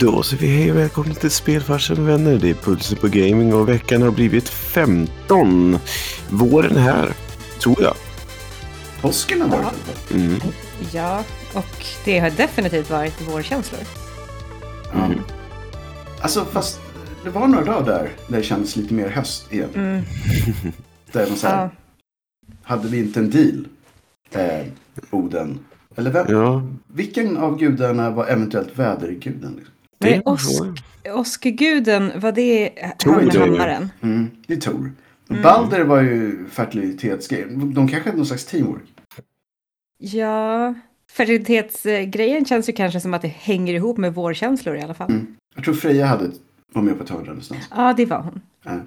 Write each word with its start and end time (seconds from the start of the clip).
Då 0.00 0.22
så 0.22 0.36
vi 0.36 0.46
hej 0.46 0.70
och 0.70 0.76
välkomna 0.78 1.14
till 1.14 1.30
Spelfarsen 1.30 2.06
vänner. 2.06 2.38
Det 2.38 2.50
är 2.50 2.54
Pulsen 2.54 2.98
på 2.98 3.08
Gaming 3.08 3.54
och 3.54 3.68
veckan 3.68 4.02
har 4.02 4.10
blivit 4.10 4.48
15. 4.48 5.78
Våren 6.30 6.76
är 6.76 6.80
här, 6.80 7.12
tror 7.62 7.82
jag. 7.82 7.94
Påsken 9.00 9.40
har 9.40 9.48
varit 9.48 9.64
Ja. 10.10 10.16
mm. 10.16 10.40
Ja, 10.92 11.24
och 11.54 11.84
det 12.04 12.18
har 12.18 12.30
definitivt 12.30 12.90
varit 12.90 13.28
vårkänslor. 13.28 13.80
ja. 14.92 15.04
Mm. 15.04 15.18
Alltså 16.20 16.44
fast 16.44 16.80
det 17.24 17.30
var 17.30 17.46
några 17.46 17.64
dagar 17.64 17.84
där, 17.86 18.10
där 18.28 18.36
det 18.38 18.42
kändes 18.44 18.76
lite 18.76 18.94
mer 18.94 19.08
höst 19.08 19.52
igen. 19.52 19.68
Mm. 19.74 20.02
Där 21.12 21.26
man 21.28 21.36
säger, 21.36 21.54
Ja. 21.56 21.70
hade 22.62 22.88
vi 22.88 22.98
inte 22.98 23.20
en 23.20 23.30
deal? 23.30 23.66
Eh, 24.32 24.66
Oden. 25.10 25.58
Eller 25.96 26.10
vem? 26.10 26.26
Ja, 26.28 26.62
Vilken 26.86 27.36
av 27.36 27.58
gudarna 27.58 28.10
var 28.10 28.26
eventuellt 28.26 28.78
väderguden? 28.78 29.54
Liksom? 29.56 29.73
Det 30.04 30.14
är 30.14 30.16
Men 30.16 30.22
en 30.26 30.34
Osk- 30.34 30.58
fråga. 30.58 31.14
Oskeguden, 31.14 32.20
var 32.20 32.32
det 32.32 32.70
Tror 32.98 33.12
han 33.14 33.24
med 33.24 33.34
hammaren? 33.36 33.90
Mm, 34.00 34.30
det 34.46 34.54
är 34.54 34.60
Tor. 34.60 34.92
Mm. 35.30 35.42
Balder 35.42 35.84
var 35.84 36.02
ju 36.02 36.46
fertilitetsgrejen. 36.48 37.74
De 37.74 37.88
kanske 37.88 38.08
hade 38.08 38.16
någon 38.16 38.26
slags 38.26 38.44
teamwork. 38.44 38.82
Ja, 39.98 40.74
fertilitetsgrejen 41.10 42.44
känns 42.44 42.68
ju 42.68 42.72
kanske 42.72 43.00
som 43.00 43.14
att 43.14 43.22
det 43.22 43.28
hänger 43.28 43.74
ihop 43.74 43.96
med 43.98 44.14
vårkänslor 44.14 44.76
i 44.76 44.80
alla 44.82 44.94
fall. 44.94 45.10
Mm. 45.10 45.36
Jag 45.54 45.64
tror 45.64 45.74
Freja 45.74 46.06
hade 46.06 46.30
var 46.72 46.82
med 46.82 46.96
på 46.98 47.04
ett 47.04 47.10
hörn 47.10 47.24
någonstans. 47.26 47.68
Ja, 47.70 47.94
det 47.96 48.06
var 48.06 48.18
hon. 48.22 48.40
Ja. 48.64 48.80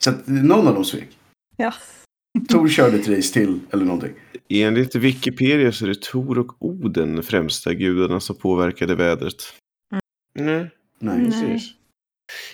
Så 0.00 0.10
att 0.10 0.26
någon 0.26 0.68
av 0.68 0.74
dem 0.74 0.84
svek. 0.84 1.08
Ja. 1.56 1.72
Tor 2.48 2.68
körde 2.68 2.96
ett 2.96 3.08
race 3.08 3.32
till 3.32 3.60
eller 3.70 3.84
någonting. 3.84 4.12
Enligt 4.48 4.94
Wikipedia 4.94 5.72
så 5.72 5.84
är 5.84 5.88
det 5.88 6.02
Tor 6.02 6.38
och 6.38 6.52
Oden 6.58 7.16
de 7.16 7.22
främsta 7.22 7.74
gudarna 7.74 8.20
som 8.20 8.36
påverkade 8.36 8.94
vädret. 8.94 9.34
Nej, 10.34 10.70
Nej. 10.98 11.24
Precis. 11.24 11.70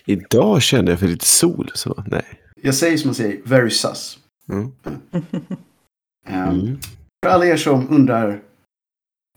Idag 0.05 0.63
kände 0.63 0.93
jag 0.93 1.01
för 1.01 1.07
lite 1.09 1.27
sol, 1.27 1.71
så 1.75 2.05
nej. 2.07 2.25
Jag 2.63 2.75
säger 2.75 2.97
som 2.97 3.09
man 3.09 3.15
säger, 3.15 3.41
very 3.45 3.71
sus. 3.71 4.19
Mm. 4.49 4.73
Ehm, 6.27 6.61
Mm. 6.61 6.79
För 7.25 7.31
alla 7.31 7.47
er 7.47 7.57
som 7.57 7.91
undrar 7.91 8.43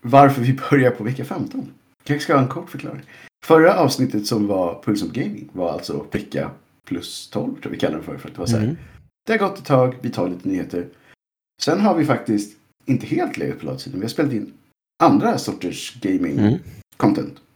varför 0.01 0.41
vi 0.41 0.53
börjar 0.69 0.91
på 0.91 1.03
vecka 1.03 1.25
15. 1.25 1.73
Kanske 2.03 2.23
ska 2.23 2.33
ha 2.35 2.41
en 2.41 2.47
kort 2.47 2.69
förklaring. 2.69 3.01
Förra 3.45 3.75
avsnittet 3.79 4.27
som 4.27 4.47
var 4.47 4.83
Puls 4.83 5.03
of 5.03 5.11
Gaming 5.11 5.49
var 5.53 5.71
alltså 5.71 6.05
vecka 6.11 6.51
plus 6.87 7.29
12 7.29 7.45
tror 7.45 7.59
jag 7.63 7.69
vi 7.71 7.77
kallar 7.77 7.97
det 7.97 8.03
för. 8.03 8.17
för 8.17 8.27
att 8.29 8.33
det, 8.35 8.39
var 8.39 8.47
så 8.47 8.57
här, 8.57 8.63
Mm. 8.63 8.77
det 9.25 9.31
har 9.33 9.39
gått 9.49 9.57
ett 9.59 9.65
tag, 9.65 9.95
vi 10.01 10.09
tar 10.09 10.29
lite 10.29 10.47
nyheter. 10.47 10.87
Sen 11.61 11.79
har 11.81 11.95
vi 11.95 12.05
faktiskt 12.05 12.57
inte 12.85 13.05
helt 13.05 13.37
legat 13.37 13.59
på 13.59 13.65
latsidan. 13.65 13.99
Vi 13.99 14.05
har 14.05 14.09
spelat 14.09 14.33
in 14.33 14.53
andra 15.03 15.37
sorters 15.37 16.01
gaming 16.01 16.39
Mm. 16.39 16.59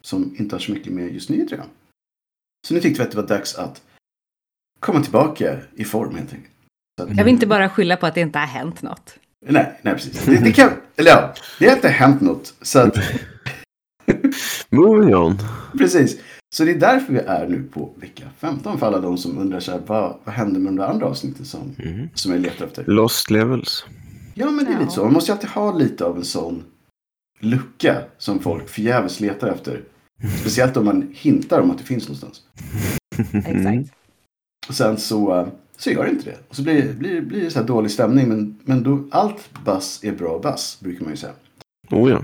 Som 0.06 0.36
inte 0.40 0.56
har 0.56 0.60
så 0.60 0.72
mycket 0.72 0.94
med 0.94 1.14
just 1.14 1.30
nyheter 1.30 1.54
att 1.56 1.60
göra. 1.60 1.70
Så 2.68 2.74
nu 2.74 2.80
tyckte 2.80 3.02
vi 3.02 3.06
att 3.06 3.12
det 3.12 3.18
var 3.22 3.28
dags 3.28 3.56
att 3.56 3.82
komma 4.80 5.02
tillbaka 5.04 5.58
i 5.76 5.84
form 5.84 6.16
helt 6.16 6.34
enkelt. 6.34 6.54
Att, 7.02 7.18
Jag 7.18 7.24
vill 7.26 7.34
inte 7.34 7.48
bara 7.48 7.70
skylla 7.70 7.98
på 7.98 8.06
att 8.06 8.16
det 8.16 8.22
inte 8.22 8.40
har 8.40 8.46
hänt 8.46 8.82
något. 8.82 9.18
Nej, 9.46 9.80
nej 9.82 9.94
precis. 9.94 10.26
Det, 10.26 10.44
det 10.44 10.52
kan, 10.52 10.70
eller 10.96 11.12
ja, 11.12 11.34
det 11.60 11.68
har 11.68 11.76
inte 11.76 11.90
hänt 11.90 12.22
något. 12.22 12.54
Så 12.62 12.80
att, 12.80 12.98
Moving 14.70 15.16
on. 15.16 15.38
precis. 15.78 16.20
Så 16.56 16.64
det 16.66 16.72
är 16.72 16.80
därför 16.80 17.14
vi 17.14 17.20
är 17.20 17.48
nu 17.48 17.64
på 17.64 17.94
vecka 17.96 18.24
15 18.40 18.80
för 18.80 18.88
alla 18.88 19.00
de 19.00 19.18
som 19.18 19.38
undrar 19.38 19.60
så 19.60 19.72
här, 19.72 19.82
vad, 19.88 20.18
vad 20.24 20.36
hände 20.36 20.60
med 20.60 20.68
de 20.74 20.76
där 20.78 20.88
andra 20.88 21.06
avsnitten 21.08 21.46
som, 21.46 21.76
Mm. 21.80 22.10
som 22.14 22.32
jag 22.32 22.42
letar 22.42 22.66
efter. 22.66 22.86
Lost 22.86 23.30
levels. 23.32 23.86
Ja, 24.34 24.52
men 24.52 24.66
det 24.66 24.72
är 24.72 24.80
lite 24.80 24.92
så. 24.92 25.04
Man 25.04 25.14
måste 25.14 25.32
ju 25.32 25.34
alltid 25.36 25.50
ha 25.50 25.74
lite 25.78 26.06
av 26.06 26.18
en 26.18 26.26
sån 26.26 26.64
lucka 27.40 28.02
som 28.18 28.40
folk 28.40 28.70
förgäves 28.70 29.20
letar 29.20 29.48
efter. 29.48 29.82
Speciellt 30.40 30.78
om 30.78 30.86
man 30.86 31.10
hintar 31.14 31.62
om 31.62 31.72
att 31.72 31.78
det 31.78 31.84
finns 31.84 32.04
någonstans. 32.04 32.42
Exakt. 33.34 33.92
Och 34.68 34.76
sen 34.76 34.98
så, 34.98 35.40
eh, 35.40 35.48
så 35.78 35.92
gör 35.92 36.04
det 36.06 36.10
inte 36.12 36.26
det. 36.26 36.38
Och 36.48 36.56
så 36.56 36.64
blir, 36.64 36.94
blir, 36.94 37.22
blir 37.22 37.42
det 37.42 37.52
så 37.52 37.60
här 37.60 37.68
dålig 37.68 37.92
stämning. 37.92 38.30
Men, 38.30 38.60
men 38.64 38.84
då, 38.84 39.08
allt 39.12 39.50
bass 39.66 40.00
är 40.04 40.12
bra 40.12 40.40
bass, 40.40 40.78
brukar 40.80 41.04
man 41.04 41.12
ju 41.14 41.18
säga. 41.18 41.34
Oh 41.92 42.12
ja. 42.12 42.24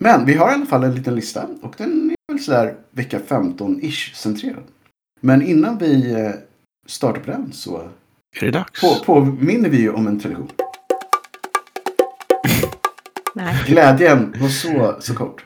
Men 0.00 0.26
vi 0.26 0.34
har 0.34 0.50
i 0.50 0.54
alla 0.54 0.66
fall 0.66 0.84
en 0.84 0.94
liten 0.94 1.14
lista 1.14 1.48
och 1.62 1.74
den 1.78 2.10
är 2.10 2.16
väl 2.32 2.42
sådär 2.42 2.76
vecka 2.90 3.18
15-ish 3.18 4.14
centrerad. 4.14 4.62
Men 5.20 5.42
innan 5.42 5.78
vi 5.78 6.12
eh, 6.12 6.30
startar 6.86 7.20
på 7.20 7.30
den 7.30 7.52
så 7.52 7.76
Är 8.36 8.40
det 8.40 8.50
dags? 8.50 8.80
på, 8.80 8.94
påminner 9.04 9.68
vi 9.68 9.80
ju 9.80 9.90
om 9.90 10.06
en 10.06 10.20
tradition. 10.20 10.50
Nej. 13.34 13.62
Glädjen 13.66 14.34
var 14.40 14.48
så, 14.48 14.96
så 15.00 15.14
kort. 15.14 15.44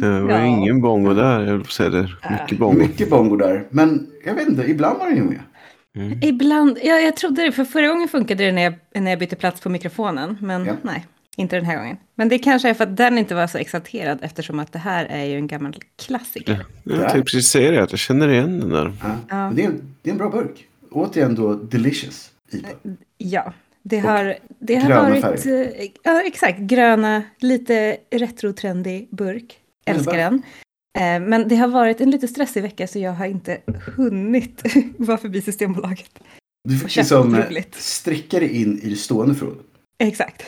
Det 0.00 0.20
var 0.20 0.30
Ja. 0.30 0.44
ingen 0.44 0.80
bongo 0.80 1.14
där, 1.14 1.40
jag 1.46 1.72
säga 1.72 1.88
det. 1.88 2.08
Mycket 2.30 2.58
bongo. 2.58 2.78
Mycket 2.78 3.10
bongo 3.10 3.36
där. 3.36 3.66
Men 3.70 4.06
jag 4.26 4.34
vet 4.34 4.48
inte, 4.48 4.62
ibland 4.70 4.98
var 4.98 5.10
det 5.10 5.16
ju 5.16 5.22
med. 5.24 5.40
Mm. 5.96 6.18
Ibland, 6.22 6.78
ja, 6.82 6.94
jag 6.98 7.16
trodde 7.16 7.42
det, 7.42 7.52
för 7.52 7.64
förra 7.64 7.88
gången 7.88 8.08
funkade 8.08 8.44
det 8.44 8.52
när 8.52 8.62
jag, 8.62 8.74
när 9.02 9.10
jag 9.10 9.18
bytte 9.18 9.36
plats 9.36 9.60
på 9.60 9.68
mikrofonen. 9.68 10.36
Men 10.40 10.64
Ja. 10.64 10.72
nej, 10.82 11.06
inte 11.36 11.56
den 11.56 11.64
här 11.64 11.76
gången. 11.76 11.96
Men 12.14 12.28
det 12.28 12.38
kanske 12.38 12.68
är 12.68 12.74
för 12.74 12.84
att 12.84 12.96
den 12.96 13.18
inte 13.18 13.34
var 13.34 13.46
så 13.46 13.58
exalterad 13.58 14.18
eftersom 14.22 14.58
att 14.58 14.72
det 14.72 14.78
här 14.78 15.04
är 15.06 15.24
ju 15.24 15.36
en 15.36 15.46
gammal 15.46 15.74
klassiker. 16.06 16.64
Jag 16.84 16.98
tänkte 16.98 17.20
precis 17.22 17.48
säga 17.48 17.70
det, 17.70 17.82
att 17.82 17.92
jag 17.92 17.98
känner 17.98 18.28
igen 18.28 18.60
den 18.60 18.68
där. 18.70 18.92
Ja. 19.02 19.16
Ja. 19.28 19.52
Det, 19.54 19.62
är, 19.62 19.66
en- 19.66 19.94
det 20.02 20.10
är 20.10 20.12
en 20.12 20.18
bra 20.18 20.30
burk. 20.30 20.66
Återigen 20.90 21.34
då 21.34 21.54
delicious 21.54 22.30
IPA. 22.52 22.68
Ja, 23.18 23.52
det 23.82 23.98
har, 23.98 24.34
det 24.58 24.74
har 24.74 24.88
gröna 24.88 25.20
varit... 25.20 25.46
eh, 25.46 25.86
Ja, 26.02 26.22
exakt. 26.26 26.58
Gröna, 26.58 27.22
lite 27.40 27.96
retro-trendig 28.10 29.08
burk. 29.10 29.56
Älskar 29.86 30.16
den. 30.16 30.34
Eh, 30.98 31.28
Men 31.28 31.48
det 31.48 31.56
har 31.56 31.68
varit 31.68 32.00
en 32.00 32.10
lite 32.10 32.28
stressig 32.28 32.62
vecka 32.62 32.86
så 32.86 32.98
jag 32.98 33.12
har 33.12 33.26
inte 33.26 33.60
hunnit 33.96 34.62
vara 34.98 35.18
förbi 35.18 35.42
Systembolaget. 35.42 36.18
Du 36.68 36.78
fick 36.78 36.96
liksom 36.96 37.34
eh, 37.34 37.62
stricka 37.72 38.40
dig 38.40 38.62
in 38.62 38.78
i 38.82 38.90
det 38.90 38.96
stående 38.96 39.34
förrådet. 39.34 39.66
Exakt. 39.98 40.42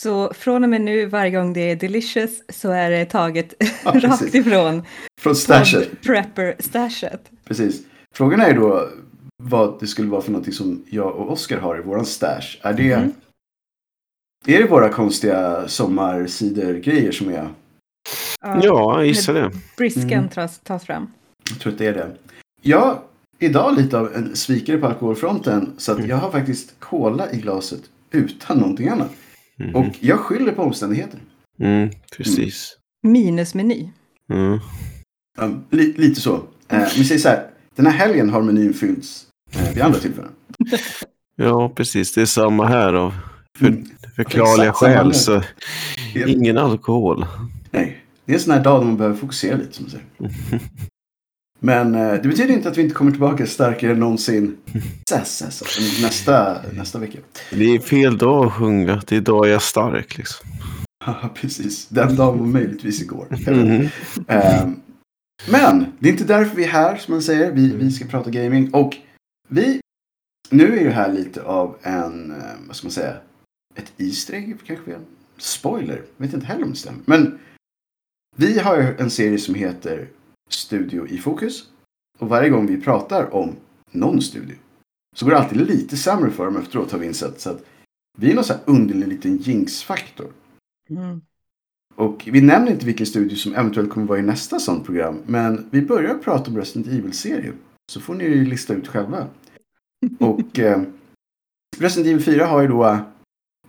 Så 0.00 0.34
från 0.34 0.64
och 0.64 0.70
med 0.70 0.80
nu, 0.80 1.06
varje 1.06 1.30
gång 1.30 1.52
det 1.52 1.60
är 1.70 1.76
delicious, 1.76 2.42
så 2.48 2.70
är 2.70 2.90
det 2.90 3.04
taget 3.04 3.54
Ja, 3.84 3.92
rakt 4.00 4.34
ifrån 4.34 4.82
Från 5.20 5.36
stashet. 5.36 6.00
prepper-stashet. 6.02 7.30
Precis. 7.44 7.82
Frågan 8.14 8.40
är 8.40 8.54
då 8.54 8.88
vad 9.42 9.80
det 9.80 9.86
skulle 9.86 10.08
vara 10.08 10.22
för 10.22 10.30
någonting 10.30 10.52
som 10.54 10.84
jag 10.90 11.16
och 11.16 11.32
Oskar 11.32 11.58
har 11.58 11.78
i 11.78 11.82
våran 11.82 12.06
stash. 12.06 12.56
Är 12.62 12.72
det, 12.72 12.96
Mhm. 12.98 13.12
är 14.46 14.58
det 14.58 14.66
våra 14.66 14.88
konstiga 14.88 15.68
sommarcidergrejer 15.68 17.12
som 17.12 17.28
är... 17.28 17.48
Ja, 18.42 18.96
jag 18.98 19.06
gissar 19.06 19.34
det. 19.34 19.50
Brisken 19.76 20.12
Mm. 20.12 20.28
tas, 20.28 20.58
tas 20.58 20.84
fram. 20.84 21.06
Jag 21.50 21.58
tror 21.60 21.72
att 21.72 21.78
det 21.78 21.86
är 21.86 21.94
det. 21.94 22.16
Jag 22.62 22.98
idag 23.38 23.76
lite 23.76 23.98
av 23.98 24.14
en 24.14 24.36
svikare 24.36 24.78
på 24.78 24.86
alkoholfronten. 24.86 25.72
Så 25.78 25.92
att 25.92 26.06
jag 26.06 26.16
har 26.16 26.30
faktiskt 26.30 26.74
cola 26.80 27.32
i 27.32 27.36
glaset 27.40 27.80
utan 28.10 28.58
någonting 28.58 28.88
annat. 28.88 29.10
Mhm. 29.56 29.74
Och 29.74 29.94
jag 30.00 30.18
skyller 30.18 30.52
på 30.52 30.62
omständigheter. 30.62 31.20
Mm, 31.60 31.90
precis. 32.16 32.76
Minusmeny. 33.02 33.88
Mm. 34.32 34.58
Um, 35.38 35.64
li, 35.70 35.92
lite 35.96 36.20
så. 36.20 36.34
Eh, 36.68 36.88
vi 36.96 37.04
säger 37.04 37.18
så 37.20 37.28
här. 37.28 37.46
Den 37.76 37.86
här 37.86 37.92
helgen 37.92 38.30
har 38.30 38.42
menyn 38.42 38.74
fyllts 38.74 39.26
eh, 39.56 39.74
vid 39.74 39.82
andra 39.82 39.98
tillfällen. 39.98 40.30
Ja, 41.40 41.68
precis. 41.68 42.14
Det 42.14 42.20
är 42.22 42.26
samma 42.26 42.66
här 42.66 42.92
av 42.94 43.14
för, 43.58 43.66
Mm. 43.66 43.84
förklarliga 44.16 44.72
skäl. 44.72 45.14
Så 45.14 45.42
ingen 46.26 46.58
alkohol. 46.58 47.26
Nej, 47.70 47.96
det 48.28 48.32
är 48.32 48.34
en 48.34 48.40
sån 48.40 48.52
här 48.52 48.64
dag 48.64 48.80
då 48.80 48.84
man 48.84 48.96
behöver 48.96 49.16
fokusera 49.16 49.56
lite 49.56 49.72
som 49.72 49.84
man 49.84 49.90
säger. 49.90 50.60
Men 51.60 51.94
eh, 51.94 52.12
det 52.12 52.28
betyder 52.28 52.54
inte 52.54 52.68
att 52.68 52.78
vi 52.78 52.82
inte 52.82 52.94
kommer 52.94 53.10
tillbaka 53.10 53.46
starkare 53.46 53.92
än 53.92 54.00
någonsin 54.00 54.56
alltså, 55.12 55.64
nästa, 56.02 56.62
nästa 56.72 56.98
vecka. 56.98 57.18
Det 57.50 57.64
är 57.64 57.78
fel 57.78 58.18
dag 58.18 58.46
att 58.46 58.52
sjunga. 58.52 59.02
Det 59.06 59.14
är 59.14 59.16
idag 59.16 59.46
jag 59.46 59.54
är 59.54 59.58
stark 59.58 60.18
liksom. 60.18 60.46
Haha, 61.04 61.28
precis. 61.28 61.88
Den 61.88 62.16
dagen 62.16 62.38
var 62.38 62.46
möjligtvis 62.46 63.02
igår. 63.02 63.26
Mhm. 63.30 63.88
Eh, 64.28 64.68
men 65.50 65.86
det 65.98 66.08
är 66.08 66.12
inte 66.12 66.24
därför 66.24 66.56
vi 66.56 66.64
är 66.64 66.68
här 66.68 66.96
som 66.96 67.14
man 67.14 67.22
säger. 67.22 67.52
Vi, 67.52 67.76
vi 67.76 67.90
ska 67.90 68.04
prata 68.04 68.30
gaming. 68.30 68.70
Och 68.74 68.96
vi, 69.48 69.80
nu 70.50 70.78
är 70.78 70.84
det 70.84 70.90
här 70.90 71.12
lite 71.12 71.42
av 71.42 71.76
en, 71.82 72.30
eh, 72.30 72.36
vad 72.66 72.76
ska 72.76 72.86
man 72.86 72.92
säga, 72.92 73.16
ett 73.74 73.92
Easter 73.96 74.34
egg 74.34 74.56
kanske. 74.66 74.96
Spoiler, 75.38 76.02
vet 76.16 76.34
inte 76.34 76.46
heller 76.46 76.64
om 76.64 76.70
det 76.70 76.76
stämmer. 76.76 77.00
Men 77.04 77.38
vi 78.40 78.58
har 78.58 78.94
en 78.98 79.10
serie 79.10 79.38
som 79.38 79.54
heter 79.54 80.08
Studio 80.48 81.06
i 81.08 81.18
fokus. 81.18 81.64
Och 82.18 82.28
varje 82.28 82.48
gång 82.48 82.66
vi 82.66 82.80
pratar 82.80 83.34
om 83.34 83.56
någon 83.90 84.22
studio 84.22 84.56
så 85.16 85.24
går 85.24 85.32
det 85.32 85.38
alltid 85.38 85.58
lite 85.58 85.96
sämre 85.96 86.30
för 86.30 86.44
dem 86.44 86.56
efteråt 86.56 86.92
har 86.92 86.98
vi 86.98 87.06
insett. 87.06 87.40
Så 87.40 87.50
att 87.50 87.64
vi 88.18 88.30
är 88.30 88.34
någon 88.34 88.44
sån 88.44 88.56
här 88.56 88.74
underlig 88.74 89.08
liten 89.08 89.36
jinx-faktor. 89.36 90.32
Mm. 90.90 91.20
Och 91.94 92.28
vi 92.32 92.40
nämner 92.40 92.72
inte 92.72 92.86
vilken 92.86 93.06
studio 93.06 93.36
som 93.36 93.54
eventuellt 93.54 93.90
kommer 93.90 94.06
vara 94.06 94.18
i 94.18 94.22
nästa 94.22 94.58
sånt 94.58 94.84
program. 94.84 95.22
Men 95.26 95.68
vi 95.70 95.82
börjar 95.82 96.14
prata 96.14 96.50
om 96.50 96.56
Resident 96.56 96.86
Evil-serien. 96.86 97.54
Så 97.92 98.00
får 98.00 98.14
ni 98.14 98.24
ju 98.24 98.44
lista 98.44 98.74
ut 98.74 98.88
själva. 98.88 99.26
Och 100.20 100.58
eh, 100.58 100.82
Resident 101.78 102.06
Evil 102.06 102.24
4 102.24 102.46
har 102.46 102.60
ju 102.60 102.68
då 102.68 102.98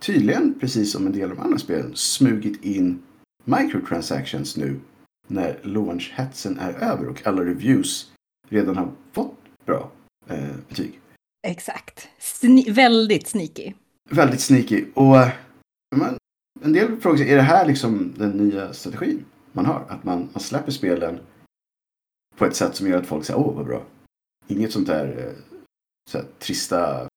tydligen, 0.00 0.54
precis 0.60 0.92
som 0.92 1.06
en 1.06 1.12
del 1.12 1.30
av 1.30 1.36
de 1.36 1.42
andra 1.42 1.58
spelen, 1.58 1.92
smugit 1.94 2.64
in 2.64 3.02
microtransactions 3.44 4.56
nu 4.56 4.80
när 5.26 5.58
launchhetsen 5.62 6.58
är 6.58 6.72
över 6.72 7.08
och 7.08 7.26
alla 7.26 7.44
reviews 7.44 8.12
redan 8.48 8.76
har 8.76 8.92
fått 9.12 9.66
bra 9.66 9.90
eh, 10.26 10.56
betyg. 10.68 11.00
Exakt. 11.46 12.08
Sne 12.18 12.64
väldigt 12.68 13.26
sneaky. 13.26 13.72
Väldigt 14.10 14.40
sneaky. 14.40 14.84
Och 14.94 15.16
men, 15.96 16.16
en 16.62 16.72
del 16.72 17.00
frågar 17.00 17.18
sig, 17.18 17.32
är 17.32 17.36
det 17.36 17.42
här 17.42 17.66
liksom 17.66 18.14
den 18.16 18.30
nya 18.30 18.72
strategin 18.72 19.24
man 19.52 19.66
har? 19.66 19.84
Att 19.88 20.04
man, 20.04 20.28
man 20.32 20.42
släpper 20.42 20.72
spelen 20.72 21.20
på 22.36 22.44
ett 22.44 22.56
sätt 22.56 22.76
som 22.76 22.88
gör 22.88 22.98
att 22.98 23.06
folk 23.06 23.24
säger 23.24 23.40
åh 23.40 23.54
vad 23.56 23.66
bra. 23.66 23.82
Inget 24.46 24.72
sånt 24.72 24.86
där, 24.86 25.18
eh, 25.18 25.58
så 26.10 26.18
här, 26.18 26.26
trista 26.38 27.08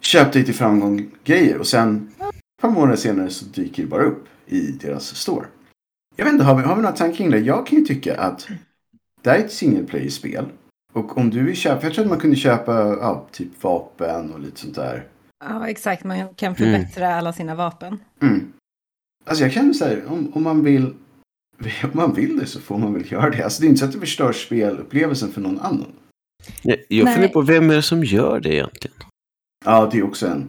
köp 0.00 0.32
dig 0.32 0.44
till 0.44 0.54
framgång 0.54 1.10
grejer 1.24 1.58
och 1.58 1.66
sen 1.66 2.12
ett 2.18 2.62
par 2.62 2.70
månader 2.70 2.96
senare 2.96 3.30
så 3.30 3.44
dyker 3.44 3.82
det 3.82 3.88
bara 3.88 4.04
upp 4.04 4.24
i 4.46 4.60
deras 4.60 5.16
store. 5.16 5.46
Jag 6.16 6.24
vet 6.24 6.32
inte, 6.32 6.44
har 6.44 6.56
vi, 6.56 6.62
har 6.62 6.76
vi 6.76 6.82
några 6.82 6.96
tankar 6.96 7.16
kring 7.16 7.30
det? 7.30 7.38
Jag 7.38 7.66
kan 7.66 7.78
ju 7.78 7.84
tycka 7.84 8.20
att 8.20 8.48
det 9.22 9.30
här 9.30 9.38
är 9.38 9.44
ett 9.44 9.52
single 9.52 9.84
player-spel. 9.84 10.44
Och 10.92 11.18
om 11.18 11.30
du 11.30 11.44
vill 11.44 11.56
köpa, 11.56 11.82
jag 11.82 11.94
tror 11.94 12.04
att 12.04 12.10
man 12.10 12.20
kunde 12.20 12.36
köpa 12.36 12.72
ja, 13.00 13.26
typ 13.32 13.62
vapen 13.62 14.32
och 14.32 14.40
lite 14.40 14.60
sånt 14.60 14.74
där. 14.74 15.06
Ja, 15.44 15.68
exakt. 15.68 16.04
Man 16.04 16.34
kan 16.34 16.54
förbättra 16.54 17.06
mm. 17.06 17.18
alla 17.18 17.32
sina 17.32 17.54
vapen. 17.54 17.98
Mm. 18.22 18.52
Alltså 19.24 19.44
jag 19.44 19.52
känner 19.52 19.72
så 19.72 19.84
här, 19.84 20.04
om, 20.06 20.32
om, 20.34 20.42
man 20.42 20.64
vill, 20.64 20.84
om 21.82 21.90
man 21.92 22.14
vill 22.14 22.38
det 22.38 22.46
så 22.46 22.60
får 22.60 22.78
man 22.78 22.94
väl 22.94 23.12
göra 23.12 23.30
det. 23.30 23.42
Alltså 23.42 23.60
det 23.60 23.66
är 23.66 23.68
inte 23.68 23.80
så 23.80 23.84
att 23.84 23.92
det 23.92 24.00
förstör 24.00 24.32
spelupplevelsen 24.32 25.32
för 25.32 25.40
någon 25.40 25.60
annan. 25.60 25.92
Jag, 26.62 26.78
jag 26.88 27.12
funderar 27.12 27.32
på 27.32 27.42
vem 27.42 27.70
är 27.70 27.74
det 27.74 27.82
som 27.82 28.04
gör 28.04 28.40
det 28.40 28.54
egentligen? 28.54 28.96
Ja, 29.64 29.88
det 29.92 29.98
är 29.98 30.02
också 30.04 30.26
en 30.26 30.48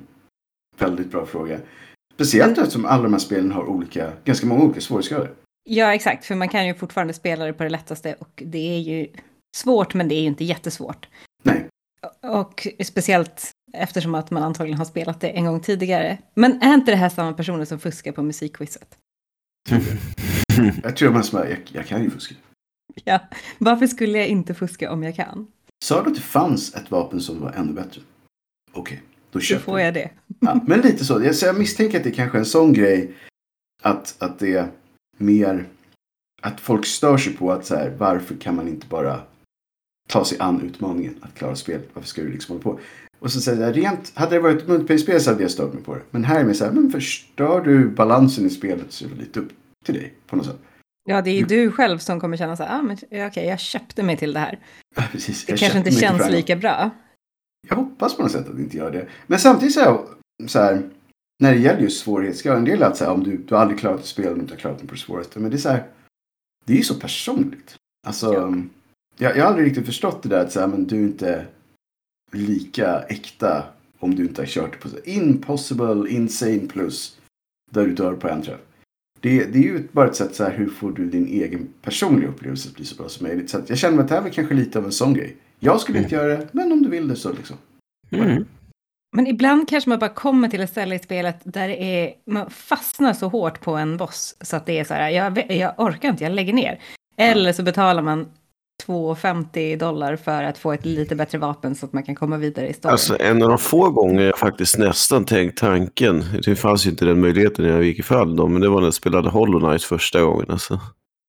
väldigt 0.80 1.12
bra 1.12 1.26
fråga. 1.26 1.60
Speciellt 2.14 2.58
eftersom 2.58 2.86
alla 2.86 3.04
de 3.04 3.14
här 3.14 3.20
spelen 3.20 3.52
har 3.52 3.66
olika, 3.66 4.12
ganska 4.26 4.48
många 4.48 4.64
olika 4.64 4.82
svårighetsgrader. 4.82 5.32
Ja, 5.64 5.94
exakt. 5.94 6.26
För 6.26 6.36
man 6.36 6.50
kan 6.50 6.68
ju 6.68 6.74
fortfarande 6.74 7.14
spela 7.14 7.46
det 7.46 7.54
på 7.54 7.64
det 7.64 7.70
lättaste 7.70 8.14
och 8.14 8.44
det 8.46 8.76
är 8.76 8.80
ju 8.80 9.08
svårt, 9.56 9.94
men 9.94 10.08
det 10.08 10.16
är 10.16 10.22
ju 10.22 10.28
inte 10.28 10.44
jättesvårt. 10.44 11.08
Nej. 11.44 11.68
Och 12.22 12.68
speciellt 12.84 13.52
eftersom 13.74 14.16
att 14.16 14.32
man 14.32 14.44
antagligen 14.44 14.78
har 14.78 14.86
spelat 14.86 15.22
det 15.22 15.30
en 15.30 15.46
gång 15.46 15.60
tidigare. 15.60 16.18
Men 16.34 16.62
är 16.62 16.74
inte 16.74 16.92
det 16.92 16.98
här 16.98 17.10
samma 17.10 17.34
personer 17.34 17.66
som 17.66 17.80
fuskar 17.80 18.12
på 18.12 18.24
musikquizet? 18.24 18.98
jag 20.84 20.96
tror 20.96 21.12
man 21.12 21.24
som 21.24 21.40
jag, 21.40 21.58
jag 21.72 21.88
kan 21.88 22.04
ju 22.04 22.10
fuska. 22.10 22.36
Ja, 23.04 23.20
varför 23.58 23.88
skulle 23.88 24.18
jag 24.18 24.28
inte 24.28 24.54
fuska 24.54 24.92
om 24.92 25.04
jag 25.04 25.16
kan? 25.16 25.48
Sa 25.86 26.04
du 26.04 26.10
att 26.10 26.16
det 26.16 26.22
fanns 26.22 26.76
ett 26.76 26.92
vapen 26.92 27.22
som 27.22 27.42
var 27.42 27.52
ännu 27.52 27.74
bättre? 27.74 28.02
Okej, 28.74 28.82
okay, 28.82 28.98
då 29.32 29.40
köper 29.40 29.60
Då 29.60 29.66
får 29.66 29.80
jag 29.80 29.94
det. 29.94 30.10
Ja, 30.40 30.62
men 30.68 30.82
lite 30.82 31.06
så. 31.06 31.24
Jag, 31.24 31.36
så 31.36 31.46
jag 31.46 31.60
misstänker 31.60 31.98
att 31.98 32.04
det 32.04 32.10
är 32.10 32.14
kanske 32.14 32.38
är 32.38 32.40
en 32.40 32.46
sån 32.46 32.74
grej 32.74 33.14
att, 33.84 34.16
att 34.20 34.40
det 34.40 34.70
mer 35.24 35.66
att 36.42 36.60
folk 36.60 36.86
stör 36.86 37.18
sig 37.18 37.34
på 37.34 37.52
att 37.52 37.66
så 37.66 37.76
här, 37.76 37.96
varför 37.98 38.36
kan 38.36 38.56
man 38.56 38.68
inte 38.68 38.88
bara 38.88 39.20
ta 40.10 40.26
sig 40.26 40.38
an 40.40 40.62
utmaningen 40.62 41.16
att 41.22 41.36
klara 41.36 41.56
spelet? 41.56 41.90
Varför 41.94 42.10
ska 42.10 42.22
du 42.22 42.32
liksom 42.32 42.54
hålla 42.54 42.64
på? 42.64 42.80
Och 43.20 43.32
så 43.32 43.42
säger 43.42 43.62
jag, 43.62 43.78
rent, 43.78 44.12
hade 44.16 44.36
det 44.36 44.40
varit 44.40 44.62
ett 44.62 44.68
multiplayer-spel 44.68 45.22
så 45.22 45.32
hade 45.32 45.42
jag 45.42 45.52
stört 45.52 45.74
mig 45.74 45.84
på 45.84 45.96
det. 45.96 46.02
Men 46.12 46.24
här 46.24 46.40
är 46.40 46.44
det 46.44 46.54
så 46.54 46.66
här, 46.66 46.72
men 46.72 46.92
förstör 46.92 47.62
du 47.62 47.90
balansen 47.90 48.46
i 48.46 48.50
spelet 48.50 48.92
så 48.92 49.06
är 49.06 49.10
det 49.10 49.16
lite 49.16 49.40
upp 49.40 49.50
till 49.86 49.96
dig 49.96 50.14
på 50.28 50.36
något 50.36 50.46
sätt. 50.46 50.60
Ja, 51.10 51.22
det 51.22 51.30
är 51.30 51.36
ju 51.36 51.46
du 51.46 51.72
själv 51.72 51.98
som 51.98 52.20
kommer 52.20 52.38
känna 52.38 52.56
så 52.56 52.64
här, 52.64 52.80
ah, 52.80 52.82
men 52.82 52.98
okej, 52.98 53.28
okay, 53.28 53.46
jag 53.46 53.60
köpte 53.60 54.04
mig 54.04 54.18
till 54.18 54.34
det 54.34 54.40
här. 54.40 54.60
Ja, 54.96 55.04
precis. 55.12 55.46
Det 55.46 55.58
kanske 55.58 55.78
inte 55.78 55.92
känns 55.92 56.30
lika 56.30 56.56
bra. 56.56 56.90
Jag 57.70 57.76
hoppas 57.76 58.16
på 58.16 58.22
något 58.22 58.32
sätt 58.32 58.50
att 58.50 58.56
det 58.56 58.62
inte 58.62 58.78
gör 58.78 58.92
det. 58.92 59.08
Men 59.28 59.40
samtidigt 59.40 59.74
så 59.74 59.80
här, 59.80 60.00
så 60.48 60.60
här 60.60 60.82
när 61.44 61.54
det 61.54 61.60
gäller 61.60 61.82
just 61.82 62.04
svårighetsgrad, 62.04 62.58
en 62.58 62.66
del 62.66 62.82
är 62.82 62.86
att 62.86 63.00
här, 63.00 63.12
om 63.12 63.24
du, 63.24 63.38
du 63.38 63.56
har 63.56 63.62
aldrig 63.62 63.80
klarat 63.80 64.00
ett 64.00 64.06
spel 64.06 64.28
om 64.28 64.34
du 64.34 64.42
inte 64.42 64.54
har 64.54 64.60
klarat 64.60 64.80
det 64.80 64.88
på 64.88 64.94
det 64.94 65.00
svåraste. 65.00 65.40
Men 65.40 65.52
det 65.52 65.58
är 65.58 65.60
så 65.60 65.70
här, 65.70 65.84
det 66.66 66.74
är 66.74 66.78
ju 66.78 66.84
så 66.84 66.96
personligt. 66.96 67.76
Alltså, 68.08 68.34
ja. 68.34 68.54
jag, 69.18 69.38
jag 69.38 69.44
har 69.44 69.50
aldrig 69.50 69.68
riktigt 69.68 69.86
förstått 69.86 70.24
det 70.24 70.30
där 70.30 70.46
att 70.46 70.56
här, 70.56 70.68
men 70.68 70.88
du 70.88 70.96
är 70.96 71.02
inte 71.02 71.46
lika 72.32 73.00
äkta 73.00 73.64
om 74.00 74.16
du 74.16 74.24
inte 74.24 74.42
har 74.42 74.48
kört 74.48 74.72
det 74.72 74.78
på 74.78 74.90
så 74.90 74.98
impossible, 75.06 76.10
insane 76.10 76.68
plus 76.68 77.20
där 77.72 77.86
du 77.88 77.94
dör 77.94 78.14
på 78.14 78.30
en 78.30 78.42
träff. 78.42 78.60
Det, 79.20 79.46
det 79.46 79.60
är 79.60 79.64
ju 79.64 79.88
bara 79.92 80.08
ett 80.08 80.16
sätt 80.16 80.36
så 80.36 80.44
här, 80.44 80.52
hur 80.52 80.70
får 80.70 80.92
du 80.92 81.10
din 81.10 81.28
egen 81.28 81.68
personliga 81.82 82.30
upplevelse 82.30 82.70
att 82.70 82.76
bli 82.76 82.86
så 82.86 82.96
bra 82.96 83.10
som 83.10 83.28
möjligt. 83.28 83.50
Så 83.50 83.62
jag 83.68 83.78
känner 83.78 84.04
att 84.04 84.10
det 84.10 84.16
här 84.16 84.26
är 84.26 84.30
kanske 84.30 84.54
lite 84.54 84.80
av 84.80 84.86
en 84.86 84.92
sån 84.92 85.14
grej. 85.14 85.36
Jag 85.60 85.82
skulle 85.82 85.98
mm. 85.98 86.06
inte 86.06 86.16
göra 86.16 86.38
det, 86.38 86.48
men 86.52 86.72
om 86.72 86.82
du 86.84 86.90
vill 86.90 87.08
det 87.08 87.16
så 87.16 87.34
liksom. 87.34 87.58
Mm. 88.10 88.46
Men 89.16 89.28
ibland 89.28 89.70
kanske 89.70 89.90
man 89.90 90.00
bara 90.00 90.10
kommer 90.10 90.48
till 90.48 90.62
ett 90.62 90.70
ställe 90.70 90.96
i 90.96 91.00
spelet 91.00 91.40
där 91.44 91.68
det 91.68 91.84
är, 91.84 92.14
man 92.26 92.50
fastnar 92.50 93.14
så 93.14 93.28
hårt 93.28 93.62
på 93.62 93.76
en 93.76 93.98
boss 93.98 94.36
så 94.42 94.56
att 94.56 94.66
det 94.66 94.80
är 94.80 94.84
så 94.84 94.94
här, 94.94 95.10
jag, 95.10 95.52
jag 95.52 95.74
orkar 95.78 96.10
inte, 96.10 96.24
jag 96.24 96.34
lägger 96.34 96.54
ner. 96.54 96.80
Eller 97.18 97.54
så 97.54 97.64
betalar 97.64 98.02
man 98.02 98.28
2,50 98.88 99.78
dollar 99.78 100.16
för 100.16 100.44
att 100.44 100.58
få 100.58 100.74
ett 100.74 100.86
lite 100.86 101.16
bättre 101.16 101.38
vapen 101.38 101.76
så 101.76 101.86
att 101.86 101.94
man 101.94 102.04
kan 102.04 102.16
komma 102.16 102.38
vidare 102.38 102.68
i 102.68 102.74
storyn. 102.74 102.92
Alltså 102.92 103.18
en 103.20 103.44
av 103.44 103.50
de 103.50 103.58
få 103.58 103.90
gånger 103.90 104.22
jag 104.22 104.38
faktiskt 104.38 104.78
nästan 104.78 105.26
tänkt 105.26 105.58
tanken, 105.58 106.24
det 106.46 106.56
fanns 106.56 106.86
ju 106.86 106.90
inte 106.90 107.06
den 107.06 107.20
möjligheten 107.20 107.66
när 107.66 107.72
jag 107.72 107.84
gick 107.84 108.00
i 108.00 108.04
fall 108.04 108.36
då, 108.36 108.48
men 108.48 108.62
det 108.62 108.70
var 108.70 108.80
när 108.80 108.88
jag 108.88 108.94
spelade 108.94 109.30
Hollow 109.30 109.60
Knight 109.60 109.84
första 109.84 110.22
gången. 110.22 110.46
Alltså. 110.50 110.80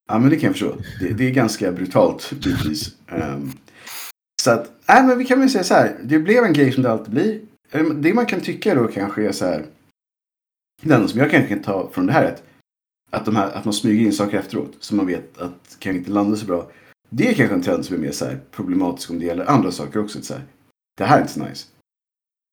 Ja 0.09 0.19
men 0.19 0.31
det 0.31 0.37
kan 0.37 0.47
jag 0.47 0.53
förstå. 0.53 0.77
Det, 1.01 1.09
det 1.09 1.27
är 1.27 1.31
ganska 1.31 1.73
brutalt 1.73 2.33
bitvis. 2.33 2.89
Um, 3.13 3.53
så 4.43 4.51
att, 4.51 4.71
nej 4.89 5.03
men 5.03 5.19
vi 5.19 5.25
kan 5.25 5.41
väl 5.41 5.51
säga 5.51 5.65
så 5.65 5.75
här, 5.75 5.97
det 6.03 6.19
blev 6.19 6.45
en 6.45 6.53
grej 6.53 6.73
som 6.73 6.83
det 6.83 6.91
alltid 6.91 7.15
blir. 7.15 7.41
Det 7.95 8.15
man 8.15 8.27
kan 8.27 8.41
tycka 8.41 8.75
då 8.75 8.89
kanske 8.89 9.29
är 9.29 9.33
så 9.33 9.45
här, 9.45 9.67
den 10.83 11.09
som 11.09 11.21
jag 11.21 11.31
kanske 11.31 11.49
kan 11.49 11.63
ta 11.63 11.91
från 11.93 12.07
det 12.07 12.13
här 12.13 12.25
är 12.25 12.37
att, 13.11 13.25
de 13.25 13.37
här, 13.37 13.53
att 13.53 13.65
man 13.65 13.75
smyger 13.75 14.07
in 14.07 14.13
saker 14.13 14.39
efteråt 14.39 14.77
som 14.81 14.97
man 14.97 15.07
vet 15.07 15.39
att 15.39 15.77
kanske 15.79 15.99
inte 15.99 16.11
landar 16.11 16.37
så 16.37 16.47
bra. 16.47 16.71
Det 17.09 17.29
är 17.29 17.35
kanske 17.35 17.55
en 17.55 17.63
trend 17.63 17.85
som 17.85 17.97
är 17.97 18.01
mer 18.01 18.11
så 18.11 18.25
här 18.25 18.41
problematisk 18.51 19.11
om 19.11 19.19
det 19.19 19.25
gäller 19.25 19.51
andra 19.51 19.71
saker 19.73 20.01
också. 20.01 20.23
Så 20.23 20.35
här, 20.35 20.43
det 20.97 21.05
här 21.05 21.17
är 21.17 21.21
inte 21.21 21.33
så 21.33 21.45
nice. 21.45 21.67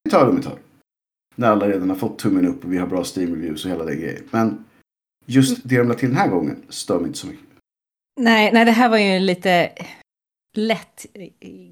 Vi 0.04 0.12
tar 0.12 0.32
det 0.32 0.38
ett 0.38 0.44
tag. 0.44 0.58
När 1.36 1.48
alla 1.48 1.68
redan 1.70 1.90
har 1.90 1.98
fått 1.98 2.20
tummen 2.20 2.48
upp 2.48 2.64
och 2.64 2.74
vi 2.74 2.78
har 2.78 2.88
bra 2.88 3.04
Steam-reviews 3.04 3.66
och 3.66 3.72
hela 3.72 3.86
den 3.86 4.00
grejen. 4.00 4.24
Men 4.32 4.66
just 5.26 5.62
det 5.64 5.78
de 5.78 5.88
lade 5.88 6.00
till 6.00 6.10
den 6.10 6.18
här 6.18 6.28
gången 6.28 6.64
stör 6.70 7.00
mig 7.00 7.08
inte 7.08 7.20
så 7.20 7.28
mycket. 7.28 7.46
Nej, 8.20 8.52
nej, 8.54 8.66
det 8.66 8.72
här 8.72 8.90
var 8.90 8.98
ju 8.98 9.20
lite 9.20 9.72
lätt 10.54 11.06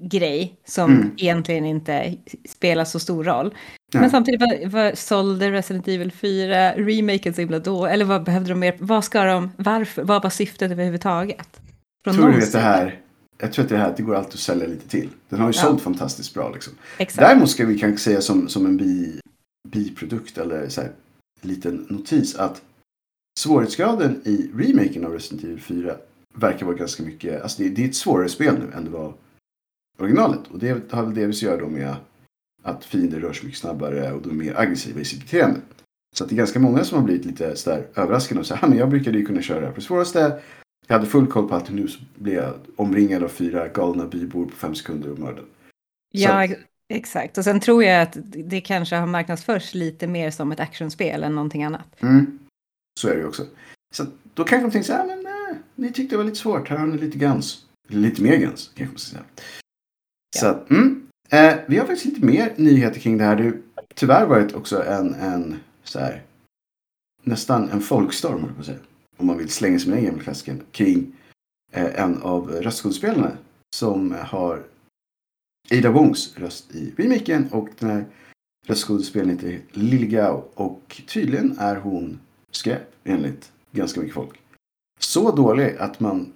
grej 0.02 0.60
som 0.64 0.90
mm. 0.90 1.10
egentligen 1.16 1.66
inte 1.66 2.16
spelar 2.48 2.84
så 2.84 3.00
stor 3.00 3.24
roll. 3.24 3.54
Ja. 3.92 4.00
Men 4.00 4.10
samtidigt, 4.10 4.40
vad, 4.40 4.70
vad 4.70 4.98
sålde 4.98 5.50
Resident 5.50 5.88
Evil 5.88 6.12
4 6.12 6.72
remaken 6.72 7.34
så 7.34 7.40
himla 7.40 7.58
då? 7.58 7.86
Eller 7.86 8.04
vad 8.04 8.24
behövde 8.24 8.48
de 8.48 8.58
mer? 8.58 8.76
Vad 8.78 9.04
ska 9.04 9.24
de, 9.24 9.50
varför, 9.56 10.02
vad 10.02 10.22
var 10.22 10.30
syftet 10.30 10.72
överhuvudtaget? 10.72 11.60
Från 12.04 12.14
tror 12.14 12.28
du 12.28 12.42
att 12.42 12.52
det 12.52 12.58
här, 12.58 13.00
jag 13.38 13.52
tror 13.52 13.64
att 13.64 13.68
det 13.68 13.76
här 13.76 13.94
det 13.96 14.02
går 14.02 14.14
alltid 14.14 14.34
att 14.34 14.40
sälja 14.40 14.66
lite 14.66 14.88
till. 14.88 15.08
Den 15.28 15.40
har 15.40 15.52
ju 15.52 15.56
ja. 15.56 15.62
sålt 15.62 15.82
fantastiskt 15.82 16.34
bra 16.34 16.50
liksom. 16.50 16.72
Exakt. 16.98 17.28
Däremot 17.28 17.50
ska 17.50 17.66
vi 17.66 17.78
kanske 17.78 18.04
säga 18.04 18.20
som, 18.20 18.48
som 18.48 18.66
en 18.66 18.76
bi, 18.76 19.20
biprodukt 19.68 20.38
eller 20.38 20.68
så 20.68 20.80
här, 20.80 20.90
liten 21.40 21.86
notis 21.88 22.36
att 22.36 22.62
svårighetsgraden 23.40 24.22
i 24.24 24.50
remaken 24.54 25.04
av 25.06 25.12
Resident 25.12 25.44
Evil 25.44 25.60
4 25.60 25.96
verkar 26.34 26.66
vara 26.66 26.76
ganska 26.76 27.02
mycket, 27.02 27.42
alltså 27.42 27.62
det, 27.62 27.68
det 27.68 27.84
är 27.84 27.88
ett 27.88 27.94
svårare 27.94 28.28
spel 28.28 28.58
nu 28.58 28.72
än 28.76 28.84
det 28.84 28.90
var 28.90 29.14
originalet. 29.98 30.46
Och 30.50 30.58
det 30.58 30.92
har 30.92 31.04
väl 31.04 31.14
delvis 31.14 31.38
att 31.38 31.42
göra 31.42 31.60
då 31.60 31.68
med 31.68 31.96
att 32.62 32.84
fiender 32.84 33.20
rör 33.20 33.32
sig 33.32 33.44
mycket 33.44 33.60
snabbare 33.60 34.12
och 34.12 34.22
de 34.22 34.30
är 34.30 34.34
mer 34.34 34.60
aggressiva 34.60 35.00
i 35.00 35.04
sitt 35.04 35.20
beteende. 35.20 35.60
Så 36.16 36.24
att 36.24 36.30
det 36.30 36.34
är 36.34 36.36
ganska 36.36 36.58
många 36.58 36.84
som 36.84 36.98
har 36.98 37.04
blivit 37.04 37.24
lite 37.24 37.56
sådär 37.56 37.86
överraskade 37.94 38.40
och 38.40 38.46
säger 38.46 38.68
men 38.68 38.78
jag 38.78 38.90
brukade 38.90 39.18
ju 39.18 39.26
kunna 39.26 39.42
köra 39.42 39.60
det 39.60 39.66
här 39.66 39.72
på 39.72 39.80
det 39.80 39.86
svåraste. 39.86 40.40
Jag 40.86 40.94
hade 40.94 41.06
full 41.06 41.26
koll 41.26 41.48
på 41.48 41.54
allt 41.54 41.70
nu 41.70 41.88
så 41.88 42.00
blev 42.14 42.34
jag 42.34 42.54
omringad 42.76 43.22
av 43.22 43.28
fyra 43.28 43.68
galna 43.68 44.06
bybor 44.06 44.44
på 44.44 44.56
fem 44.56 44.74
sekunder 44.74 45.12
och 45.12 45.18
mördad. 45.18 45.44
Ja, 46.12 46.44
att, 46.44 46.50
exakt. 46.88 47.38
Och 47.38 47.44
sen 47.44 47.60
tror 47.60 47.84
jag 47.84 48.02
att 48.02 48.16
det 48.22 48.60
kanske 48.60 48.96
har 48.96 49.06
marknadsförts 49.06 49.74
lite 49.74 50.06
mer 50.06 50.30
som 50.30 50.52
ett 50.52 50.60
actionspel 50.60 51.22
än 51.22 51.34
någonting 51.34 51.64
annat. 51.64 52.02
Mm. 52.02 52.38
Så 53.00 53.08
är 53.08 53.14
det 53.14 53.20
ju 53.20 53.26
också. 53.26 53.46
Så 53.94 54.06
då 54.34 54.44
kanske 54.44 54.66
de 54.66 54.72
tänker 54.72 54.86
så 54.86 54.92
här, 54.92 55.06
men 55.06 55.22
ni 55.80 55.92
tyckte 55.92 56.14
det 56.14 56.16
var 56.16 56.24
lite 56.24 56.38
svårt, 56.38 56.68
här 56.68 56.76
har 56.76 56.86
ni 56.86 56.98
lite 56.98 57.18
gans. 57.18 57.66
Lite 57.88 58.22
mer 58.22 58.36
gans, 58.36 58.70
kanske 58.74 58.92
man 58.92 58.98
ska 58.98 59.10
säga. 59.10 59.24
Ja. 60.34 60.40
Så 60.40 60.46
att, 60.46 60.70
mm. 60.70 61.08
eh, 61.28 61.54
vi 61.68 61.78
har 61.78 61.86
faktiskt 61.86 62.06
lite 62.06 62.26
mer 62.26 62.54
nyheter 62.56 63.00
kring 63.00 63.18
det 63.18 63.24
här. 63.24 63.36
Det 63.36 63.42
har 63.44 63.56
tyvärr 63.94 64.26
varit 64.26 64.54
också 64.54 64.82
en, 64.82 65.14
en 65.14 65.56
så 65.82 65.98
här, 65.98 66.22
nästan 67.22 67.68
en 67.68 67.80
folkstorm, 67.80 68.54
på 68.56 68.62
säga 68.62 68.78
om 69.16 69.26
man 69.26 69.38
vill 69.38 69.48
slänga 69.48 69.78
sig 69.78 69.88
med 69.88 69.98
den 69.98 70.04
gamla 70.04 70.22
klassikern, 70.22 70.62
kring 70.72 71.12
eh, 71.72 72.00
en 72.02 72.22
av 72.22 72.50
röstskådespelarna 72.50 73.36
som 73.76 74.14
har 74.20 74.62
Ada 75.72 75.90
Wongs 75.90 76.36
röst 76.36 76.74
i 76.74 76.92
remaken 76.96 77.48
och 77.52 77.68
den 77.78 77.90
här 77.90 78.04
röstskådespelaren 78.66 79.30
heter 79.30 79.60
Lil 79.72 80.06
Gao 80.06 80.44
och 80.54 81.02
tydligen 81.08 81.58
är 81.58 81.76
hon 81.76 82.20
skräp 82.50 82.94
enligt 83.04 83.52
ganska 83.72 84.00
mycket 84.00 84.14
folk. 84.14 84.40
Så 85.00 85.36
dålig 85.36 85.76
att 85.78 86.00
man 86.00 86.32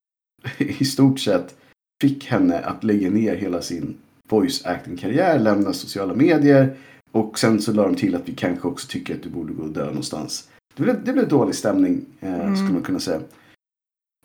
i 0.58 0.84
stort 0.84 1.20
sett 1.20 1.56
fick 2.02 2.26
henne 2.26 2.58
att 2.58 2.84
lägga 2.84 3.10
ner 3.10 3.36
hela 3.36 3.62
sin 3.62 3.96
voice 4.28 4.66
acting-karriär, 4.66 5.38
lämna 5.38 5.72
sociala 5.72 6.14
medier 6.14 6.76
och 7.12 7.38
sen 7.38 7.62
så 7.62 7.72
la 7.72 7.82
de 7.82 7.94
till 7.94 8.14
att 8.14 8.28
vi 8.28 8.34
kanske 8.34 8.68
också 8.68 8.88
tycker 8.88 9.14
att 9.14 9.22
du 9.22 9.28
borde 9.28 9.52
gå 9.52 9.62
och 9.62 9.72
dö 9.72 9.86
någonstans. 9.86 10.48
Det 10.74 10.82
blev, 10.82 11.04
det 11.04 11.12
blev 11.12 11.28
dålig 11.28 11.54
stämning, 11.54 12.06
eh, 12.20 12.40
mm. 12.40 12.56
skulle 12.56 12.72
man 12.72 12.82
kunna 12.82 12.98
säga. 12.98 13.20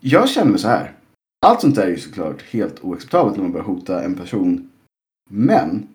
Jag 0.02 0.28
känner 0.28 0.50
mig 0.50 0.60
så 0.60 0.68
här. 0.68 0.92
Allt 1.46 1.60
sånt 1.60 1.74
där 1.74 1.86
är 1.86 1.90
ju 1.90 1.98
såklart 1.98 2.42
helt 2.42 2.84
oacceptabelt 2.84 3.36
när 3.36 3.42
man 3.42 3.52
börjar 3.52 3.66
hota 3.66 4.04
en 4.04 4.14
person. 4.14 4.70
Men 5.30 5.88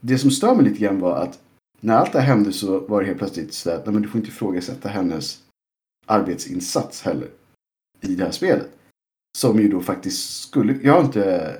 det 0.00 0.18
som 0.18 0.30
stör 0.30 0.54
mig 0.54 0.64
lite 0.64 0.80
grann 0.80 1.00
var 1.00 1.16
att 1.16 1.40
när 1.80 1.94
allt 1.94 2.12
det 2.12 2.20
här 2.20 2.26
hände 2.26 2.52
så 2.52 2.80
var 2.80 3.00
det 3.00 3.06
helt 3.06 3.18
plötsligt 3.18 3.54
så 3.54 3.70
att 3.70 3.86
men 3.86 4.02
du 4.02 4.08
får 4.08 4.18
inte 4.18 4.30
ifrågasätta 4.30 4.88
hennes 4.88 5.42
arbetsinsats 6.08 7.02
heller 7.02 7.28
i 8.00 8.14
det 8.14 8.24
här 8.24 8.30
spelet. 8.30 8.68
Som 9.38 9.60
ju 9.60 9.68
då 9.68 9.80
faktiskt 9.80 10.42
skulle, 10.42 10.78
jag 10.82 10.92
har 10.92 11.04
inte 11.04 11.56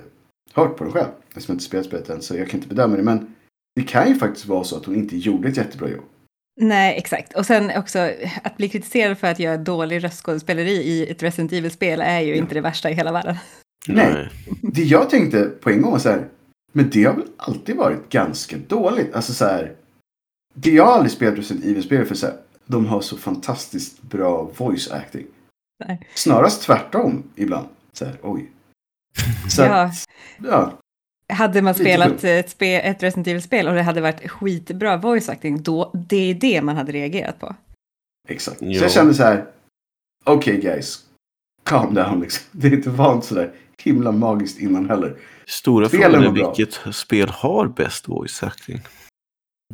hört 0.55 0.77
på 0.77 0.85
det 0.85 0.91
själv 0.91 1.09
eftersom 1.29 1.53
jag 1.53 1.55
inte 1.55 1.65
spelat 1.65 1.87
spelet 1.87 2.11
än 2.11 2.23
så 2.23 2.37
jag 2.37 2.49
kan 2.49 2.61
inte 2.61 2.75
bedöma 2.75 2.97
det 2.97 3.03
men 3.03 3.35
det 3.77 3.83
kan 3.83 4.09
ju 4.09 4.15
faktiskt 4.15 4.47
vara 4.47 4.65
så 4.65 4.77
att 4.77 4.85
hon 4.85 4.97
inte 4.97 5.17
gjorde 5.17 5.49
ett 5.49 5.57
jättebra 5.57 5.89
jobb. 5.89 6.05
Nej, 6.61 6.99
exakt. 6.99 7.37
Och 7.37 7.47
sen 7.47 7.71
också 7.77 8.11
att 8.43 8.57
bli 8.57 8.69
kritiserad 8.69 9.19
för 9.19 9.27
att 9.27 9.39
göra 9.39 9.57
dålig 9.57 10.05
röstskådespeleri 10.05 10.73
i 10.73 11.11
ett 11.11 11.23
Resident 11.23 11.53
Evil-spel 11.53 12.01
är 12.01 12.21
ju 12.21 12.31
ja. 12.31 12.37
inte 12.37 12.55
det 12.55 12.61
värsta 12.61 12.91
i 12.91 12.95
hela 12.95 13.13
världen. 13.13 13.37
Nej. 13.89 14.29
Det 14.63 14.83
jag 14.83 15.11
tänkte 15.11 15.45
på 15.45 15.71
en 15.71 15.83
gång 15.83 15.93
var 15.93 15.99
så 15.99 16.09
här, 16.09 16.29
men 16.73 16.91
det 16.91 17.05
har 17.05 17.15
väl 17.15 17.27
alltid 17.37 17.77
varit 17.77 18.09
ganska 18.09 18.57
dåligt. 18.69 19.15
Alltså 19.15 19.33
så 19.33 19.45
här, 19.45 19.75
det 20.55 20.71
jag 20.71 20.85
har 20.85 20.93
aldrig 20.93 21.13
spelat 21.13 21.39
Resident 21.39 21.65
Evil-spel 21.65 22.05
för 22.05 22.15
så 22.15 22.27
här, 22.27 22.37
de 22.69 22.87
har 22.87 23.01
så 23.01 23.17
fantastiskt 23.17 24.03
bra 24.03 24.51
voice 24.57 24.91
acting. 24.91 25.27
Nej. 25.87 26.07
Snarast 26.15 26.63
tvärtom 26.63 27.23
ibland. 27.37 27.69
Så 27.93 28.05
här, 28.05 28.17
oj. 28.23 28.51
Så 29.49 29.63
ja. 29.63 29.83
Att, 29.83 29.95
ja. 30.45 30.79
Hade 31.33 31.63
man 31.63 31.75
spelat 31.75 32.25
ett, 32.25 32.51
spe, 32.51 32.81
ett 32.81 33.03
Resident 33.03 33.27
Evil-spel 33.27 33.69
och 33.69 33.75
det 33.75 33.83
hade 33.83 34.01
varit 34.01 34.31
skitbra 34.31 34.97
voice 34.97 35.29
acting, 35.29 35.63
då 35.63 35.93
det 35.95 36.31
är 36.31 36.35
det 36.35 36.63
man 36.63 36.77
hade 36.77 36.93
reagerat 36.93 37.41
på. 37.41 37.57
Exakt. 38.29 38.59
Jo. 38.61 38.79
Så 38.79 38.85
jag 38.85 38.93
kände 38.93 39.15
så 39.15 39.23
här, 39.23 39.47
okej 40.25 40.59
okay, 40.59 40.71
guys, 40.71 41.05
calm 41.63 41.95
down 41.95 42.21
liksom. 42.21 42.45
Det 42.53 42.67
är 42.69 42.73
inte 42.73 42.91
vant 42.91 43.25
så 43.25 43.35
där 43.35 43.53
himla 43.83 44.13
magiskt 44.13 44.59
innan 44.59 44.91
heller. 44.91 45.17
Stora 45.47 45.89
frågan 45.89 46.15
är 46.15 46.31
vilket 46.31 46.95
spel 46.95 47.29
har 47.29 47.67
bäst 47.67 48.09
voice 48.09 48.43
acting? 48.43 48.81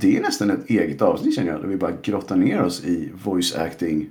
Det 0.01 0.17
är 0.17 0.23
nästan 0.23 0.51
ett 0.51 0.71
eget 0.71 1.03
avsnitt 1.03 1.35
känner 1.35 1.53
jag. 1.53 1.61
Där 1.61 1.69
vi 1.69 1.77
bara 1.77 1.97
grottar 2.03 2.37
ner 2.37 2.63
oss 2.63 2.85
i 2.85 3.11
voice 3.25 3.55
acting 3.55 4.11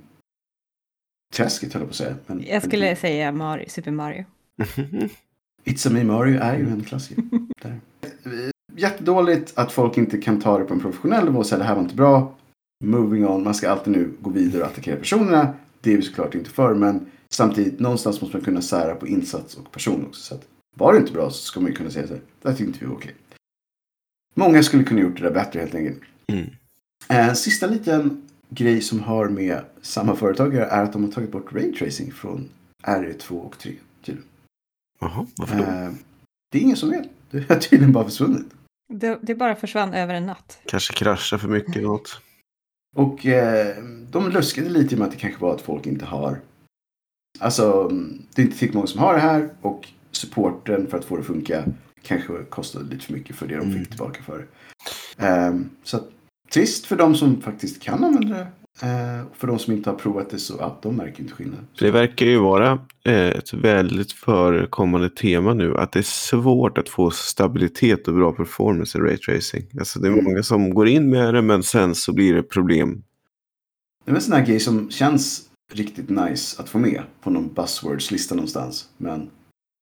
träsket 1.34 1.72
höll 1.72 1.82
jag 1.82 1.88
på 1.88 1.92
att 1.92 1.96
säga. 1.96 2.16
Men, 2.26 2.44
jag 2.46 2.62
skulle 2.62 2.86
men... 2.86 2.96
säga 2.96 3.32
Mario, 3.32 3.68
Super 3.68 3.90
Mario. 3.90 4.24
It's 5.64 5.88
a 5.88 5.90
me 5.92 6.04
Mario 6.04 6.40
är 6.40 6.58
ju 6.58 6.68
en 6.68 6.84
klassiker. 6.84 7.24
Jättedåligt 8.76 9.52
att 9.54 9.72
folk 9.72 9.98
inte 9.98 10.18
kan 10.18 10.40
ta 10.40 10.58
det 10.58 10.64
på 10.64 10.74
en 10.74 10.80
professionell 10.80 11.24
nivå 11.24 11.38
och 11.38 11.46
säga 11.46 11.58
det 11.58 11.64
här 11.64 11.74
var 11.74 11.82
inte 11.82 11.94
bra. 11.94 12.34
Moving 12.84 13.26
on. 13.26 13.44
Man 13.44 13.54
ska 13.54 13.70
alltid 13.70 13.92
nu 13.92 14.12
gå 14.20 14.30
vidare 14.30 14.62
och 14.62 14.68
attackera 14.68 14.96
personerna. 14.96 15.54
Det 15.80 15.92
är 15.92 15.96
vi 15.96 16.02
såklart 16.02 16.34
inte 16.34 16.50
för. 16.50 16.74
Men 16.74 17.06
samtidigt 17.30 17.80
någonstans 17.80 18.20
måste 18.20 18.36
man 18.36 18.44
kunna 18.44 18.62
sära 18.62 18.94
på 18.94 19.06
insats 19.06 19.54
och 19.54 19.72
person 19.72 20.04
också. 20.08 20.20
Så 20.20 20.34
att, 20.34 20.46
var 20.76 20.92
det 20.92 20.98
inte 20.98 21.12
bra 21.12 21.30
så 21.30 21.36
ska 21.36 21.60
man 21.60 21.70
ju 21.70 21.76
kunna 21.76 21.90
säga 21.90 22.06
så 22.06 22.14
här. 22.14 22.22
Det 22.42 22.48
tyckte 22.48 22.64
inte 22.64 22.78
vi 22.80 22.86
var 22.86 22.94
okej. 22.94 23.14
Många 24.34 24.62
skulle 24.62 24.84
kunna 24.84 25.00
gjort 25.00 25.16
det 25.16 25.22
där 25.22 25.30
bättre 25.30 25.60
helt 25.60 25.74
enkelt. 25.74 26.00
Mm. 26.32 26.50
En 27.08 27.28
eh, 27.28 27.34
sista 27.34 27.66
liten 27.66 28.28
grej 28.48 28.80
som 28.80 29.00
har 29.00 29.28
med 29.28 29.60
samma 29.82 30.16
företag 30.16 30.48
att 30.48 30.54
göra 30.54 30.66
är 30.66 30.82
att 30.82 30.92
de 30.92 31.04
har 31.04 31.10
tagit 31.10 31.32
bort 31.32 31.52
raytracing 31.52 32.12
från 32.12 32.48
RE2 32.82 33.30
och 33.30 33.58
3. 33.58 33.72
Tydligen. 34.04 34.28
Jaha, 35.00 35.26
varför 35.36 35.56
då? 35.56 35.62
Eh, 35.62 35.90
det 36.52 36.58
är 36.58 36.62
ingen 36.62 36.76
som 36.76 36.90
vet. 36.90 37.08
Det 37.30 37.48
har 37.48 37.56
tydligen 37.56 37.92
bara 37.92 38.04
försvunnit. 38.04 38.46
Det, 38.92 39.18
det 39.22 39.34
bara 39.34 39.56
försvann 39.56 39.94
över 39.94 40.14
en 40.14 40.26
natt. 40.26 40.58
Kanske 40.66 40.94
kraschar 40.94 41.38
för 41.38 41.48
mycket 41.48 41.76
eller 41.76 41.88
något. 41.88 42.20
Och 42.96 43.26
eh, 43.26 43.76
de 44.10 44.30
luskade 44.30 44.68
lite 44.68 44.96
med 44.96 45.04
att 45.04 45.12
det 45.12 45.18
kanske 45.18 45.40
var 45.40 45.54
att 45.54 45.60
folk 45.60 45.86
inte 45.86 46.04
har... 46.04 46.40
Alltså, 47.38 47.88
det 48.34 48.42
är 48.42 48.46
inte 48.46 48.58
tillräckligt 48.58 48.74
många 48.74 48.86
som 48.86 49.00
har 49.00 49.14
det 49.14 49.20
här 49.20 49.50
och 49.60 49.88
supporten 50.10 50.86
för 50.86 50.98
att 50.98 51.04
få 51.04 51.16
det 51.16 51.20
att 51.20 51.26
funka 51.26 51.64
kanske 52.04 52.44
kostade 52.48 52.84
lite 52.84 53.04
för 53.04 53.12
mycket 53.12 53.36
för 53.36 53.46
det 53.46 53.56
de 53.56 53.64
fick 53.64 53.74
mm. 53.74 53.84
tillbaka 53.84 54.22
för. 54.22 54.46
Um, 55.48 55.70
så 55.82 56.00
trist 56.52 56.86
för 56.86 56.96
de 56.96 57.14
som 57.14 57.40
faktiskt 57.40 57.82
kan 57.82 58.04
använda 58.04 58.36
det. 58.36 58.46
Uh, 58.82 59.26
för 59.34 59.46
de 59.46 59.58
som 59.58 59.72
inte 59.72 59.90
har 59.90 59.96
provat 59.96 60.30
det 60.30 60.38
så 60.38 60.58
att 60.58 60.82
de 60.82 60.96
märker 60.96 61.22
inte 61.22 61.34
skillnad. 61.34 61.66
Det 61.78 61.90
verkar 61.90 62.26
ju 62.26 62.38
vara 62.38 62.72
eh, 63.04 63.28
ett 63.28 63.52
väldigt 63.52 64.12
förekommande 64.12 65.10
tema 65.10 65.54
nu. 65.54 65.76
Att 65.76 65.92
det 65.92 65.98
är 65.98 66.02
svårt 66.02 66.78
att 66.78 66.88
få 66.88 67.10
stabilitet 67.10 68.08
och 68.08 68.14
bra 68.14 68.32
performance 68.32 68.98
i 68.98 69.00
raytracing. 69.00 69.64
Alltså 69.78 70.00
det 70.00 70.08
är 70.08 70.12
mm. 70.12 70.24
många 70.24 70.42
som 70.42 70.74
går 70.74 70.88
in 70.88 71.10
med 71.10 71.34
det 71.34 71.42
men 71.42 71.62
sen 71.62 71.94
så 71.94 72.12
blir 72.12 72.34
det 72.34 72.42
problem. 72.42 73.02
Det 74.04 74.10
är 74.10 74.14
en 74.14 74.20
sån 74.20 74.32
här 74.32 74.46
grej 74.46 74.60
som 74.60 74.90
känns 74.90 75.48
riktigt 75.72 76.08
nice 76.10 76.62
att 76.62 76.68
få 76.68 76.78
med 76.78 77.02
på 77.22 77.30
någon 77.30 77.54
buzzwords-lista 77.54 78.34
någonstans. 78.34 78.88
Men 78.96 79.30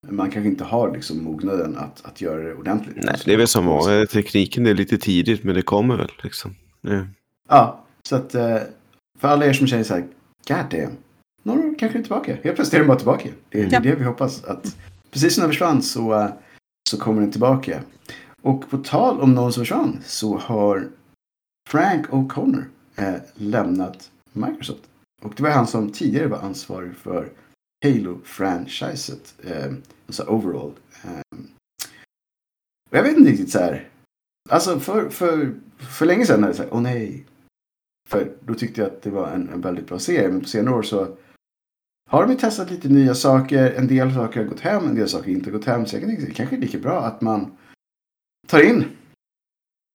man 0.09 0.31
kanske 0.31 0.49
inte 0.49 0.65
har 0.65 0.93
liksom 0.93 1.25
mognaden 1.25 1.79
att, 1.79 2.05
att 2.05 2.21
göra 2.21 2.43
det 2.43 2.55
ordentligt. 2.55 2.97
Nej, 2.97 3.21
det 3.25 3.33
är 3.33 3.37
väl 3.37 3.49
som 3.49 3.67
vanligt. 3.67 4.11
Tekniken 4.11 4.67
är 4.67 4.75
lite 4.75 4.99
tidigt, 4.99 5.45
men 5.45 5.55
det 5.55 5.63
kommer 5.63 5.97
väl 5.97 6.11
liksom. 6.23 6.55
Ja, 6.81 7.05
ja 7.49 7.85
så 8.03 8.17
att 8.17 8.35
eh, 8.35 8.59
för 9.19 9.29
alla 9.29 9.47
er 9.47 9.53
som 9.53 9.67
känner 9.67 9.85
så 9.85 9.95
här, 9.95 10.07
God 10.49 10.71
damn, 10.71 10.97
några 11.43 11.75
kanske 11.79 11.99
är 11.99 12.03
tillbaka. 12.03 12.33
Helt 12.43 12.57
plötsligt 12.57 12.75
är 12.75 12.79
den 12.79 12.89
bara 12.89 12.99
tillbaka. 12.99 13.29
Det 13.49 13.61
är, 13.61 13.73
ja. 13.73 13.81
det 13.81 13.95
vi 13.95 14.05
hoppas. 14.05 14.45
att 14.45 14.77
Precis 15.11 15.35
som 15.35 15.43
den 15.43 15.51
försvann 15.51 15.83
så, 15.83 16.15
eh, 16.15 16.29
så 16.91 16.99
kommer 16.99 17.21
den 17.21 17.31
tillbaka. 17.31 17.83
Och 18.43 18.71
på 18.71 18.79
tal 18.79 19.21
om 19.21 19.35
någon 19.35 19.53
som 19.53 19.61
försvann 19.61 19.99
så 20.05 20.39
har 20.39 20.89
Frank 21.71 22.07
O'Connor 22.07 22.65
eh, 22.97 23.15
lämnat 23.35 24.11
Microsoft. 24.33 24.83
Och 25.23 25.33
det 25.37 25.43
var 25.43 25.51
han 25.51 25.67
som 25.67 25.93
tidigare 25.93 26.27
var 26.27 26.39
ansvarig 26.39 26.97
för 26.97 27.29
Halo-franchiset. 27.83 29.35
Eh, 29.45 29.73
alltså 30.07 30.23
overall. 30.23 30.73
Eh, 31.05 31.39
och 32.91 32.97
jag 32.97 33.03
vet 33.03 33.17
inte 33.17 33.31
riktigt 33.31 33.51
så 33.51 33.59
här. 33.59 33.89
Alltså 34.51 34.81
för, 34.81 35.09
för, 35.09 35.55
för 35.77 36.07
länge 36.07 36.27
sedan 36.27 36.45
är 36.45 36.49
det 36.49 36.55
så 36.55 36.63
här, 36.63 36.75
åh 36.75 36.83
nej. 36.83 37.27
För 38.09 38.37
då 38.41 38.55
tyckte 38.55 38.81
jag 38.81 38.91
att 38.91 39.03
det 39.03 39.11
var 39.11 39.31
en, 39.31 39.49
en 39.49 39.61
väldigt 39.61 39.87
bra 39.87 39.99
serie. 39.99 40.29
Men 40.29 40.41
på 40.41 40.49
senare 40.49 40.75
år 40.75 40.83
så 40.83 41.17
har 42.11 42.23
de 42.23 42.33
ju 42.33 42.39
testat 42.39 42.71
lite 42.71 42.89
nya 42.89 43.15
saker. 43.15 43.73
En 43.73 43.87
del 43.87 44.15
saker 44.15 44.41
har 44.41 44.49
gått 44.49 44.61
hem, 44.61 44.85
en 44.85 44.95
del 44.95 45.09
saker 45.09 45.25
har 45.25 45.33
inte 45.33 45.51
gått 45.51 45.65
hem. 45.65 45.87
Så 45.87 45.97
jag 45.97 46.03
kan 46.03 46.11
tänka 46.11 46.27
det 46.27 46.35
kanske 46.35 46.57
är 46.57 46.61
lika 46.61 46.79
bra 46.79 47.01
att 47.01 47.21
man 47.21 47.57
tar 48.49 48.61
in 48.61 48.85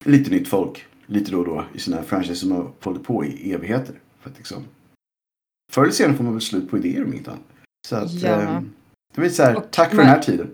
lite 0.05 0.31
nytt 0.31 0.47
folk 0.47 0.85
lite 1.05 1.31
då 1.31 1.39
och 1.39 1.45
då 1.45 1.65
i 1.73 1.79
sina 1.79 2.03
franchises 2.03 2.39
som 2.39 2.51
har 2.51 2.71
hållit 2.81 3.03
på 3.03 3.25
i 3.25 3.53
evigheter. 3.53 3.99
För 4.19 4.29
att 4.29 4.37
liksom, 4.37 4.63
förr 5.71 5.81
eller 5.81 5.91
senare 5.91 6.17
får 6.17 6.23
man 6.23 6.33
väl 6.33 6.41
slut 6.41 6.69
på 6.69 6.77
idéer 6.77 7.03
om 7.03 7.13
inte 7.13 7.31
annat. 7.31 7.43
Så 7.87 7.95
att, 7.95 8.13
ja. 8.13 8.41
eh, 8.41 8.61
det 9.13 9.21
blir 9.21 9.29
så 9.29 9.43
här, 9.43 9.55
och 9.55 9.71
tack 9.71 9.89
för 9.89 9.95
man, 9.95 10.05
den 10.05 10.15
här 10.15 10.21
tiden. 10.21 10.49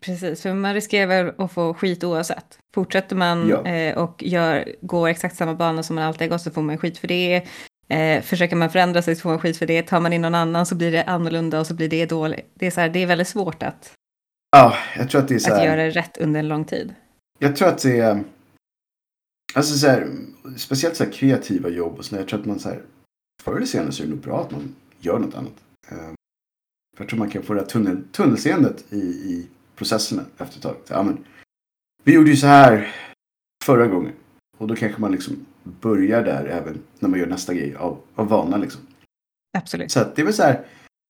Precis, 0.00 0.42
för 0.42 0.54
man 0.54 0.74
riskerar 0.74 1.06
väl 1.06 1.32
att 1.38 1.52
få 1.52 1.74
skit 1.74 2.04
oavsett. 2.04 2.58
Fortsätter 2.74 3.16
man 3.16 3.48
ja. 3.48 3.66
eh, 3.66 3.98
och 3.98 4.22
gör, 4.22 4.74
går 4.80 5.08
exakt 5.08 5.36
samma 5.36 5.54
bana 5.54 5.82
som 5.82 5.96
man 5.96 6.04
alltid 6.04 6.22
har 6.22 6.28
gått 6.28 6.42
så 6.42 6.50
får 6.50 6.62
man 6.62 6.78
skit 6.78 6.98
för 6.98 7.08
det. 7.08 7.46
Eh, 7.88 8.22
försöker 8.22 8.56
man 8.56 8.70
förändra 8.70 9.02
sig 9.02 9.16
så 9.16 9.20
får 9.20 9.30
man 9.30 9.38
skit 9.38 9.56
för 9.56 9.66
det. 9.66 9.82
Tar 9.82 10.00
man 10.00 10.12
in 10.12 10.22
någon 10.22 10.34
annan 10.34 10.66
så 10.66 10.74
blir 10.74 10.92
det 10.92 11.04
annorlunda 11.04 11.60
och 11.60 11.66
så 11.66 11.74
blir 11.74 11.88
det 11.88 12.06
dåligt. 12.06 12.50
Det 12.54 12.66
är, 12.66 12.70
så 12.70 12.80
här, 12.80 12.88
det 12.88 13.02
är 13.02 13.06
väldigt 13.06 13.28
svårt 13.28 13.62
att, 13.62 13.92
ja, 14.56 14.74
jag 14.96 15.10
tror 15.10 15.20
att, 15.20 15.28
det 15.28 15.34
är 15.34 15.38
så 15.38 15.50
här, 15.50 15.58
att 15.58 15.64
göra 15.64 15.82
det 15.82 15.90
rätt 15.90 16.16
under 16.16 16.40
en 16.40 16.48
lång 16.48 16.64
tid. 16.64 16.94
Jag 17.38 17.56
tror 17.56 17.68
att 17.68 17.82
det 17.82 17.98
är... 17.98 18.24
Alltså 19.54 19.74
så 19.74 19.86
här, 19.86 20.08
speciellt 20.56 20.96
så 20.96 21.04
här 21.04 21.12
kreativa 21.12 21.68
jobb 21.68 21.98
och 21.98 22.04
sådär. 22.04 22.22
Jag 22.22 22.28
tror 22.28 22.40
att 22.40 22.46
man 22.46 22.58
så 22.58 22.68
här, 22.68 22.82
förr 23.42 23.56
eller 23.56 23.66
senare 23.66 23.92
så 23.92 24.02
är 24.02 24.06
det 24.06 24.10
nog 24.10 24.20
bra 24.20 24.40
att 24.40 24.50
man 24.50 24.74
gör 25.00 25.18
något 25.18 25.34
annat. 25.34 25.52
Um, 25.90 26.14
för 27.00 27.04
jag 27.04 27.08
tror 27.08 27.18
man 27.18 27.30
kan 27.30 27.42
få 27.42 27.54
det 27.54 27.60
här 27.60 27.66
tunnel, 27.66 28.02
tunnelseendet 28.12 28.92
i, 28.92 28.96
i 28.96 29.48
processerna 29.76 30.24
efter 30.38 30.56
ett 30.56 30.62
tag. 30.62 30.76
Ja, 30.88 31.02
men, 31.02 31.24
vi 32.04 32.12
gjorde 32.12 32.30
ju 32.30 32.36
så 32.36 32.46
här 32.46 32.94
förra 33.64 33.86
gången. 33.86 34.12
Och 34.58 34.66
då 34.66 34.76
kanske 34.76 35.00
man 35.00 35.12
liksom 35.12 35.46
börjar 35.62 36.24
där 36.24 36.44
även 36.44 36.82
när 36.98 37.08
man 37.08 37.18
gör 37.18 37.26
nästa 37.26 37.54
grej 37.54 37.74
av, 37.74 38.00
av 38.14 38.28
vana 38.28 38.56
liksom. 38.56 38.80
Absolut. 39.58 39.90
Så 39.90 40.04
det 40.14 40.20
är 40.20 40.24
väl 40.24 40.34
så 40.34 40.42
här, 40.42 40.66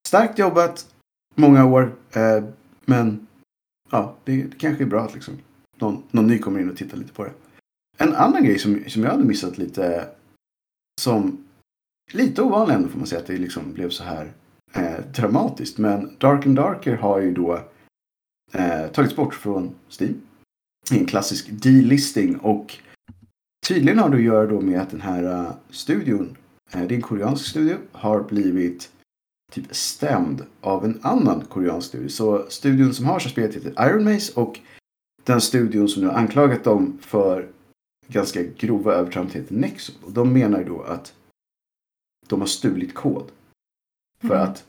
starkt 0.09 0.39
jobbat, 0.39 0.95
många 1.35 1.65
år. 1.65 1.95
Eh, 2.13 2.45
men 2.85 3.27
ja, 3.91 4.17
det, 4.25 4.43
det, 4.43 4.59
kanske 4.59 4.85
är 4.85 4.89
bra 4.89 5.05
att 5.05 5.15
liksom 5.15 5.39
någon, 5.77 6.03
någon 6.11 6.27
ny 6.27 6.39
kommer 6.39 6.61
in 6.61 6.71
och 6.71 6.77
tittar 6.77 6.97
lite 6.97 7.13
på 7.13 7.25
det. 7.25 7.33
En 7.99 8.15
annan 8.15 8.45
grej 8.45 8.59
som, 8.59 8.85
som 8.87 9.03
jag 9.03 9.11
hade 9.11 9.25
missat 9.25 9.59
lite 9.59 10.09
som 11.01 11.45
lite 12.13 12.43
ovanlig 12.43 12.75
ändå 12.75 12.89
får 12.89 12.99
man 12.99 13.07
säga 13.07 13.21
att 13.21 13.27
det 13.27 13.37
liksom 13.37 13.73
blev 13.73 13.91
så 13.91 14.05
här 14.05 14.33
eh, 14.73 15.05
dramatiskt. 15.15 15.79
Men 15.79 16.17
Dark 16.19 16.47
and 16.47 16.57
Darker 16.57 16.97
har 16.97 17.21
ju 17.21 17.35
då 17.35 17.61
eh, 18.53 18.87
tagits 18.93 19.17
bort 19.17 19.35
från 19.35 19.75
Steam. 20.01 20.21
I 20.91 20.99
en 20.99 21.07
klassisk 21.07 21.49
delisting 21.51 22.37
och 22.37 22.79
tydligen 23.67 23.99
har 23.99 24.11
det 24.11 24.17
att 24.17 24.23
göra 24.23 24.47
då 24.47 24.61
med 24.61 24.81
att 24.81 24.91
den 24.91 25.01
här 25.01 25.23
uh, 25.23 25.53
studion, 25.71 26.37
eh, 26.73 26.81
det 26.81 26.95
är 26.95 26.97
en 26.97 27.03
koreansk 27.03 27.47
studio, 27.47 27.77
har 27.93 28.23
blivit 28.23 28.91
typ 29.53 29.75
stämd 29.77 30.45
av 30.61 30.85
en 30.85 31.01
annan 31.03 31.41
koreansk 31.41 31.89
studio. 31.89 32.09
Så 32.09 32.47
studion 32.49 32.95
som 32.95 33.07
har 33.07 33.19
så 33.19 33.29
spelet 33.29 33.57
heter 33.57 33.89
Iron 33.89 34.05
Maze 34.05 34.33
och 34.41 34.61
den 35.25 35.41
studion 35.41 35.89
som 35.89 36.03
nu 36.03 36.09
har 36.09 36.15
anklagat 36.15 36.65
dem 36.65 36.99
för 37.01 37.49
ganska 38.07 38.43
grova 38.43 38.93
övertramp 38.93 39.33
heter 39.33 39.55
Nexo. 39.55 39.93
Och 40.03 40.13
de 40.13 40.33
menar 40.33 40.59
ju 40.59 40.65
då 40.65 40.83
att 40.83 41.15
de 42.29 42.41
har 42.41 42.47
stulit 42.47 42.95
kod. 42.95 43.25
För 44.21 44.35
mm. 44.35 44.51
att 44.51 44.67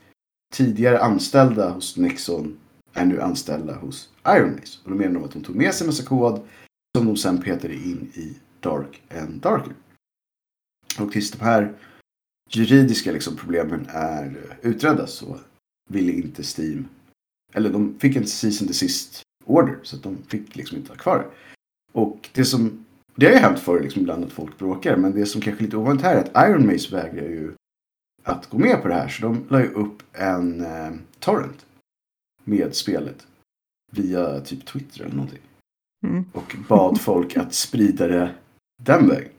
tidigare 0.52 1.00
anställda 1.00 1.70
hos 1.70 1.96
Nexon 1.96 2.58
är 2.92 3.04
nu 3.04 3.20
anställda 3.20 3.74
hos 3.74 4.10
Iron 4.26 4.52
Mace. 4.52 4.78
Och 4.84 4.90
då 4.90 4.96
menar 4.96 5.14
de 5.14 5.24
att 5.24 5.32
de 5.32 5.42
tog 5.42 5.56
med 5.56 5.74
sig 5.74 5.86
massa 5.86 6.04
kod 6.04 6.40
som 6.96 7.06
de 7.06 7.16
sen 7.16 7.42
petade 7.42 7.74
in 7.74 8.10
i 8.14 8.36
Dark 8.60 9.02
and 9.10 9.40
Darker. 9.40 9.74
Och 10.98 11.12
tills 11.12 11.30
de 11.30 11.44
här 11.44 11.74
juridiska 12.50 13.12
liksom, 13.12 13.36
problemen 13.36 13.86
är 13.88 14.56
utredda 14.62 15.06
så 15.06 15.38
ville 15.90 16.12
inte 16.12 16.42
Steam, 16.42 16.88
eller 17.52 17.70
de 17.70 17.98
fick 17.98 18.16
en 18.16 18.26
season 18.26 18.66
desist 18.66 19.22
order 19.44 19.78
så 19.82 19.96
att 19.96 20.02
de 20.02 20.18
fick 20.28 20.56
liksom 20.56 20.76
inte 20.76 20.92
ha 20.92 20.96
kvar 20.96 21.18
det. 21.18 21.30
Och 21.92 22.30
det 22.32 22.44
som, 22.44 22.84
det 23.16 23.26
har 23.26 23.32
ju 23.32 23.38
hänt 23.38 23.58
förr 23.58 23.80
liksom 23.80 24.02
ibland 24.02 24.24
att 24.24 24.32
folk 24.32 24.58
bråkar 24.58 24.96
men 24.96 25.12
det 25.12 25.26
som 25.26 25.40
kanske 25.40 25.62
är 25.62 25.64
lite 25.64 25.76
ovanligt 25.76 26.04
här 26.04 26.16
är 26.16 26.20
att 26.20 26.48
Iron 26.50 26.66
Mace 26.66 26.96
vägrar 26.96 27.28
ju 27.28 27.52
att 28.22 28.50
gå 28.50 28.58
med 28.58 28.82
på 28.82 28.88
det 28.88 28.94
här 28.94 29.08
så 29.08 29.22
de 29.22 29.44
la 29.48 29.60
ju 29.60 29.68
upp 29.72 30.02
en 30.12 30.64
eh, 30.64 30.92
torrent 31.18 31.66
med 32.44 32.74
spelet 32.74 33.26
via 33.92 34.40
typ 34.40 34.66
Twitter 34.66 35.00
eller 35.00 35.14
någonting. 35.14 35.40
Mm. 36.06 36.24
Och 36.32 36.56
bad 36.68 37.00
folk 37.00 37.36
att 37.36 37.54
sprida 37.54 38.06
det 38.06 38.34
den 38.82 39.08
vägen. 39.08 39.32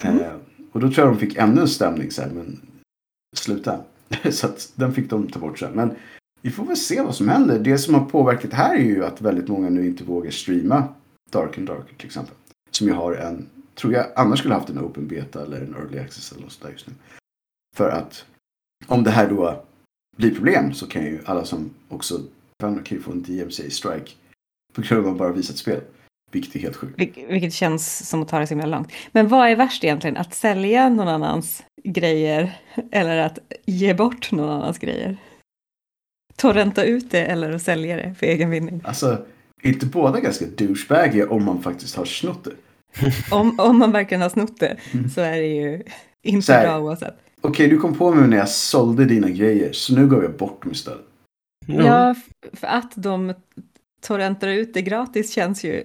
Mm. 0.00 0.20
Eh, 0.20 0.32
och 0.72 0.80
då 0.80 0.90
tror 0.90 1.06
jag 1.06 1.14
de 1.14 1.20
fick 1.20 1.36
ännu 1.36 1.60
en 1.60 1.68
stämning 1.68 2.10
så 2.10 2.22
här, 2.22 2.30
men 2.30 2.60
sluta. 3.36 3.80
så 4.30 4.46
att 4.46 4.72
den 4.74 4.94
fick 4.94 5.10
de 5.10 5.28
ta 5.28 5.40
bort 5.40 5.58
sen. 5.58 5.72
Men 5.72 5.94
vi 6.42 6.50
får 6.50 6.64
väl 6.64 6.76
se 6.76 7.00
vad 7.00 7.14
som 7.14 7.28
händer. 7.28 7.58
Det 7.58 7.78
som 7.78 7.94
har 7.94 8.04
påverkat 8.04 8.52
här 8.52 8.74
är 8.74 8.84
ju 8.84 9.04
att 9.04 9.20
väldigt 9.20 9.48
många 9.48 9.70
nu 9.70 9.86
inte 9.86 10.04
vågar 10.04 10.30
streama 10.30 10.88
Dark 11.30 11.58
and 11.58 11.66
Darker 11.66 11.94
till 11.94 12.06
exempel. 12.06 12.34
Som 12.70 12.86
ju 12.86 12.92
har 12.92 13.12
en, 13.12 13.46
tror 13.74 13.92
jag 13.92 14.06
annars 14.16 14.38
skulle 14.38 14.54
haft 14.54 14.70
en 14.70 14.78
open 14.78 15.08
beta 15.08 15.42
eller 15.42 15.60
en 15.60 15.74
early 15.74 15.98
access 15.98 16.32
eller 16.32 16.42
något 16.42 16.52
sådär 16.52 16.72
just 16.72 16.86
nu. 16.86 16.92
För 17.78 17.90
att 17.90 18.24
om 18.86 19.04
det 19.04 19.10
här 19.10 19.28
då 19.28 19.64
blir 20.16 20.34
problem 20.34 20.72
så 20.74 20.86
kan 20.86 21.02
ju 21.04 21.20
alla 21.26 21.44
som 21.44 21.70
också 21.88 22.20
kan 22.60 22.84
ju 22.88 23.00
få 23.00 23.12
en 23.12 23.22
DMCA 23.22 23.70
strike 23.70 24.10
på 24.74 24.80
grund 24.82 25.06
av 25.06 25.12
att 25.12 25.18
bara 25.18 25.32
visat 25.32 25.56
spel. 25.56 25.80
Vilket 26.32 26.54
är 26.56 26.60
helt 26.60 26.76
sjukt. 26.76 26.98
Vil- 26.98 27.26
Vilket 27.28 27.52
känns 27.52 28.08
som 28.08 28.22
att 28.22 28.28
ta 28.28 28.38
det 28.38 28.46
så 28.46 28.54
himla 28.54 28.66
långt. 28.66 28.92
Men 29.12 29.28
vad 29.28 29.48
är 29.48 29.56
värst 29.56 29.84
egentligen? 29.84 30.16
Att 30.16 30.34
sälja 30.34 30.88
någon 30.88 31.08
annans 31.08 31.62
grejer 31.84 32.60
eller 32.90 33.16
att 33.16 33.38
ge 33.66 33.94
bort 33.94 34.32
någon 34.32 34.48
annans 34.50 34.78
grejer? 34.78 35.16
Torrenta 36.36 36.84
ut 36.84 37.10
det 37.10 37.24
eller 37.26 37.52
att 37.52 37.62
sälja 37.62 37.96
det 37.96 38.14
för 38.18 38.26
egen 38.26 38.50
vinning? 38.50 38.80
Alltså, 38.84 39.06
är 39.62 39.68
inte 39.68 39.86
båda 39.86 40.20
ganska 40.20 40.44
douchebagiga 40.56 41.28
om 41.30 41.44
man 41.44 41.62
faktiskt 41.62 41.96
har 41.96 42.04
snott 42.04 42.44
det? 42.44 42.54
Om, 43.34 43.60
om 43.60 43.78
man 43.78 43.92
verkligen 43.92 44.22
har 44.22 44.28
snott 44.28 44.60
det 44.60 44.76
så 45.14 45.20
är 45.20 45.36
det 45.36 45.46
ju 45.46 45.82
inte 46.22 46.52
här- 46.52 46.64
bra 46.66 46.78
oavsett. 46.80 47.14
Okej, 47.40 47.68
du 47.68 47.78
kom 47.78 47.94
på 47.94 48.14
mig 48.14 48.28
när 48.28 48.36
jag 48.36 48.48
sålde 48.48 49.04
dina 49.04 49.30
grejer, 49.30 49.72
så 49.72 49.94
nu 49.94 50.06
går 50.06 50.22
jag 50.22 50.36
bort 50.36 50.62
dem 50.62 50.72
istället. 50.72 51.04
Ja, 51.66 52.10
f- 52.10 52.48
för 52.52 52.66
att 52.66 52.92
de 52.96 53.34
torrentar 54.00 54.48
ut 54.48 54.74
det 54.74 54.82
gratis 54.82 55.32
känns 55.32 55.64
ju 55.64 55.84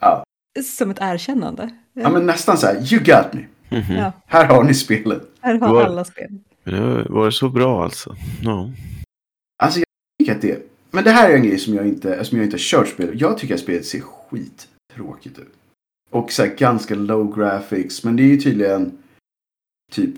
Ja. 0.00 0.24
som 0.64 0.90
ett 0.90 0.98
erkännande. 1.00 1.70
Ja, 1.92 2.10
men 2.10 2.26
nästan 2.26 2.58
så 2.58 2.66
här, 2.66 2.92
you 2.92 3.04
got 3.04 3.32
me. 3.32 3.46
Mhm. 3.78 3.96
Ja. 3.96 4.12
Här 4.26 4.44
har 4.46 4.64
ni 4.64 4.74
spelet. 4.74 5.22
Här 5.40 5.58
har 5.58 5.74
Var- 5.74 5.84
alla 5.84 6.04
spel. 6.04 6.38
Det 6.64 7.06
var 7.08 7.26
det 7.26 7.32
så 7.32 7.48
bra 7.48 7.84
alltså? 7.84 8.16
Ja. 8.42 8.70
Alltså, 9.62 9.78
jag 9.80 9.86
tycker 10.18 10.34
att 10.36 10.42
det... 10.42 10.66
Men 10.90 11.04
det 11.04 11.10
här 11.10 11.30
är 11.30 11.34
en 11.36 11.42
grej 11.42 11.58
som 11.58 11.74
jag 11.74 11.86
inte, 11.88 12.24
som 12.24 12.38
jag 12.38 12.44
inte 12.46 12.54
har 12.54 12.58
kört 12.60 12.88
spel. 12.88 13.20
Jag 13.20 13.38
tycker 13.38 13.54
att 13.54 13.60
spelet 13.60 13.86
ser 13.86 14.00
skittråkigt 14.00 15.38
ut. 15.38 15.54
Och 16.10 16.32
så 16.32 16.42
här 16.42 16.54
ganska 16.56 16.94
low 16.94 17.36
graphics. 17.36 18.04
Men 18.04 18.16
det 18.16 18.22
är 18.22 18.26
ju 18.26 18.36
tydligen 18.36 18.98
typ 19.92 20.14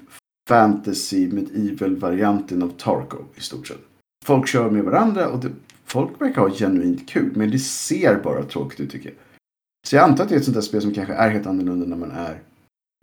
fantasy 0.48 1.28
medieval 1.28 1.96
varianten 1.96 2.62
av 2.62 2.68
Tarkov 2.68 3.24
i 3.36 3.40
stort 3.40 3.66
sett. 3.66 3.80
Folk 4.24 4.48
kör 4.48 4.70
med 4.70 4.84
varandra 4.84 5.28
och 5.28 5.40
det, 5.40 5.50
folk 5.84 6.20
verkar 6.20 6.40
ha 6.40 6.50
genuint 6.50 7.08
kul. 7.08 7.32
Men 7.36 7.50
det 7.50 7.58
ser 7.58 8.20
bara 8.22 8.42
tråkigt 8.44 8.80
ut 8.80 8.90
tycker 8.90 9.08
jag. 9.08 9.18
Så 9.86 9.96
jag 9.96 10.04
antar 10.04 10.24
att 10.24 10.28
det 10.28 10.34
är 10.34 10.38
ett 10.38 10.44
sånt 10.44 10.54
där 10.54 10.60
spel 10.62 10.82
som 10.82 10.94
kanske 10.94 11.14
är 11.14 11.30
helt 11.30 11.46
annorlunda 11.46 11.86
när 11.86 11.96
man 11.96 12.10
är 12.10 12.38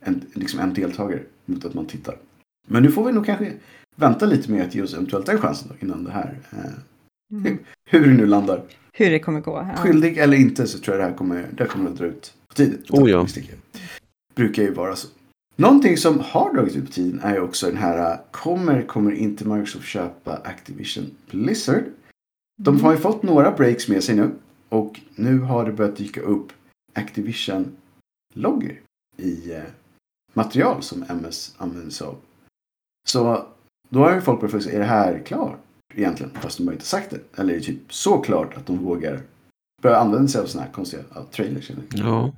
en, 0.02 0.22
liksom 0.34 0.60
en 0.60 0.74
deltagare 0.74 1.22
mot 1.46 1.66
att 1.66 1.74
man 1.74 1.86
tittar. 1.86 2.18
Men 2.68 2.84
nu 2.84 2.92
får 2.92 3.06
vi 3.06 3.12
nog 3.12 3.26
kanske 3.26 3.54
vänta 3.96 4.26
lite 4.26 4.52
med 4.52 4.62
att 4.68 4.76
ge 4.76 4.82
oss 4.82 4.94
eventuellt 4.94 5.26
den 5.26 5.38
chansen 5.38 5.68
då, 5.70 5.86
innan 5.86 6.04
det 6.04 6.12
här. 6.12 6.40
Eh, 6.52 6.72
Mm. 7.32 7.58
hur 7.90 8.08
det 8.08 8.14
nu 8.14 8.26
landar. 8.26 8.64
Hur 8.94 9.10
det 9.10 9.20
kommer 9.20 9.42
gå. 9.42 9.68
Ja. 9.76 9.82
Skyldig 9.84 10.18
eller 10.18 10.38
inte 10.38 10.68
så 10.68 10.80
tror 10.80 10.98
jag 10.98 11.06
det 11.06 11.10
här 11.10 11.18
kommer, 11.18 11.48
det 11.52 11.64
här 11.64 11.70
kommer 11.70 11.90
att 11.90 11.98
dra 11.98 12.06
ut 12.06 12.34
på 12.48 12.54
tiden. 12.54 12.80
Oh 12.90 13.10
ja. 13.10 13.28
Brukar 14.36 14.64
ju 14.64 14.74
vara 14.74 14.96
så. 14.96 15.08
Någonting 15.60 15.98
som 15.98 16.20
har 16.20 16.54
dragit 16.54 16.76
ut 16.76 16.86
på 16.86 16.92
tiden 16.92 17.20
är 17.24 17.34
ju 17.34 17.42
också 17.42 17.68
den 17.68 17.78
här, 17.78 18.12
eh, 18.12 18.20
kommer, 18.32 18.82
kommer 18.82 19.12
inte 19.12 19.48
Microsoft 19.48 19.86
köpa 19.86 20.36
Activision 20.36 21.16
Blizzard? 21.32 21.84
De 22.62 22.82
har 22.82 22.92
ju 22.92 22.98
fått 22.98 23.24
några 23.24 23.52
breaks 23.52 23.88
med 23.88 24.04
sig 24.04 24.16
nu. 24.16 24.32
Och 24.70 25.00
nu 25.16 25.40
har 25.40 25.66
det 25.66 25.72
börjat 25.72 25.96
dyka 25.96 26.22
upp 26.22 26.52
Activision-loggar 26.94 28.80
i 29.18 29.54
eh, 29.54 29.64
material 30.34 30.84
som 30.84 31.06
MS 31.10 31.56
använder 31.58 31.92
sig 31.92 32.08
av. 32.08 32.16
Så 33.08 33.46
då 33.90 34.00
har 34.00 34.16
ju 34.16 34.22
folk 34.22 34.40
börjat 34.40 34.52
fråga 34.52 34.64
sig, 34.64 34.76
är 34.76 34.80
det 34.80 34.86
här 34.86 35.20
klart 35.26 35.60
egentligen? 35.96 36.32
Fast 36.42 36.58
de 36.58 36.68
har 36.68 36.74
inte 36.74 36.86
sagt 36.86 37.10
det. 37.10 37.42
Eller 37.42 37.54
är 37.54 37.58
det 37.58 37.66
typ 37.66 37.94
så 37.94 38.18
klart 38.18 38.58
att 38.58 38.66
de 38.66 38.78
vågar 38.78 39.22
börja 39.82 39.98
använda 39.98 40.28
sig 40.28 40.42
av 40.42 40.46
sådana 40.46 40.66
här 40.66 40.74
konstiga 40.74 41.04
ja, 41.16 41.26
trailers? 41.32 41.72
Ja. 41.94 42.32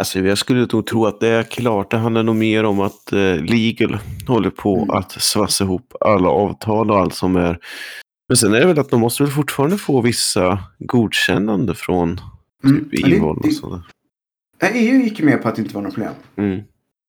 Alltså 0.00 0.18
jag 0.18 0.38
skulle 0.38 0.66
nog 0.72 0.86
tro 0.86 1.06
att 1.06 1.20
det 1.20 1.28
är 1.28 1.42
klart. 1.42 1.90
Det 1.90 1.96
handlar 1.96 2.22
nog 2.22 2.36
mer 2.36 2.64
om 2.64 2.80
att 2.80 3.12
eh, 3.12 3.36
Legal 3.36 3.98
håller 4.26 4.50
på 4.50 4.76
Mm. 4.76 4.90
att 4.90 5.12
svassa 5.12 5.64
ihop 5.64 5.94
alla 6.00 6.28
avtal 6.28 6.90
och 6.90 6.98
allt 6.98 7.14
som 7.14 7.36
är. 7.36 7.58
Men 8.28 8.36
sen 8.36 8.54
är 8.54 8.60
det 8.60 8.66
väl 8.66 8.78
att 8.78 8.90
de 8.90 9.00
måste 9.00 9.22
väl 9.22 9.32
fortfarande 9.32 9.78
få 9.78 10.00
vissa 10.00 10.58
godkännande 10.78 11.74
från 11.74 12.20
Mm. 12.64 12.88
typ 12.90 13.04
Evil 13.06 13.22
och 13.22 13.52
sådär. 13.52 13.80
EU 14.74 15.00
gick 15.02 15.18
ju 15.20 15.24
med 15.24 15.42
på 15.42 15.48
att 15.48 15.56
det 15.56 15.62
inte 15.62 15.74
var 15.74 15.82
något 15.82 15.94
problem. 15.94 16.12
Mm. 16.36 16.60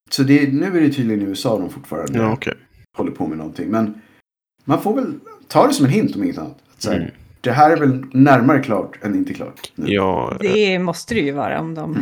Så 0.10 0.24
det, 0.24 0.54
nu 0.54 0.66
är 0.78 0.82
det 0.82 0.90
tydligen 0.90 1.22
i 1.22 1.26
USA 1.26 1.60
de 1.60 1.70
fortfarande 1.70 2.20
Ja, 2.20 2.32
okej. 2.34 2.54
håller 2.98 3.12
på 3.12 3.28
med 3.28 3.38
någonting. 3.38 3.70
Men 3.70 4.02
man 4.66 4.82
får 4.82 4.96
väl 4.96 5.14
ta 5.48 5.68
det 5.68 5.74
som 5.74 5.86
en 5.86 5.92
hint 5.92 6.16
om 6.16 6.24
inget 6.24 6.38
annat. 6.38 6.58
Här, 6.86 6.96
Mm. 6.96 7.10
Det 7.44 7.52
här 7.52 7.72
är 7.72 7.78
väl 7.78 8.06
närmare 8.14 8.64
klart 8.64 8.98
än 9.04 9.16
inte 9.16 9.34
klart. 9.34 9.72
nu. 9.76 9.94
Ja. 9.94 10.38
Det 10.40 10.80
måste 10.80 11.14
det 11.14 11.20
ju 11.22 11.32
vara 11.32 11.60
om 11.60 11.76
de... 11.76 11.98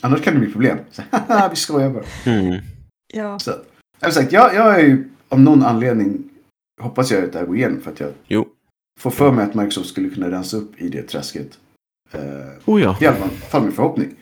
Annars 0.00 0.22
kan 0.22 0.34
det 0.34 0.40
bli 0.40 0.52
problem. 0.52 0.78
Så, 0.90 1.02
haha, 1.10 1.48
vi 1.48 1.56
skojar 1.56 1.90
bara. 1.90 2.04
Mm. 2.32 2.60
Ja. 3.14 3.38
Så, 3.38 3.52
som 4.02 4.12
sagt, 4.12 4.32
jag, 4.32 4.54
jag 4.54 4.80
är 4.80 4.84
ju 4.84 5.08
av 5.28 5.40
någon 5.40 5.62
anledning 5.62 6.30
hoppas 6.80 7.10
jag 7.10 7.24
att 7.24 7.32
det 7.32 7.38
här 7.38 7.46
går 7.46 7.56
igenom. 7.56 7.80
För 7.80 7.90
att 7.92 8.00
jag 8.00 8.12
Jo. 8.26 8.48
får 9.00 9.10
för 9.10 9.32
mig 9.32 9.44
att 9.44 9.54
Microsoft 9.54 9.88
skulle 9.88 10.08
kunna 10.10 10.30
rensa 10.30 10.56
upp 10.56 10.82
i 10.82 10.88
det 10.88 11.02
träsket. 11.02 11.58
Eh, 12.12 12.20
Oh 12.64 12.82
ja. 12.82 12.98
I 13.00 13.06
alla 13.06 13.16
fall 13.28 13.62
min 13.62 13.72
förhoppning. 13.72 14.14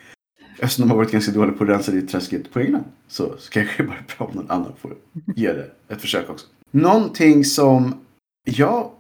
Eftersom 0.59 0.83
de 0.83 0.91
har 0.91 0.97
varit 0.97 1.13
ganska 1.13 1.33
dåliga 1.33 1.57
på 1.57 1.65
att 1.65 1.71
rensa 1.71 1.93
det 1.93 2.03
träsket 2.03 2.53
på 2.53 2.61
egna. 2.61 2.85
Så, 3.09 3.35
så 3.39 3.51
kanske 3.51 3.83
det 3.83 3.87
bara 3.87 3.99
är 3.99 4.17
bra 4.19 4.27
om 4.27 4.35
någon 4.37 4.51
annan 4.51 4.73
får 4.81 4.95
ge 5.37 5.53
det 5.53 5.71
ett 5.89 6.01
försök 6.01 6.31
också. 6.31 6.47
Någonting 6.71 7.45
som 7.45 7.95
jag 8.45 8.91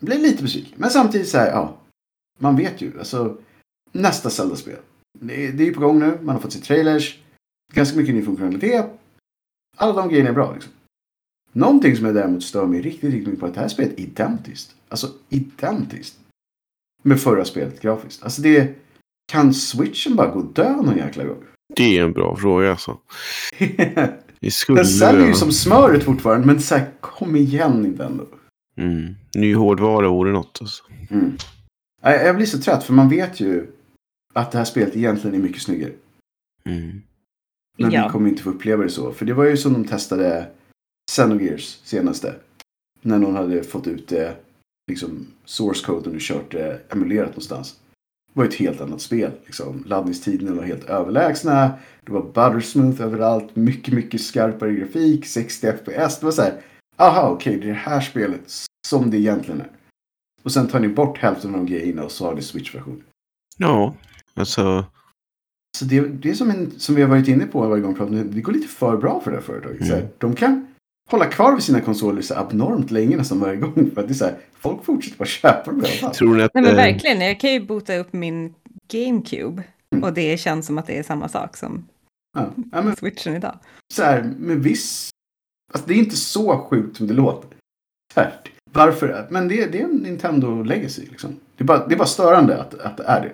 blir 0.00 0.18
lite 0.18 0.42
besviken. 0.42 0.72
Men 0.76 0.90
samtidigt 0.90 1.28
så 1.28 1.38
här, 1.38 1.50
ja. 1.50 1.76
Man 2.38 2.56
vet 2.56 2.80
ju. 2.82 2.98
Alltså, 2.98 3.36
nästa 3.92 4.30
Zelda-spel. 4.30 4.76
Det, 5.20 5.46
är- 5.46 5.52
det 5.52 5.68
är 5.68 5.72
på 5.74 5.80
gång 5.80 5.98
nu. 5.98 6.18
Man 6.22 6.34
har 6.34 6.42
fått 6.42 6.52
se 6.52 6.58
trailers. 6.60 7.18
Ganska 7.74 7.96
mycket 7.98 8.14
ny 8.14 8.22
funktionalitet. 8.22 8.86
Alla 9.76 9.92
de 9.92 10.08
grejerna 10.08 10.28
är 10.30 10.34
bra 10.34 10.54
liksom. 10.54 10.72
Någonting 11.52 11.96
som 11.96 12.06
jag 12.06 12.14
däremot 12.14 12.42
stör 12.42 12.66
mig 12.66 12.80
riktigt, 12.82 13.10
riktigt 13.10 13.26
mycket 13.26 13.40
på 13.40 13.46
är 13.46 13.48
att 13.50 13.54
det 13.54 13.60
här 13.60 13.68
spelet 13.68 13.92
är 13.98 14.02
identiskt. 14.02 14.74
Alltså 14.88 15.08
identiskt. 15.28 16.18
Med 17.02 17.20
förra 17.20 17.44
spelet 17.44 17.80
grafiskt. 17.80 18.22
Alltså 18.22 18.42
det... 18.42 18.74
Kan 19.32 19.54
switchen 19.54 20.16
bara 20.16 20.30
gå 20.30 20.38
och 20.38 20.52
dö 20.52 20.76
någon 20.76 20.96
jäkla 20.96 21.24
gång? 21.24 21.42
Det 21.76 21.98
är 21.98 22.04
en 22.04 22.12
bra 22.12 22.36
fråga 22.36 22.70
alltså. 22.70 22.98
Skulle 24.50 24.78
Den 24.78 24.86
säljer 24.86 25.26
ju 25.26 25.34
som 25.34 25.52
smöret 25.52 26.04
fortfarande. 26.04 26.46
Men 26.46 26.60
så 26.60 26.74
här, 26.74 26.90
kom 27.00 27.36
igen 27.36 27.82
Nintendo. 27.82 28.26
Mm. 28.76 29.14
Ny 29.34 29.54
hårdvara 29.54 30.08
vore 30.08 30.32
något 30.32 30.58
alltså. 30.60 30.84
Mm. 31.10 31.36
Jag 32.02 32.36
blir 32.36 32.46
så 32.46 32.58
trött 32.58 32.84
för 32.84 32.92
man 32.92 33.08
vet 33.08 33.40
ju 33.40 33.66
att 34.36 34.52
det 34.52 34.58
här 34.58 34.64
spelet 34.64 34.96
egentligen 34.96 35.36
är 35.36 35.42
mycket 35.42 35.62
snyggare. 35.62 35.92
Mm. 36.64 37.02
Men 37.78 37.90
Ja. 37.90 38.06
vi 38.06 38.12
kommer 38.12 38.28
inte 38.28 38.42
få 38.42 38.50
uppleva 38.50 38.82
det 38.82 38.90
så. 38.90 39.12
För 39.12 39.26
det 39.26 39.34
var 39.34 39.44
ju 39.44 39.56
som 39.56 39.72
de 39.72 39.84
testade 39.84 40.48
Xenogears 41.10 41.80
senaste. 41.84 42.34
När 43.02 43.18
någon 43.18 43.36
hade 43.36 43.62
fått 43.62 43.86
ut 43.86 44.08
det, 44.08 44.36
liksom 44.90 45.26
source 45.44 45.86
coden 45.86 46.14
och 46.14 46.20
kört 46.20 46.50
det 46.52 46.80
emulerat 46.92 47.28
någonstans. 47.28 47.80
Det 48.32 48.38
var 48.40 48.44
ett 48.46 48.54
helt 48.54 48.80
annat 48.80 49.00
spel. 49.00 49.30
Liksom. 49.46 49.84
Laddningstiderna 49.86 50.54
var 50.54 50.62
helt 50.62 50.84
överlägsna. 50.84 51.70
Det 52.04 52.12
var 52.12 52.22
buttersmooth 52.22 53.02
överallt. 53.02 53.56
Mycket, 53.56 53.94
mycket 53.94 54.20
skarpare 54.20 54.72
grafik. 54.74 55.26
60 55.26 55.72
FPS. 55.72 56.18
Det 56.20 56.24
var 56.26 56.30
så 56.32 56.42
här. 56.42 56.60
Aha, 56.96 57.30
okej, 57.30 57.56
det 57.56 57.64
är 57.64 57.68
det 57.68 57.74
här 57.74 58.00
spelet 58.00 58.52
som 58.88 59.10
det 59.10 59.16
egentligen 59.18 59.60
är. 59.60 59.70
Och 60.42 60.52
sen 60.52 60.68
tar 60.68 60.80
ni 60.80 60.88
bort 60.88 61.18
hälften 61.18 61.54
av 61.54 61.56
de 61.56 61.66
grejerna 61.66 62.04
och 62.04 62.12
så 62.12 62.24
har 62.24 62.34
ni 62.34 62.42
Switch-version. 62.42 63.02
Ja, 63.58 63.94
alltså. 64.36 64.84
Så 65.78 65.84
det, 65.84 66.00
det 66.00 66.30
är 66.30 66.34
som, 66.34 66.50
en, 66.50 66.70
som 66.78 66.94
vi 66.94 67.02
har 67.02 67.08
varit 67.08 67.28
inne 67.28 67.46
på 67.46 67.60
varje 67.68 67.82
gång 67.82 67.92
vi 67.92 67.98
pratar 67.98 68.12
om 68.20 68.30
det, 68.34 68.40
går 68.40 68.52
lite 68.52 68.68
för 68.68 68.96
bra 68.96 69.20
för 69.20 69.30
det 69.30 69.36
här 69.36 69.44
företaget. 69.44 69.86
Så 69.86 69.92
här, 69.92 69.98
Mm. 70.00 70.10
de 70.18 70.34
kan 70.34 70.66
hålla 71.10 71.26
kvar 71.26 71.54
vid 71.54 71.62
sina 71.62 71.80
konsoler 71.80 72.22
så 72.22 72.34
abnormt 72.34 72.90
länge 72.90 73.16
nästan 73.16 73.40
varje 73.40 73.56
gång. 73.56 73.90
För 73.94 74.00
att 74.00 74.08
det 74.08 74.12
är 74.12 74.14
så 74.14 74.24
här, 74.24 74.36
folk 74.58 74.84
fortsätter 74.84 75.18
bara 75.18 75.24
köpa 75.26 75.70
dem 75.70 75.76
i 75.80 75.84
alla 75.84 75.88
fall. 75.88 76.14
Tror 76.14 76.34
ni 76.36 76.42
att... 76.42 76.54
Nej 76.54 76.62
men 76.62 76.70
eh, 76.72 76.76
verkligen, 76.76 77.20
jag 77.20 77.40
kan 77.40 77.52
ju 77.52 77.60
bota 77.66 77.96
upp 77.96 78.12
min 78.12 78.54
GameCube. 78.92 79.62
Och 80.02 80.12
det 80.12 80.40
känns 80.40 80.66
som 80.66 80.78
att 80.78 80.86
det 80.86 80.98
är 80.98 81.02
samma 81.02 81.28
sak 81.28 81.56
som 81.56 81.86
Ja. 82.38 82.52
Ja, 82.72 82.82
men 82.82 82.96
switchen 82.96 83.36
idag. 83.36 83.58
så 83.94 84.02
här, 84.02 84.22
med 84.38 84.58
viss... 84.58 85.10
Alltså 85.72 85.88
det 85.88 85.94
är 85.94 85.98
inte 85.98 86.16
så 86.16 86.58
sjukt 86.58 86.96
som 86.96 87.06
det 87.06 87.14
låter. 87.14 87.50
Här, 88.14 88.40
varför? 88.72 89.26
Men 89.30 89.48
det, 89.48 89.66
det 89.66 89.80
är 89.80 89.84
en 89.84 89.90
Nintendo 89.96 90.62
Legacy 90.62 91.02
liksom. 91.10 91.30
Det 91.56 91.64
är 91.64 91.66
bara, 91.66 91.86
det 91.86 91.94
är 91.94 91.98
bara 91.98 92.08
störande 92.08 92.60
att, 92.60 92.74
att 92.74 92.96
det 92.96 93.02
är 93.04 93.20
det. 93.20 93.32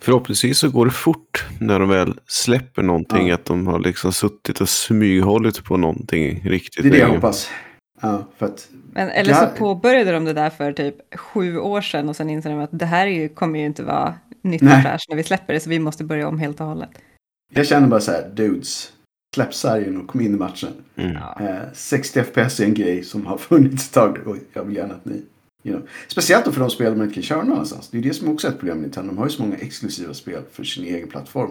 Förhoppningsvis 0.00 0.58
så 0.58 0.70
går 0.70 0.84
det 0.86 0.90
fort 0.92 1.44
när 1.60 1.78
de 1.78 1.88
väl 1.88 2.14
släpper 2.26 2.82
någonting. 2.82 3.28
Ja. 3.28 3.34
Att 3.34 3.44
de 3.44 3.66
har 3.66 3.78
liksom 3.78 4.12
suttit 4.12 4.60
och 4.60 4.68
smyghållit 4.68 5.64
på 5.64 5.76
någonting 5.76 6.42
riktigt 6.44 6.82
det 6.82 6.88
är 6.88 6.92
det 6.92 6.98
jag 6.98 7.08
hoppas. 7.08 7.50
Ja, 8.02 8.24
för 8.38 8.46
att... 8.46 8.68
Men, 8.92 9.08
eller 9.10 9.34
så 9.34 9.42
Ja. 9.44 9.50
påbörjade 9.58 10.12
de 10.12 10.24
det 10.24 10.32
där 10.32 10.50
för 10.50 10.72
typ 10.72 10.94
sju 11.16 11.58
år 11.58 11.80
sedan 11.80 12.08
och 12.08 12.16
sen 12.16 12.30
insåg 12.30 12.52
de 12.52 12.60
att 12.60 12.70
det 12.72 12.86
här 12.86 13.06
är 13.06 13.10
ju, 13.10 13.28
kommer 13.28 13.58
ju 13.58 13.66
inte 13.66 13.82
vara 13.82 14.14
nytt 14.42 14.62
och 14.62 14.68
fräscht 14.68 15.08
när 15.08 15.16
vi 15.16 15.22
släpper 15.22 15.54
det 15.54 15.60
så 15.60 15.70
vi 15.70 15.78
måste 15.78 16.04
börja 16.04 16.28
om 16.28 16.38
helt 16.38 16.60
och 16.60 16.66
hållet. 16.66 16.90
Jag 17.54 17.66
känner 17.66 17.88
bara 17.88 18.00
så 18.00 18.10
här, 18.12 18.30
dudes. 18.34 18.92
Släpp 19.34 19.54
sargen 19.54 19.96
och 20.00 20.06
kom 20.06 20.20
in 20.20 20.34
i 20.34 20.38
matchen. 20.38 20.72
Mm. 20.96 21.12
Ja. 21.12 21.36
Eh, 21.48 21.56
60 21.72 22.22
FPS 22.22 22.60
är 22.60 22.64
en 22.64 22.74
grej 22.74 23.02
som 23.04 23.26
har 23.26 23.38
funnits 23.48 23.86
ett 23.86 23.94
tag 23.94 24.18
och 24.26 24.36
jag 24.52 24.64
vill 24.64 24.76
gärna 24.76 24.94
att 24.94 25.04
ni... 25.04 25.22
You 25.62 25.76
know. 25.76 25.88
Speciellt 26.08 26.44
då 26.44 26.52
för 26.52 26.60
de 26.60 26.70
spel 26.70 26.96
man 26.96 27.02
inte 27.04 27.14
kan 27.14 27.22
köra 27.22 27.42
någon 27.42 27.52
annanstans. 27.52 27.88
Det 27.88 27.98
är 27.98 28.02
det 28.02 28.14
som 28.14 28.28
också 28.28 28.46
är 28.46 28.52
ett 28.52 28.58
problem 28.58 28.76
med 28.76 28.82
Nintendo. 28.82 29.10
De 29.12 29.18
har 29.18 29.24
ju 29.26 29.30
så 29.30 29.42
många 29.42 29.56
exklusiva 29.56 30.14
spel 30.14 30.42
för 30.52 30.64
sin 30.64 30.84
egen 30.84 31.08
plattform. 31.08 31.50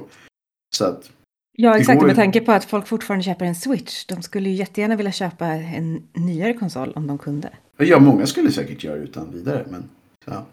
Så 0.76 0.86
att, 0.86 1.12
Ja, 1.58 1.78
exakt. 1.78 2.02
ju- 2.02 2.08
Med 2.08 2.16
tanke 2.16 2.42
på 2.42 2.52
att 2.52 2.66
folk 2.66 2.88
fortfarande 2.88 3.24
köper 3.24 3.46
en 3.46 3.56
Switch. 3.56 4.06
De 4.06 4.22
skulle 4.22 4.50
ju 4.50 4.56
jättegärna 4.56 4.96
vilja 4.96 5.12
köpa 5.12 5.46
en 5.46 6.04
nyare 6.14 6.54
konsol 6.54 6.92
om 6.96 7.08
de 7.08 7.18
kunde. 7.18 7.50
ja, 7.78 8.00
många 8.00 8.26
skulle 8.26 8.52
säkert 8.52 8.84
göra 8.84 8.96
utan 8.98 9.32
vidare. 9.32 9.66
Men, 9.70 9.90
ja. 10.26 10.46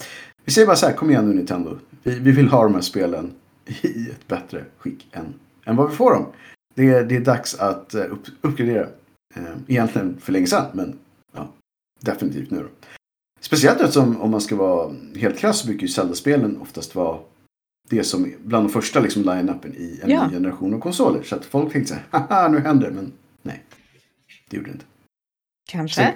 Vi 0.44 0.52
säger 0.52 0.66
bara 0.66 0.76
så 0.76 0.86
här, 0.86 0.92
kom 0.92 1.10
igen 1.10 1.28
nu 1.28 1.34
Nintendo. 1.34 1.78
Vi, 2.02 2.18
vi 2.18 2.30
vill 2.32 2.48
ha 2.48 2.62
de 2.62 2.74
här 2.74 2.80
spelen 2.80 3.32
i 3.82 4.10
ett 4.10 4.28
bättre 4.28 4.64
skick 4.78 5.06
än, 5.12 5.34
än 5.64 5.76
vad 5.76 5.90
vi 5.90 5.96
får 5.96 6.10
dem. 6.14 6.26
Det, 6.74 6.88
är- 6.90 7.04
det 7.04 7.16
är 7.16 7.20
dags 7.20 7.54
att 7.54 7.94
eh, 7.94 8.12
upp, 8.12 8.22
uppgradera. 8.40 8.86
Eh, 9.36 9.42
egentligen 9.66 10.16
för 10.20 10.32
länge 10.32 10.46
sedan, 10.46 10.66
men 10.74 10.98
ja, 11.34 11.48
definitivt 12.00 12.50
nu 12.50 12.58
då. 12.58 12.68
Speciellt 13.40 13.80
eftersom 13.80 14.20
om 14.20 14.30
man 14.30 14.40
ska 14.40 14.56
vara 14.56 14.94
helt 15.16 15.38
krass 15.38 15.60
så 15.60 15.66
brukar 15.66 15.82
ju 15.82 15.88
Zelda-spelen 15.88 16.60
oftast 16.60 16.94
vara 16.94 17.18
det 17.88 18.04
som 18.04 18.24
är 18.24 18.34
bland 18.44 18.66
de 18.68 18.72
första 18.72 19.00
liksom 19.00 19.22
line-upen 19.22 19.74
i 19.76 20.00
en 20.02 20.10
Ja. 20.10 20.26
ny 20.26 20.32
generation 20.34 20.74
av 20.74 20.80
konsoler. 20.80 21.22
Så 21.22 21.36
att 21.36 21.44
folk 21.44 21.72
tänkte 21.72 21.88
så 21.94 22.00
här, 22.18 22.26
haha 22.28 22.48
nu 22.48 22.58
händer 22.60 22.86
det, 22.90 22.94
men 22.94 23.12
nej. 23.42 23.62
Det 24.50 24.56
gjorde 24.56 24.68
det 24.68 24.72
inte. 24.72 24.84
Kanske. 25.68 26.00
Sen, 26.02 26.12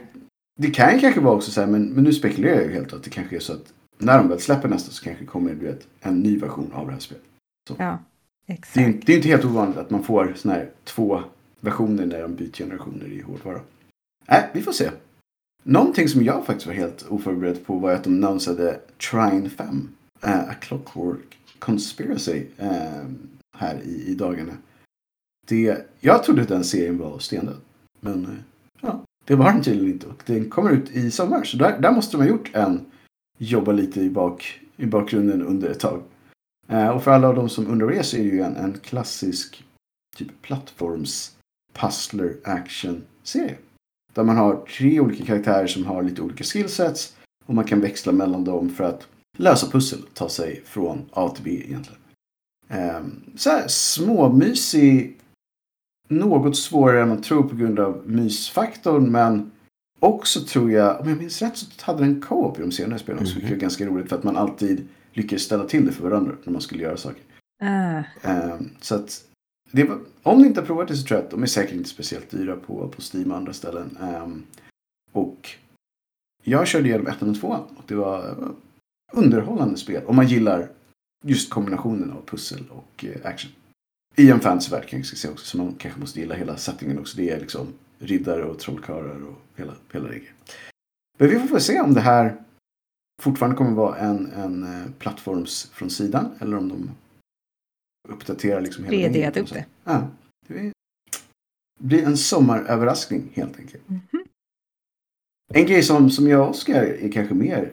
det 0.59 0.71
kan 0.71 0.95
ju 0.95 1.01
kanske 1.01 1.21
vara 1.21 1.35
också 1.37 1.51
så 1.51 1.61
här, 1.61 1.69
men, 1.69 1.83
men 1.89 2.05
nu 2.05 2.13
spekulerar 2.13 2.55
jag 2.55 2.65
ju 2.65 2.73
helt 2.73 2.93
att 2.93 3.03
det 3.03 3.11
kanske 3.11 3.37
är 3.37 3.41
så 3.41 3.53
att 3.53 3.73
när 3.99 4.19
de 4.19 4.29
väl 4.29 4.41
släpper 4.41 4.69
nästa 4.69 4.91
så 4.93 5.05
kanske 5.05 5.25
kommer 5.25 5.55
du 5.55 5.67
vet, 5.67 5.87
en 6.01 6.21
ny 6.21 6.39
version 6.39 6.73
av 6.73 6.87
det 6.87 6.93
här 6.93 7.01
spelet. 7.01 7.25
Ja, 7.79 7.99
Det 8.47 8.53
är, 8.53 8.57
exakt. 8.57 8.77
ju 8.77 8.85
inte- 8.85 9.07
det 9.07 9.13
är 9.13 9.17
inte 9.17 9.29
helt 9.29 9.45
ovanligt 9.45 9.77
att 9.77 9.91
man 9.91 10.03
får 10.03 10.33
såna 10.37 10.55
här 10.55 10.71
två 10.85 11.23
versioner 11.61 12.07
när 12.07 12.23
de 12.23 12.35
byter 12.35 12.53
generationer 12.53 13.07
i 13.13 13.21
hårdvara. 13.21 13.61
Nej, 14.29 14.51
vi 14.55 14.63
får 14.63 14.73
se. 14.73 14.91
Någonting 15.63 16.09
som 16.09 16.25
jag 16.25 16.47
faktiskt 16.47 16.67
var 16.67 16.75
helt 16.75 17.07
oförberedd 17.09 17.67
på 17.67 17.75
var 17.75 17.93
att 17.93 18.05
de 18.05 18.25
annonsade 18.25 18.81
Trine 19.11 19.51
5. 19.51 19.89
uh, 20.27 20.31
eh, 20.31 20.49
A 20.49 20.55
Clockwork 20.61 21.39
Conspiracy. 21.59 22.47
uh, 22.63 23.05
här 23.57 23.81
i, 23.85 24.05
i 24.07 24.15
dagarna. 24.15 24.53
Det, 25.47 25.87
jag 26.01 26.25
trodde 26.25 26.43
att 26.43 26.49
den 26.49 26.65
serien 26.65 26.99
var 26.99 27.19
stendöd. 27.19 27.61
Men 28.01 28.27
uh, 28.27 28.35
ja, 28.81 29.05
det 29.25 29.35
var 29.35 29.53
den 29.53 29.63
tydligen 29.63 29.93
inte. 29.93 30.07
Och 30.07 30.23
den 30.27 30.51
kommer 30.51 30.71
ut 30.71 30.91
i 30.91 31.11
sommar. 31.11 31.45
Så 31.45 31.57
där, 31.57 31.81
där 31.81 31.93
måste 31.93 32.17
de 32.17 32.23
ha 32.23 32.29
gjort 32.29 32.51
en 32.55 32.87
jobba 33.39 33.73
lite 33.73 34.01
i, 34.01 34.11
bak, 34.11 34.61
i 34.77 34.87
bakgrunden 34.87 35.43
under 35.43 35.69
ett 35.69 35.81
tag. 35.81 36.03
Och 36.95 37.05
för 37.05 37.11
alla 37.11 37.29
av 37.29 37.35
de 37.35 37.49
som 37.49 37.67
undrar 37.67 37.89
det 37.89 38.03
så 38.03 38.17
är 38.17 38.21
det 38.21 38.29
ju 38.29 38.41
en, 38.41 38.57
en 38.57 38.79
klassisk 38.79 39.65
typ 40.17 40.43
plattforms 40.43 41.37
puzzler 41.73 42.37
action 42.45 43.03
serie. 43.23 43.57
Där 44.15 44.25
man 44.25 44.37
har 44.37 44.67
tre 44.79 45.01
olika 45.01 45.25
karaktärer 45.25 45.67
som 45.67 45.87
har 45.87 46.03
lite 46.03 46.23
olika 46.23 46.45
skillsets 46.45 47.17
och 47.47 47.55
man 47.55 47.65
kan 47.65 47.81
växla 47.81 48.13
mellan 48.13 48.45
dem 48.45 48.71
för 48.71 48.85
att 48.85 49.07
lösa 49.39 49.71
pussel, 49.71 49.99
ta 50.15 50.29
sig 50.29 50.63
från 50.65 51.05
A 51.13 51.29
till 51.29 51.45
B 51.45 51.51
egentligen. 51.51 52.01
Um, 52.97 53.23
så 53.37 53.51
här 53.51 53.65
småmysig, 53.69 55.17
något 56.09 56.57
svårare 56.57 57.03
än 57.03 57.09
man 57.09 57.23
tror 57.23 57.43
på 57.43 57.57
grund 57.57 57.79
av 57.79 58.03
mysfaktorn 58.07 59.13
men 59.13 59.51
också 60.01 60.41
tror 60.41 60.71
jag, 60.73 61.01
om 61.01 61.09
jag 61.09 61.19
minns 61.19 61.43
rätt 61.43 61.57
så 61.57 61.67
hade 61.81 62.05
den 62.05 62.21
co-op 62.23 62.59
i 62.59 62.63
de 62.63 62.73
senare 62.73 62.99
spelen 62.99 63.23
också, 63.23 63.35
vilket 63.35 63.53
är 63.53 63.57
ganska 63.57 63.87
roligt 63.87 64.09
för 64.09 64.17
att 64.17 64.25
man 64.25 64.37
alltid 64.37 64.89
lyckades 65.13 65.43
ställa 65.43 65.65
till 65.65 65.87
det 65.87 65.93
för 65.93 66.09
varandra 66.09 66.33
när 66.45 66.53
man 66.53 66.63
skulle 66.63 66.83
göra 66.83 66.97
saker. 66.97 67.23
Ehm, 68.23 68.71
så 68.81 68.95
att 68.95 69.25
det 69.71 69.85
var, 69.85 69.99
om 70.23 70.39
ni 70.39 70.47
inte 70.47 70.61
har 70.61 70.67
provat 70.67 70.89
det 70.89 70.97
så 70.97 71.07
tror 71.07 71.19
jag 71.19 71.25
att 71.25 71.31
de 71.31 71.43
är 71.43 71.47
säkert 71.47 71.75
inte 71.75 71.89
speciellt 71.89 72.31
dyra 72.31 72.57
på, 72.57 72.89
på 72.89 73.03
Steam 73.13 73.31
och 73.31 73.37
andra 73.37 73.53
ställen. 73.53 73.99
Um, 74.01 74.45
och 75.13 75.51
jag 76.43 76.67
körde 76.67 76.89
igenom 76.89 77.07
ettan 77.07 77.31
och 77.31 77.41
tvåan 77.41 77.63
och 77.77 77.85
det 77.87 77.95
var 77.95 78.37
underhållande 79.13 79.77
spel. 79.77 80.05
Om 80.07 80.17
man 80.17 80.27
gillar 80.27 80.69
just 81.25 81.51
kombinationen 81.51 82.11
av 82.11 82.23
pussel 82.27 82.65
och 82.71 83.05
eh, 83.05 83.27
action. 83.27 83.51
I 84.17 84.31
en 84.31 84.41
fantasyvärld 84.41 84.89
kan 84.89 84.99
jag 84.99 85.07
säga 85.07 85.33
också, 85.33 85.47
så 85.47 85.59
man 85.59 85.75
kanske 85.75 86.01
måste 86.01 86.21
gilla 86.21 86.35
hela 86.35 86.57
settingen 86.57 86.99
också. 86.99 87.17
Det 87.17 87.31
är 87.31 87.41
liksom 87.41 87.67
riddare 87.99 88.45
och 88.45 88.59
trollkarlar 88.59 89.27
och 89.27 89.43
hela, 89.57 89.75
hela 89.93 90.09
det. 90.09 90.21
Men 91.19 91.29
vi 91.29 91.39
får 91.39 91.49
väl 91.49 91.61
se 91.61 91.81
om 91.81 91.95
det 91.95 92.01
här 92.01 92.37
fortfarande 93.23 93.57
kommer 93.57 93.71
vara 93.71 93.97
en, 93.97 94.33
en 94.33 94.63
eh, 94.63 94.91
plattforms 94.99 95.71
från 95.73 95.91
sidan 95.91 96.31
eller 96.39 96.57
om 96.57 96.69
de 96.69 96.91
uppdaterar 98.09 98.61
liksom 98.61 98.85
hela. 98.85 99.19
3D 99.19 99.41
upp 99.41 99.53
det. 99.53 99.67
Ja, 99.85 100.09
det 100.49 100.73
blir 101.81 102.05
en 102.05 102.17
sommaröverraskning 102.17 103.33
helt 103.35 103.59
enkelt. 103.59 103.89
Mhm. 103.89 104.03
En 105.55 105.67
grej 105.67 105.83
som, 105.83 106.11
som 106.11 106.29
jag 106.29 106.43
och 106.43 106.51
Oskar 106.51 106.83
är 106.83 107.13
kanske 107.13 107.35
mer 107.35 107.73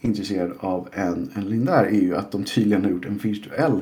intresserad 0.00 0.56
av 0.58 0.88
än, 0.92 1.30
än 1.34 1.48
Linda 1.48 1.72
här 1.72 1.84
är 1.84 2.00
ju 2.00 2.16
att 2.16 2.32
de 2.32 2.44
tydligen 2.44 2.84
har 2.84 2.90
gjort 2.90 3.04
en 3.04 3.18
virtuell 3.18 3.80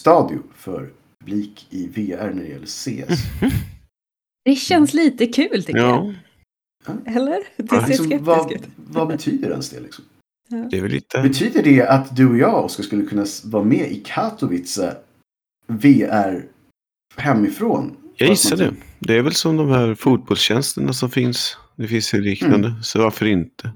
stadio 0.00 0.38
för 0.54 0.92
publik 1.20 1.66
i 1.70 1.86
VR 1.86 2.32
när 2.34 2.42
det 2.42 2.48
gäller 2.48 2.66
CS. 2.66 3.22
Det 4.44 4.54
känns 4.54 4.94
lite 4.94 5.26
kul 5.26 5.64
tycker 5.64 5.80
jag. 5.80 6.14
Ja, 6.86 6.92
Eller? 7.06 7.42
Du 7.56 7.76
Ja, 7.76 7.86
Liksom, 7.86 8.24
vad, 8.24 8.66
vad 8.76 9.08
betyder 9.08 9.50
ens 9.50 9.70
det 9.70 9.80
liksom? 9.80 10.04
det 10.70 10.78
är 10.78 10.82
väl 10.82 10.90
lite... 10.90 11.22
Betyder 11.22 11.62
det 11.62 11.82
att 11.82 12.16
du 12.16 12.28
och 12.28 12.38
jag, 12.38 12.64
Oskar, 12.64 12.84
skulle 12.84 13.06
kunna 13.06 13.26
vara 13.44 13.64
med 13.64 13.92
i 13.92 14.02
Katowice 14.04 14.96
VR 15.66 16.44
hemifrån? 17.16 17.96
Jag 18.16 18.28
gissar 18.28 18.56
det. 18.56 18.74
Det 18.98 19.16
är 19.18 19.22
väl 19.22 19.34
som 19.34 19.56
de 19.56 19.68
här 19.70 19.94
fotbollstjänsterna 19.94 20.92
som 20.92 21.10
finns. 21.10 21.56
Det 21.76 21.88
finns 21.88 22.14
ju 22.14 22.20
liknande, 22.20 22.68
Mm. 22.68 22.82
så 22.82 22.98
varför 22.98 23.26
inte? 23.26 23.70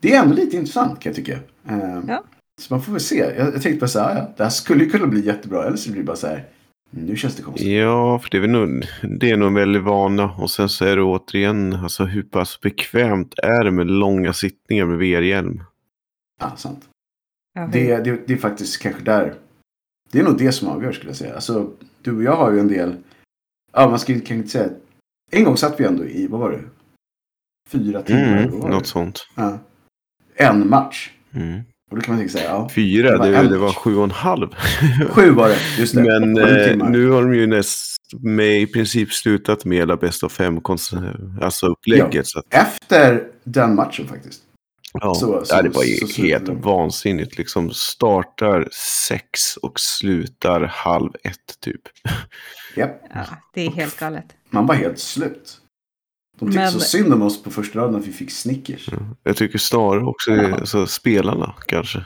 Det 0.00 0.14
är 0.14 0.22
ändå 0.22 0.34
lite 0.34 0.56
intressant 0.56 1.00
kan 1.00 1.10
jag 1.10 1.16
tycka. 1.16 1.38
Ehm, 1.68 2.04
Ja. 2.08 2.24
Så 2.60 2.74
man 2.74 2.82
får 2.82 2.92
väl 2.92 3.00
se. 3.00 3.16
Jag, 3.16 3.36
jag 3.54 3.62
tänkte 3.62 3.76
bara 3.80 3.88
så 3.88 4.00
här, 4.00 4.16
ja, 4.16 4.34
det 4.36 4.42
här 4.42 4.50
skulle 4.50 4.84
ju 4.84 4.90
kunna 4.90 5.06
bli 5.06 5.26
jättebra. 5.26 5.64
Eller 5.66 5.76
så 5.76 5.90
blir 5.90 6.00
det 6.00 6.06
bara 6.06 6.16
så 6.16 6.26
här, 6.26 6.44
nu 6.90 7.16
känns 7.16 7.36
det 7.36 7.42
konstigt. 7.42 7.68
Ja, 7.68 8.18
för 8.18 8.30
det 8.30 8.36
är, 8.36 8.40
väl 8.40 8.50
nog, 8.50 8.84
det 9.20 9.30
är 9.30 9.36
nog 9.36 9.48
en 9.48 9.54
väldig 9.54 9.82
vana. 9.82 10.30
Och 10.32 10.50
sen 10.50 10.68
så 10.68 10.84
är 10.84 10.96
det 10.96 11.02
återigen, 11.02 11.72
alltså 11.72 12.04
hur 12.04 12.22
pass 12.22 12.60
bekvämt 12.60 13.34
är 13.38 13.64
det 13.64 13.70
med 13.70 13.86
långa 13.86 14.32
sittningar 14.32 14.86
med 14.86 14.98
VR-hjälm? 14.98 15.62
Ja, 16.40 16.56
sant. 16.56 16.80
Ja, 17.54 17.60
hur- 17.66 17.72
Det, 17.72 17.96
det, 18.04 18.26
det 18.26 18.32
är 18.32 18.38
faktiskt 18.38 18.82
kanske 18.82 19.02
där. 19.02 19.34
Det 20.14 20.20
är 20.20 20.24
nog 20.24 20.38
det 20.38 20.52
som 20.52 20.68
avgör 20.68 20.92
skulle 20.92 21.10
jag 21.10 21.16
säga. 21.16 21.34
Alltså, 21.34 21.70
du 22.02 22.16
och 22.16 22.22
jag 22.22 22.36
har 22.36 22.52
ju 22.52 22.60
en 22.60 22.68
del. 22.68 22.96
Ja, 23.72 23.88
man 23.88 23.98
ska 23.98 24.20
kan 24.20 24.36
inte 24.36 24.48
säga. 24.48 24.70
En 25.30 25.44
gång 25.44 25.56
satt 25.56 25.80
vi 25.80 25.84
ändå 25.84 26.04
i, 26.04 26.26
vad 26.26 26.40
var 26.40 26.50
det? 26.50 26.60
Fyra 27.70 28.02
timmar. 28.02 28.38
Mm, 28.38 28.58
något 28.58 28.82
det? 28.82 28.88
sånt. 28.88 29.26
Ja. 29.34 29.58
En 30.36 30.68
match. 30.68 31.10
Mm. 31.32 31.60
Och 31.90 31.96
då 31.96 32.02
kan 32.02 32.14
man 32.14 32.20
tänka 32.20 32.32
sig, 32.32 32.44
ja. 32.44 32.68
Fyra, 32.74 33.10
Det 33.10 33.18
var 33.18 33.42
det, 33.42 33.48
det 33.48 33.58
var 33.58 33.72
sju 33.72 33.96
och 33.96 34.04
en 34.04 34.10
halv. 34.10 34.48
Sju 35.08 35.30
var 35.30 35.48
det, 35.48 35.58
just 35.78 35.94
det. 35.94 36.02
Men 36.02 36.38
eh, 36.38 36.90
nu 36.90 37.10
har 37.10 37.22
de 37.22 37.34
ju 37.34 37.46
näst 37.46 37.96
med 38.20 38.62
i 38.62 38.66
princip 38.66 39.12
slutat 39.12 39.64
med 39.64 39.78
hela 39.78 39.96
bäst 39.96 40.24
av 40.24 40.28
fem 40.28 40.60
alltså 41.40 41.66
upplägget. 41.66 42.26
Ja. 42.34 42.40
Att, 42.40 42.66
Efter 42.66 43.28
den 43.44 43.74
matchen 43.74 44.08
faktiskt. 44.08 44.42
Ja, 45.00 45.14
så- 45.14 45.44
så- 45.44 45.54
ja, 45.54 45.62
det 45.62 45.68
var 45.68 45.82
ju 45.84 45.96
så- 45.96 46.22
helt 46.22 46.46
så- 46.46 46.54
vansinnigt. 46.54 47.38
Liksom 47.38 47.70
startar 47.70 48.68
sex 49.08 49.56
och 49.56 49.80
slutar 49.80 50.60
halv 50.60 51.10
ett 51.24 51.60
typ. 51.60 51.80
Japp. 52.76 53.02
ja, 53.14 53.24
det 53.54 53.66
är 53.66 53.70
helt 53.70 53.98
galet. 53.98 54.26
Man 54.50 54.66
var 54.66 54.74
helt 54.74 54.98
slut. 54.98 55.60
De 56.38 56.46
tyckte 56.46 56.60
Men- 56.60 56.72
så 56.72 56.80
synd 56.80 57.12
om 57.12 57.22
oss 57.22 57.42
på 57.42 57.50
första 57.50 57.78
raden 57.78 57.94
att 57.96 58.06
vi 58.06 58.12
fick 58.12 58.30
Snickers. 58.30 58.88
Jag 59.22 59.36
tycker 59.36 59.58
snarare 59.58 60.04
också 60.04 60.30
Ja. 60.32 60.54
alltså, 60.54 60.86
spelarna 60.86 61.54
kanske. 61.66 62.04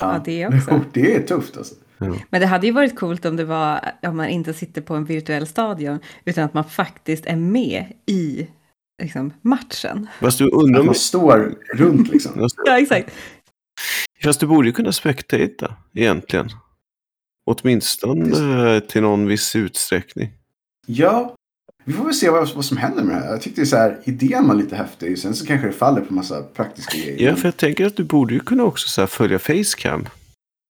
Ja, 0.00 0.22
det 0.24 0.46
också. 0.46 0.68
Jo, 0.70 0.80
det 0.92 1.14
är 1.16 1.22
tufft 1.26 1.56
alltså. 1.56 1.74
Ja. 1.98 2.14
Men 2.30 2.40
det 2.40 2.46
hade 2.46 2.66
ju 2.66 2.72
varit 2.72 2.96
coolt 2.98 3.24
om 3.24 3.36
det 3.36 3.44
var 3.44 3.80
om 4.02 4.16
man 4.16 4.28
inte 4.28 4.54
sitter 4.54 4.80
på 4.80 4.94
en 4.94 5.04
virtuell 5.04 5.46
stadion 5.46 5.98
utan 6.24 6.44
att 6.44 6.54
man 6.54 6.64
faktiskt 6.64 7.26
är 7.26 7.36
med 7.36 7.92
i 8.06 8.46
liksom, 9.02 9.32
matchen. 9.42 10.06
Fast 10.20 10.38
du 10.38 10.48
undrar 10.48 10.80
om... 10.80 10.86
man 10.86 10.94
står 10.94 11.54
runt 11.74 12.08
liksom. 12.12 12.48
Ja, 12.66 12.78
exakt. 12.78 13.10
Fast 14.24 14.40
du 14.40 14.46
borde 14.46 14.68
ju 14.68 14.72
kunna 14.72 14.92
spectata 14.92 15.74
egentligen. 15.94 16.48
Åtminstone 17.46 18.80
till 18.80 19.02
någon 19.02 19.26
viss 19.26 19.56
utsträckning. 19.56 20.32
Ja, 20.86 21.34
vi 21.84 21.92
får 21.92 22.04
väl 22.04 22.14
se 22.14 22.30
vad, 22.30 22.54
vad 22.54 22.64
som 22.64 22.76
händer 22.76 23.02
med 23.04 23.16
det 23.16 23.20
här. 23.20 23.30
Jag 23.30 23.42
tyckte 23.42 23.66
så 23.66 23.76
här, 23.76 23.98
idén 24.04 24.48
var 24.48 24.54
lite 24.54 24.76
häftig. 24.76 25.18
Sen 25.18 25.34
så 25.34 25.46
kanske 25.46 25.66
det 25.66 25.72
faller 25.72 26.00
på 26.00 26.14
massa 26.14 26.42
praktiska 26.42 26.98
grejer. 26.98 27.28
Ja, 27.28 27.36
för 27.36 27.44
jag 27.48 27.56
tänker 27.56 27.86
att 27.86 27.96
du 27.96 28.04
borde 28.04 28.34
ju 28.34 28.40
kunna 28.40 28.64
också 28.64 28.88
så 28.88 29.00
här 29.00 29.06
följa 29.06 29.38
Facecam. 29.38 30.06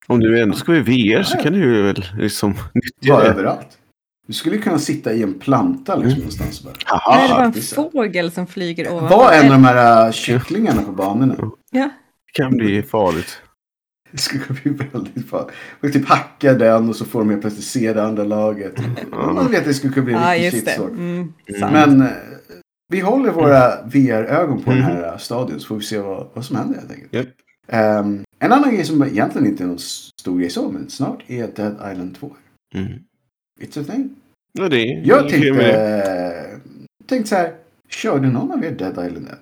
Om 0.06 0.20
du 0.20 0.40
ändå 0.40 0.56
ska 0.56 0.76
i 0.76 0.80
VR 0.80 1.22
så 1.22 1.36
Ja. 1.36 1.42
kan 1.42 1.52
du 1.52 1.58
ju 1.58 1.82
väl 1.82 2.04
liksom 2.18 2.50
nyttja 2.74 3.12
Vara 3.14 3.24
det. 3.24 3.30
överallt. 3.30 3.78
Du 4.26 4.32
skulle 4.32 4.58
kunna 4.58 4.78
sitta 4.78 5.12
i 5.12 5.22
en 5.22 5.38
planta 5.38 5.94
liksom 5.96 6.08
Mm. 6.10 6.18
någonstans. 6.18 6.64
Bara. 6.64 6.74
Haha. 6.84 7.18
Är 7.18 7.28
det 7.28 7.34
bara 7.34 7.44
en 7.44 7.52
så. 7.62 7.90
fågel 7.90 8.30
som 8.30 8.46
flyger 8.46 8.92
ovanför? 8.92 9.16
Var 9.16 9.32
en 9.32 9.44
av 9.46 9.50
de 9.52 9.64
här 9.64 10.06
äh, 10.06 10.12
kycklingarna 10.12 10.82
på 10.82 10.92
banorna. 10.92 11.36
Ja, 11.70 11.88
Det 12.26 12.42
kan 12.42 12.56
bli 12.56 12.82
farligt. 12.82 13.38
Det 14.10 14.18
skulle 14.18 14.44
bli 14.62 14.70
väldigt 14.92 15.28
farligt. 15.30 15.52
Och 15.82 15.92
typ 15.92 16.08
hacka 16.08 16.54
den 16.54 16.88
och 16.88 16.96
så 16.96 17.04
får 17.04 17.18
de 17.18 17.30
helt 17.30 17.40
plötsligt 17.40 17.64
se 17.66 17.92
det 17.92 18.02
andra 18.04 18.24
laget. 18.24 18.74
Man 19.10 19.50
vet 19.50 19.58
att 19.60 19.64
det 19.64 19.74
skulle 19.74 19.92
kunna 19.92 20.04
bli 20.04 20.14
riktigt 20.14 20.54
just 20.54 20.66
det. 20.66 20.70
shitstorm. 20.72 20.94
Mm, 20.94 21.32
Mm. 21.48 21.60
sant. 21.60 21.72
Men 21.72 22.00
eh, 22.02 22.08
vi 22.88 23.00
håller 23.00 23.32
våra 23.32 23.82
VR-ögon 23.86 24.62
på 24.62 24.70
Mm. 24.70 24.82
den 24.82 24.92
här 24.96 25.18
stadion 25.18 25.60
så 25.60 25.66
får 25.66 25.76
vi 25.76 25.82
se 25.82 25.98
vad, 25.98 26.28
vad 26.34 26.44
som 26.44 26.56
händer 26.56 26.78
helt 26.78 26.90
enkelt. 26.92 27.12
Japp. 27.12 27.26
Ehm, 27.68 28.24
en 28.38 28.52
annan 28.52 28.74
grej 28.74 28.84
som 28.84 29.02
egentligen 29.02 29.46
inte 29.48 29.62
är 29.62 29.66
någon 29.66 29.78
stor 30.20 30.38
grej 30.38 30.50
så, 30.50 30.70
men 30.70 30.90
snart 30.90 31.22
är 31.26 31.46
Dead 31.56 31.92
Island 31.92 32.16
2. 32.20 32.36
Mm. 32.74 32.92
It's 33.62 33.80
a 33.80 33.84
thing. 33.84 34.10
Ja, 34.52 34.68
det 34.68 34.76
är 34.80 35.02
Jag 35.06 35.28
tänkte, 35.28 35.50
det. 35.50 36.60
tänkte 37.06 37.28
så 37.28 37.34
här, 37.36 37.54
körde 37.88 38.28
någon 38.28 38.52
av 38.52 38.64
er 38.64 38.70
Dead 38.70 38.92
Island 39.06 39.28
1? 39.28 39.38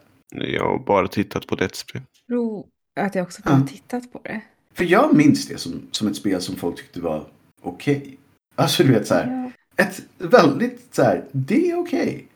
Jag 0.55 0.65
har 0.65 0.79
bara 0.79 1.09
tittat 1.09 1.47
på 1.47 1.57
Let's 1.57 1.85
Play. 1.91 2.03
tror 2.29 2.67
att 3.01 3.15
jag 3.15 3.23
också 3.23 3.43
bara 3.43 3.55
Ja. 3.61 3.67
tittat 3.67 4.13
på 4.13 4.21
det. 4.25 4.41
För 4.75 4.85
jag 4.85 5.17
minns 5.17 5.49
det 5.49 5.59
som, 5.59 5.83
som 5.91 6.09
ett 6.09 6.17
spel 6.17 6.41
som 6.41 6.57
folk 6.57 6.77
tyckte 6.77 7.01
var 7.01 7.27
okej. 7.63 8.17
Alltså 8.55 8.83
du 8.85 8.93
vet 8.93 9.07
så 9.07 9.15
här, 9.15 9.51
Ja. 9.77 9.85
ett 9.85 10.03
väldigt 10.19 10.95
så 10.95 11.03
här, 11.03 11.25
det 11.33 11.71
är 11.71 11.79
okej. 11.79 12.27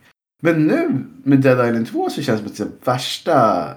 Men 0.43 0.67
nu 0.67 1.05
med 1.23 1.41
Dead 1.41 1.67
Island 1.69 1.87
2 1.89 2.11
så 2.11 2.23
känns 2.23 2.41
det 2.41 2.49
som 2.57 2.67
att 2.67 2.73
det 2.83 2.91
är 2.91 2.93
värsta 2.93 3.69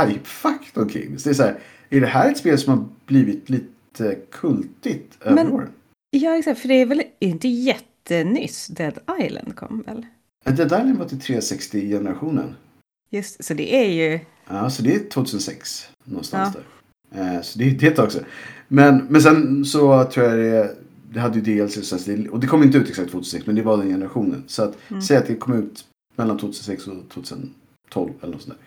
hype-faktorn 0.00 0.88
kring 0.88 1.12
det. 1.14 1.18
Så 1.20 1.28
det 1.28 1.32
är 1.32 1.34
så 1.34 1.42
här, 1.42 1.58
är 1.90 2.00
det 2.00 2.06
här 2.06 2.30
ett 2.30 2.38
spel 2.38 2.58
som 2.58 2.78
har 2.78 2.84
blivit 3.06 3.50
lite 3.50 4.16
kultigt 4.30 5.18
över 5.20 5.34
Men- 5.34 5.52
åren? 5.52 5.68
Ja, 6.10 6.36
exakt. 6.38 6.60
För 6.60 6.68
det 6.68 6.74
är 6.74 6.86
väl 6.86 7.02
inte 7.18 7.48
jättenyss 7.48 8.66
Dead 8.66 8.98
Island 9.20 9.56
kom 9.56 9.82
väl? 9.86 10.06
Ja, 10.44 10.50
Dead 10.52 10.66
Island 10.66 10.98
var 10.98 11.06
till 11.08 11.18
360-generationen. 11.18 12.54
Just 13.10 13.44
så 13.44 13.54
det 13.54 13.74
är 13.74 13.90
ju... 13.92 14.20
Ja, 14.48 14.70
så 14.70 14.82
det 14.82 14.94
är 14.94 15.08
2006 15.10 15.88
någonstans 16.04 16.54
där. 16.54 16.62
Eh, 17.36 17.42
så 17.42 17.58
det, 17.58 17.70
det 17.70 17.86
är 17.86 17.90
tag 17.90 18.12
sedan. 18.12 18.24
Men, 18.68 19.06
men 19.08 19.22
sen 19.22 19.64
så 19.64 20.04
tror 20.04 20.26
jag 20.26 20.38
det, 20.38 20.76
det 21.12 21.20
hade 21.20 21.38
ju 21.38 21.64
DLC 21.64 22.04
det, 22.04 22.28
och 22.28 22.40
det 22.40 22.46
kom 22.46 22.62
inte 22.62 22.78
ut 22.78 22.88
exakt 22.88 23.10
2006 23.10 23.46
men 23.46 23.54
det 23.56 23.62
var 23.62 23.76
den 23.76 23.88
generationen. 23.88 24.44
Så 24.46 24.62
att 24.62 24.76
Mm. 24.90 25.02
säg 25.02 25.16
att 25.16 25.26
det 25.26 25.34
kom 25.34 25.54
ut 25.54 25.84
mellan 26.16 26.38
2006 26.38 26.86
och 26.86 27.08
2012 27.08 28.12
eller 28.22 28.32
något 28.32 28.42
sånt 28.42 28.58
där. 28.58 28.66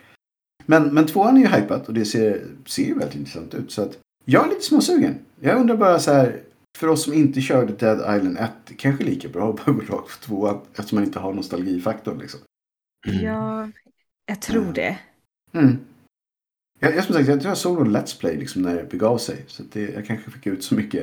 Men, 0.66 0.94
men 0.94 1.06
tvåan 1.06 1.38
är 1.38 1.42
ju 1.42 1.48
hypat 1.48 1.88
och 1.88 1.94
det 1.94 2.06
ser, 2.06 2.46
ser 2.66 2.84
ju 2.84 2.94
väldigt 2.94 3.16
intressant 3.16 3.54
ut. 3.54 3.72
Så 3.72 3.82
att 3.82 3.98
jag 4.26 4.46
är 4.46 4.50
lite 4.50 4.62
småsugen. 4.62 5.16
Jag 5.40 5.60
undrar 5.62 5.78
bara 5.78 6.00
så 6.00 6.12
här, 6.12 6.40
för 6.78 6.88
oss 6.88 7.04
som 7.04 7.14
inte 7.14 7.42
körde 7.42 7.74
Dead 7.74 8.18
Island 8.18 8.38
1, 8.38 8.52
det 8.66 8.74
kanske 8.74 9.04
lika 9.04 9.30
bra 9.30 9.50
att 9.50 9.66
bara 9.66 9.72
gå 9.72 9.82
rakt 9.82 10.20
på 10.20 10.26
tvåan 10.26 10.62
eftersom 10.72 10.96
man 10.96 11.06
inte 11.06 11.20
har 11.20 11.34
nostalgifaktorn 11.34 12.18
liksom. 12.18 12.40
Mm. 13.08 13.26
Ja, 13.26 13.70
jag 14.26 14.42
tror 14.42 14.74
det. 14.74 14.98
Mm. 15.54 15.80
Jag, 16.80 16.96
jag, 16.96 17.04
som 17.04 17.16
sagt, 17.16 17.28
jag 17.28 17.40
tror 17.40 17.50
jag 17.50 17.58
såg 17.58 17.78
någon 17.78 17.98
Let's 17.98 18.20
Play 18.20 18.38
liksom 18.38 18.62
när 18.62 18.76
det 18.76 18.90
begav 18.90 19.18
sig. 19.18 19.44
Så 19.48 19.64
att 19.64 19.72
det, 19.72 19.94
jag 19.94 20.06
kanske 20.06 20.32
fick 20.32 20.48
ut 20.48 20.64
så 20.64 20.76
mycket. 20.76 21.02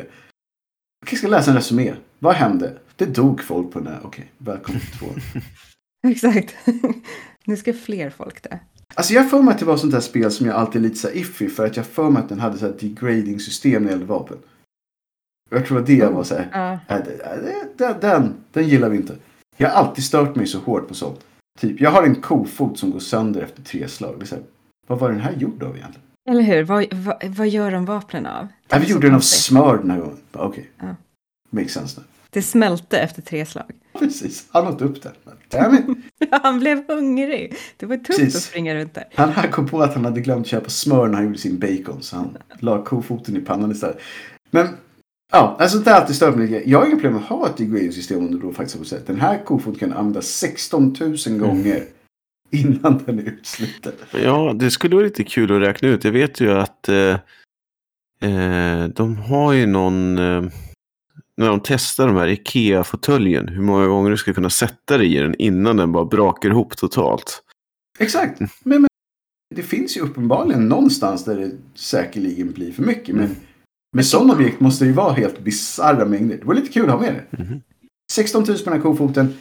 Jag 1.01 1.09
kanske 1.09 1.17
ska 1.17 1.29
läsa 1.29 1.51
en 1.51 1.57
resumé. 1.57 1.95
Vad 2.19 2.35
hände? 2.35 2.79
Det 2.97 3.07
dog 3.07 3.43
folk 3.43 3.73
på 3.73 3.79
den 3.79 3.89
här. 3.89 4.01
Okej, 4.05 4.33
välkommen 4.39 4.81
till 4.81 4.99
två. 4.99 5.07
Exakt. 6.09 6.57
nu 7.45 7.57
ska 7.57 7.73
fler 7.73 8.11
folk 8.11 8.43
dö. 8.43 8.59
Alltså 8.95 9.15
jag 9.15 9.31
får 9.31 9.43
mig 9.43 9.53
att 9.53 9.59
det 9.59 9.65
var 9.65 9.77
sånt 9.77 9.93
där 9.93 10.01
spel 10.01 10.31
som 10.31 10.47
jag 10.47 10.57
alltid 10.57 10.85
är 10.85 10.89
lite 10.89 11.01
så 11.01 11.09
här 11.09 11.17
iffy. 11.17 11.49
För 11.49 11.67
att 11.67 11.77
jag 11.77 11.87
får 11.87 12.11
mig 12.11 12.23
att 12.23 12.29
den 12.29 12.41
hade 12.41 12.59
så 12.59 12.67
här 12.67 12.77
degrading 12.81 13.41
system 13.41 13.83
när 13.83 13.89
det 13.89 13.93
gällde 13.93 14.07
vapen. 14.07 14.39
Jag 15.51 15.67
tror 15.67 15.79
att 15.79 15.87
det 15.87 15.95
jag 15.95 16.11
var 16.11 16.25
så 16.25 16.35
här. 16.35 16.49
Ja, 16.53 16.73
"Äh, 16.97 17.05
det- 17.05 17.25
äh, 17.25 17.43
det- 17.43 17.85
Den, 17.85 18.01
den, 18.01 18.35
den 18.53 18.69
gillar 18.69 18.89
vi 18.89 18.97
inte. 18.97 19.17
Jag 19.57 19.69
har 19.71 19.77
alltid 19.85 20.05
stört 20.05 20.35
mig 20.37 20.47
så 20.47 20.59
hårt 20.59 20.89
på 20.89 20.95
sånt. 20.95 21.21
Typ, 21.61 21.81
jag 21.81 21.91
har 21.91 22.03
en 22.03 22.15
kofot 22.15 22.79
som 22.79 22.91
går 22.91 22.99
sönder 23.01 23.41
efter 23.41 23.63
tre 23.63 23.89
slag. 23.89 24.15
Det 24.19 24.25
är 24.25 24.27
så 24.27 24.35
här, 24.35 24.45
vad 24.87 24.99
var 24.99 25.11
den 25.11 25.21
här 25.21 25.33
gjord 25.33 25.63
av 25.63 25.77
egentligen? 25.77 26.07
eller 26.31 26.43
hur? 26.43 26.63
Vad, 26.65 26.95
vad, 26.95 27.25
vad 27.25 27.49
gör 27.49 27.71
de 27.71 27.85
vapnen 27.85 28.27
av? 28.27 28.47
Ja, 28.69 28.79
vi 28.79 28.87
gjorde 28.87 29.07
den 29.07 29.15
av 29.17 29.21
smör 29.21 29.77
den 29.79 29.91
här 29.91 29.99
gången. 29.99 30.17
Okej. 30.33 30.71
Ja. 30.81 30.95
Makes 31.51 31.73
sense 31.73 32.01
nu. 32.01 32.07
Det 32.31 32.43
smälte 32.43 32.99
efter 32.99 33.23
tre 33.23 33.47
slag. 33.47 33.65
Precis. 33.99 34.47
Han 34.51 34.67
åt 34.67 34.83
upp 34.83 34.97
den. 35.03 35.13
Han 36.43 36.59
blev 36.61 36.89
hungrig. 36.89 37.55
Det 37.77 37.87
var 37.87 37.97
tufft 37.97 38.19
Precis. 38.19 38.37
att 38.37 38.43
springa 38.43 38.75
runt 38.75 38.95
där. 38.95 39.05
Han 39.15 39.29
här 39.29 39.49
kom 39.49 39.67
på 39.69 39.81
att 39.83 39.95
han 39.95 40.05
hade 40.05 40.21
glömt 40.21 40.47
köpa 40.47 40.69
smör 40.69 41.07
när 41.09 41.15
han 41.15 41.25
gjorde 41.27 41.39
sin 41.39 41.59
bacon. 41.59 42.03
Så 42.03 42.17
han 42.17 42.37
la 42.59 42.85
kofoten 42.85 43.37
i 43.37 43.41
pannan 43.41 43.71
istället. 43.71 43.99
Men 44.51 44.69
ja, 45.31 45.57
alltså 45.59 45.79
det 45.79 45.91
har 45.91 46.01
alltid 46.01 46.39
lite. 46.39 46.71
Jag 46.71 46.79
har 46.79 46.87
inga 46.87 46.97
problem 46.97 47.13
med 47.13 47.23
att 47.23 47.29
ha 47.29 47.49
ett 47.49 47.57
degrading-system 47.57 48.19
om 48.19 48.31
du 48.31 48.39
då 48.39 48.53
faktiskt 48.53 48.79
har 48.79 48.85
sett. 48.85 49.07
Den 49.07 49.21
här 49.21 49.45
kofoten 49.45 49.79
kan 49.79 49.93
användas 49.93 50.27
16 50.27 50.97
000 51.27 51.39
gånger 51.39 51.85
innan 52.51 53.03
den 53.07 53.19
är 53.19 53.23
utsliten. 53.23 53.93
Ja, 54.25 54.53
det 54.57 54.71
skulle 54.71 54.97
vara 54.97 55.05
lite 55.05 55.25
kul 55.25 55.53
att 55.57 55.69
räkna 55.69 55.89
ut. 55.89 56.05
Jag 56.05 56.13
vet 56.13 56.41
ju 56.41 56.53
att 56.53 56.89
eh, 56.89 57.19
eh, 58.23 58.85
de 58.89 59.17
har 59.17 59.53
ju 59.53 59.67
någon... 59.67 60.19
Eh, 60.19 60.45
när 61.37 61.49
de 61.49 61.61
testar 61.65 62.07
de 62.07 62.17
här 62.17 62.29
Ikea-fåtöljen, 62.29 63.49
hur 63.49 63.63
många 63.63 63.87
gånger 63.87 64.11
du 64.11 64.17
ska 64.17 64.33
kunna 64.33 64.51
sätta 64.51 64.99
dig 64.99 65.17
i 65.17 65.19
den 65.19 65.35
innan 65.35 65.77
den 65.77 65.93
bara 65.93 66.05
brakar 66.05 66.51
ihop 66.51 66.77
totalt. 66.77 67.43
Exakt. 67.99 68.41
Men, 68.41 68.51
men 68.65 68.89
det 69.55 69.63
finns 69.63 69.97
ju 69.97 70.01
uppenbarligen 70.01 70.69
någonstans 70.69 71.25
där 71.25 71.37
det 71.37 71.51
säkerligen 71.75 72.53
blir 72.53 72.73
för 72.73 72.83
mycket. 72.83 73.15
Men 73.15 73.37
med 73.97 74.07
sådana 74.07 74.33
objekt 74.35 74.61
måste 74.61 74.85
ju 74.85 74.93
vara 74.93 75.13
helt 75.13 75.39
bisarra 75.41 76.05
mängder. 76.05 76.37
Det 76.37 76.45
var 76.45 76.55
lite 76.55 76.73
kul 76.73 76.85
att 76.85 76.91
ha 76.91 77.01
med 77.01 77.15
det. 77.31 77.39
Mhm. 77.43 77.61
16 78.13 78.45
000 78.49 78.59
på 78.59 78.65
den 78.65 78.73
här 78.73 78.81
kofoten. 78.81 79.35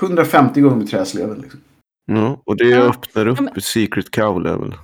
150 0.00 0.60
gånger 0.60 0.76
med 0.76 0.88
träsleven. 0.88 1.38
Liksom. 1.40 1.60
Ja, 2.06 2.42
och 2.44 2.56
det 2.56 2.74
öppnar 2.74 3.26
upp 3.26 3.38
Ja, 3.38 3.42
men- 3.54 3.62
Secret 3.62 4.10
Cow 4.10 4.42
Level. 4.42 4.74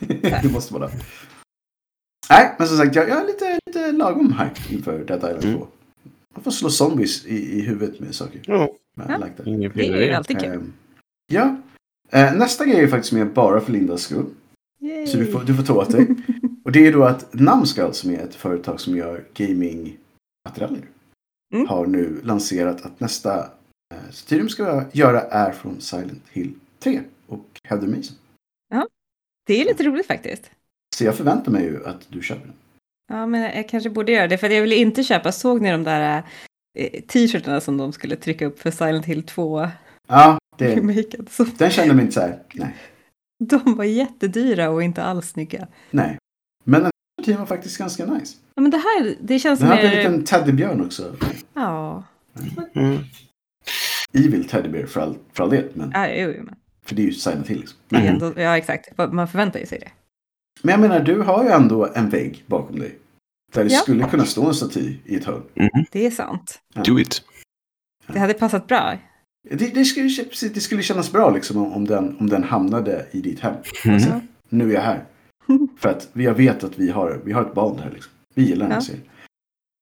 det 0.42 0.52
måste 0.52 0.74
vara 0.74 0.86
det. 0.88 0.92
Nej, 2.30 2.54
men 2.58 2.68
som 2.68 2.76
sagt, 2.76 2.96
jag, 2.96 3.08
jag 3.08 3.22
är 3.22 3.26
lite, 3.26 3.58
lite 3.66 3.92
lagom 3.92 4.32
hype 4.32 4.74
inför 4.74 5.04
Dead 5.04 5.18
Island 5.18 5.40
2. 5.42 5.48
Mm. 5.48 5.60
Man 6.34 6.44
får 6.44 6.50
slå 6.50 6.70
zombies 6.70 7.26
i, 7.26 7.58
i 7.58 7.60
huvudet 7.60 8.00
med 8.00 8.14
saker. 8.14 8.40
Ja, 8.46 8.70
Men 8.96 9.10
Ja. 9.10 9.16
Like 9.16 9.36
that. 9.36 9.74
Det 9.74 10.08
är 10.08 10.16
alltid 10.16 10.40
kul. 10.40 10.50
Ehm, 10.52 10.72
ja. 11.32 11.56
Eh, 12.10 12.34
nästa 12.34 12.64
grej 12.66 12.80
är 12.80 12.88
faktiskt 12.88 13.12
med 13.12 13.32
bara 13.32 13.60
för 13.60 13.72
Lindas 13.72 14.02
skull. 14.02 14.26
Yay. 14.80 15.06
Så 15.06 15.16
du 15.16 15.26
får, 15.26 15.40
du 15.40 15.54
får 15.56 15.62
ta 15.62 15.74
åt 15.74 15.90
dig. 15.90 16.06
Och 16.64 16.72
det 16.72 16.86
är 16.86 16.92
då 16.92 17.04
att 17.04 17.34
Numskull 17.34 17.94
som 17.94 18.10
är 18.10 18.18
ett 18.18 18.34
företag 18.34 18.80
som 18.80 18.96
gör 18.96 19.24
gamingmaterialer. 19.34 20.88
Mm. 21.54 21.68
Har 21.68 21.86
nu 21.86 22.20
lanserat 22.24 22.86
att 22.86 23.00
nästa 23.00 23.38
eh, 23.94 24.38
de 24.38 24.48
ska 24.48 24.84
göra 24.92 25.20
är 25.20 25.52
från 25.52 25.80
Silent 25.80 26.22
Hill 26.30 26.54
3 26.78 27.00
och 27.26 27.46
Heather 27.64 27.88
Mason. 27.88 28.16
Det 29.46 29.60
är 29.60 29.64
lite 29.64 29.82
roligt 29.82 30.06
faktiskt. 30.06 30.50
Så 30.96 31.04
jag 31.04 31.16
förväntar 31.16 31.52
mig 31.52 31.64
ju 31.64 31.86
att 31.86 32.06
du 32.08 32.22
köper 32.22 32.46
den. 32.46 32.54
Ja, 33.08 33.26
men 33.26 33.40
jag 33.40 33.68
kanske 33.68 33.90
borde 33.90 34.12
göra 34.12 34.28
det. 34.28 34.38
För 34.38 34.50
jag 34.50 34.62
ville 34.62 34.76
inte 34.76 35.02
köpa. 35.02 35.32
Såg 35.32 35.60
ni 35.60 35.70
de 35.70 35.84
där 35.84 36.22
eh, 36.78 37.02
t-shirtarna 37.02 37.60
som 37.60 37.76
de 37.76 37.92
skulle 37.92 38.16
trycka 38.16 38.46
upp 38.46 38.60
för 38.60 38.70
Silent 38.70 39.06
Hill 39.06 39.22
2 39.22 39.68
Ja, 40.08 40.38
det, 40.58 40.74
den 41.58 41.70
kände 41.70 41.94
mig 41.94 42.04
inte 42.04 42.14
så 42.14 42.20
här. 42.20 42.42
Nej. 42.54 42.76
de 43.38 43.74
var 43.76 43.84
jättedyra 43.84 44.70
och 44.70 44.82
inte 44.82 45.02
alls 45.02 45.28
snygga. 45.30 45.68
nej. 45.90 46.18
Men 46.64 46.80
den 46.82 46.90
här 47.18 47.24
tiden 47.24 47.40
var 47.40 47.46
faktiskt 47.46 47.78
ganska 47.78 48.06
nice. 48.06 48.36
Ja, 48.54 48.62
men 48.62 48.70
det 48.70 48.76
här, 48.76 49.16
det 49.20 49.38
känns 49.38 49.60
Den 49.60 49.68
hade 49.68 49.80
en 49.82 49.88
mer... 49.90 49.96
liten 49.96 50.24
teddybjörn 50.24 50.80
också. 50.86 51.16
Ja, 51.54 52.04
Mm. 52.74 52.98
Evil 54.12 54.48
teddybear 54.48 54.86
för 54.86 55.00
all, 55.00 55.16
för 55.32 55.44
all 55.44 55.50
del. 55.50 55.70
Men, 55.74 55.90
ja 55.94 56.08
jo, 56.08 56.32
jo, 56.36 56.42
men 56.44 56.54
för 56.84 56.94
det 56.94 57.02
är 57.02 57.06
ju 57.06 57.12
Silent 57.12 57.46
Hill. 57.48 57.58
Liksom. 57.60 57.78
Mm. 57.94 58.06
ändå, 58.06 58.32
ja 58.36 58.56
exakt. 58.58 58.98
Man 59.12 59.28
förväntar 59.28 59.60
ju 59.60 59.66
sig 59.66 59.78
det. 59.78 59.88
Men 60.62 60.72
jag 60.72 60.80
menar, 60.80 61.00
du 61.00 61.20
har 61.20 61.44
ju 61.44 61.50
ändå 61.50 61.88
en 61.94 62.10
vägg 62.10 62.44
bakom 62.46 62.78
dig. 62.78 62.98
Där 63.52 63.64
det 63.64 63.70
Ja. 63.72 63.78
skulle 63.80 64.08
kunna 64.08 64.24
stå 64.24 64.46
en 64.48 64.54
staty 64.54 64.96
i 65.04 65.16
ett 65.16 65.24
hörn. 65.24 65.42
Det 65.92 66.06
är 66.06 66.10
sant. 66.10 66.60
Do 66.84 66.98
it. 67.00 67.22
Det 68.06 68.18
hade 68.18 68.34
passat 68.34 68.66
bra. 68.66 68.98
Det, 69.50 69.74
det, 69.74 69.84
skulle, 69.84 70.08
precis, 70.08 70.52
det 70.52 70.60
skulle 70.60 70.82
kännas 70.82 71.12
bra 71.12 71.30
liksom 71.30 71.56
om, 71.56 71.72
om, 71.72 71.84
den, 71.86 72.16
om 72.20 72.28
den 72.28 72.44
hamnade 72.44 73.06
i 73.10 73.20
ditt 73.20 73.40
hem. 73.40 73.54
Mm. 73.84 73.98
Ja. 73.98 74.20
Nu 74.48 74.70
är 74.70 74.74
jag 74.74 74.82
här. 74.82 75.04
För 75.78 75.88
att 75.88 76.08
jag 76.12 76.34
vet 76.34 76.64
att 76.64 76.78
vi 76.78 76.90
har, 76.90 77.20
vi 77.24 77.32
har 77.32 77.42
ett 77.42 77.54
band 77.54 77.80
här. 77.80 77.90
Liksom. 77.90 78.12
Vi 78.34 78.42
gillar 78.42 78.64
den 78.64 78.72
här 78.72 78.78
Ja. 78.78 78.84
serien. 78.84 79.04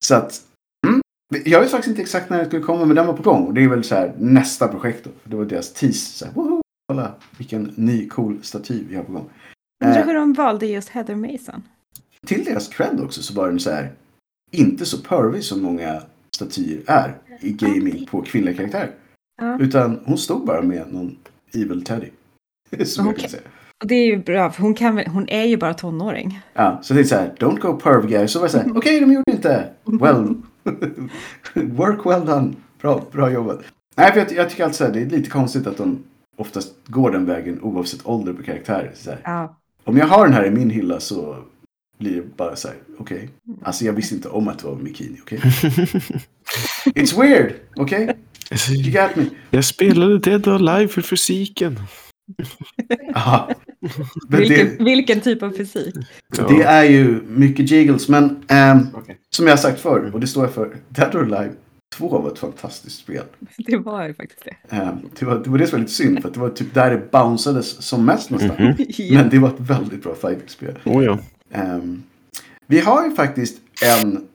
Så 0.05 0.15
att, 0.15 0.41
mm, 0.87 1.01
jag 1.45 1.61
vet 1.61 1.71
faktiskt 1.71 1.89
inte 1.89 2.01
exakt 2.01 2.29
när 2.29 2.39
det 2.39 2.45
skulle 2.45 2.61
komma, 2.61 2.85
men 2.85 2.95
den 2.95 3.07
var 3.07 3.13
på 3.13 3.23
gång. 3.23 3.47
Och 3.47 3.53
det 3.53 3.63
är 3.63 3.67
väl 3.69 3.83
så 3.83 3.95
här 3.95 4.13
nästa 4.17 4.67
projekt 4.67 5.03
då. 5.03 5.09
Det 5.23 5.35
var 5.35 5.45
deras 5.45 5.73
tease. 5.73 6.17
Så 6.17 6.25
här, 6.25 6.33
woho, 6.33 6.61
kolla 6.87 7.13
vilken 7.37 7.73
ny 7.75 8.09
cool 8.09 8.39
staty 8.43 8.83
vi 8.89 8.95
har 8.95 9.03
på 9.03 9.11
gång. 9.11 9.29
Undrar 9.83 9.99
Eh, 9.99 10.05
hur 10.05 10.13
de 10.13 10.33
valde 10.33 10.65
just 10.65 10.89
Heather 10.89 11.15
Mason. 11.15 11.63
till 12.27 12.43
deras 12.43 12.67
cred 12.67 12.99
också 12.99 13.23
så 13.23 13.33
var 13.33 13.47
den 13.47 13.59
så 13.59 13.69
här, 13.71 13.91
inte 14.51 14.85
så 14.85 14.97
pervy 15.01 15.41
som 15.41 15.61
många 15.61 16.01
statyer 16.35 16.81
är 16.87 17.17
i 17.41 17.51
gaming 17.51 18.05
på 18.05 18.21
kvinnliga 18.21 18.55
karaktärer. 18.55 18.91
Ja. 19.41 19.59
Utan 19.59 19.99
hon 20.05 20.17
stod 20.17 20.45
bara 20.45 20.61
med 20.61 20.93
någon 20.93 21.17
evil 21.53 21.83
teddy. 21.83 22.09
Som 22.85 23.05
jag 23.05 23.11
Okej. 23.13 23.21
kan 23.21 23.29
säga. 23.31 23.43
Och 23.81 23.87
det 23.87 23.95
är 23.95 24.05
ju 24.05 24.17
bra, 24.17 24.51
för 24.51 24.61
hon, 24.61 24.73
kan 24.73 24.97
hon 25.07 25.29
är 25.29 25.43
ju 25.43 25.57
bara 25.57 25.73
tonåring. 25.73 26.39
Ja, 26.53 26.79
så 26.83 26.93
det 26.93 26.99
är 26.99 27.03
så 27.03 27.15
här, 27.15 27.31
don't 27.39 27.59
go 27.59 27.73
perv 27.73 28.07
guys. 28.07 28.31
Så 28.31 28.39
var 28.39 28.43
jag 28.43 28.51
så 28.51 28.57
här, 28.57 28.77
okej 28.77 28.99
de 28.99 29.13
gjorde 29.13 29.31
inte. 29.31 29.69
Well, 29.85 30.35
work 31.55 32.05
well 32.05 32.25
done. 32.25 32.53
Bra, 32.81 33.05
bra 33.11 33.31
jobbat. 33.31 33.59
Nej, 33.95 34.11
för 34.11 34.19
jag, 34.19 34.31
jag 34.31 34.49
tycker 34.49 34.63
alltså 34.63 34.85
att 34.85 34.93
det 34.93 35.01
är 35.01 35.05
lite 35.05 35.29
konstigt 35.29 35.67
att 35.67 35.77
de 35.77 36.03
oftast 36.37 36.73
går 36.87 37.11
den 37.11 37.25
vägen 37.25 37.61
oavsett 37.61 37.99
ålder 38.07 38.33
på 38.33 38.43
karaktärer. 38.43 38.91
Så 38.95 39.09
här, 39.09 39.19
Ja. 39.23 39.57
om 39.83 39.97
jag 39.97 40.07
har 40.07 40.25
den 40.25 40.33
här 40.33 40.45
i 40.45 40.51
min 40.51 40.69
hylla 40.69 40.99
så 40.99 41.35
blir 41.99 42.15
det 42.15 42.37
bara 42.37 42.55
så 42.55 42.67
här, 42.67 42.77
okej. 42.99 43.29
Alltså 43.63 43.85
jag 43.85 43.93
visste 43.93 44.15
inte 44.15 44.29
om 44.29 44.47
att 44.47 44.59
det 44.59 44.67
var 44.67 44.75
bikini, 44.75 45.17
okej? 45.21 45.39
It's 46.85 47.19
weird, 47.21 47.53
okej? 47.75 48.17
Alltså, 48.51 48.71
You 48.73 48.91
got 49.07 49.15
me. 49.15 49.25
Jag 49.49 49.65
spelade 49.65 50.19
Dead 50.19 50.47
or 50.47 50.69
Alive 50.69 50.87
för 50.87 51.01
fysiken. 51.01 51.79
Vilken, 54.29 54.67
det, 54.77 54.83
vilken 54.83 55.21
typ 55.21 55.43
av 55.43 55.51
fysik? 55.51 55.95
det 56.29 56.63
är 56.63 56.83
ju 56.83 57.21
mycket 57.27 57.71
jiggles, 57.71 58.09
men 58.09 58.43
ehm, 58.47 58.87
Okej. 58.93 59.17
som 59.29 59.47
jag 59.47 59.53
har 59.53 59.57
sagt 59.57 59.79
förr, 59.79 60.11
och 60.13 60.19
det 60.19 60.27
står 60.27 60.43
jag 60.43 60.53
för, 60.53 60.75
Dead 60.89 61.15
or 61.15 61.23
Alive 61.23 61.53
2 61.95 62.07
var 62.07 62.31
ett 62.31 62.39
fantastiskt 62.39 62.99
spel. 62.99 63.23
Det 63.57 63.77
var 63.77 64.07
ju 64.07 64.13
faktiskt 64.13 64.45
det. 64.45 64.75
Ehm, 64.75 64.95
det, 65.19 65.25
var, 65.25 65.39
det 65.43 65.49
var 65.49 65.57
det 65.57 65.67
som 65.67 65.77
var 65.77 65.79
lite 65.79 65.93
synd, 65.93 66.21
för 66.21 66.27
att 66.27 66.33
det 66.33 66.39
var 66.39 66.49
typ 66.49 66.73
där 66.73 66.91
det 66.91 67.11
bounceades 67.11 67.81
som 67.81 68.05
mest 68.05 68.29
nästan. 68.29 68.65
Mhm. 68.65 68.75
Ja. 68.87 69.21
Men 69.21 69.29
det 69.29 69.39
var 69.39 69.49
ett 69.49 69.59
väldigt 69.59 70.03
bra 70.03 70.15
fighting-spel. 70.15 70.79
Oh, 70.85 71.05
ja. 71.05 71.19
Ehm, 71.51 72.03
vi 72.67 72.79
har 72.79 73.05
ju 73.05 73.11
faktiskt 73.11 73.61
en 73.83 74.27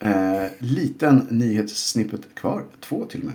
eh, 0.00 0.50
liten 0.58 1.26
nyhetssnippet 1.30 2.34
kvar, 2.34 2.62
två 2.80 3.04
till 3.04 3.20
och 3.20 3.26
med. 3.26 3.34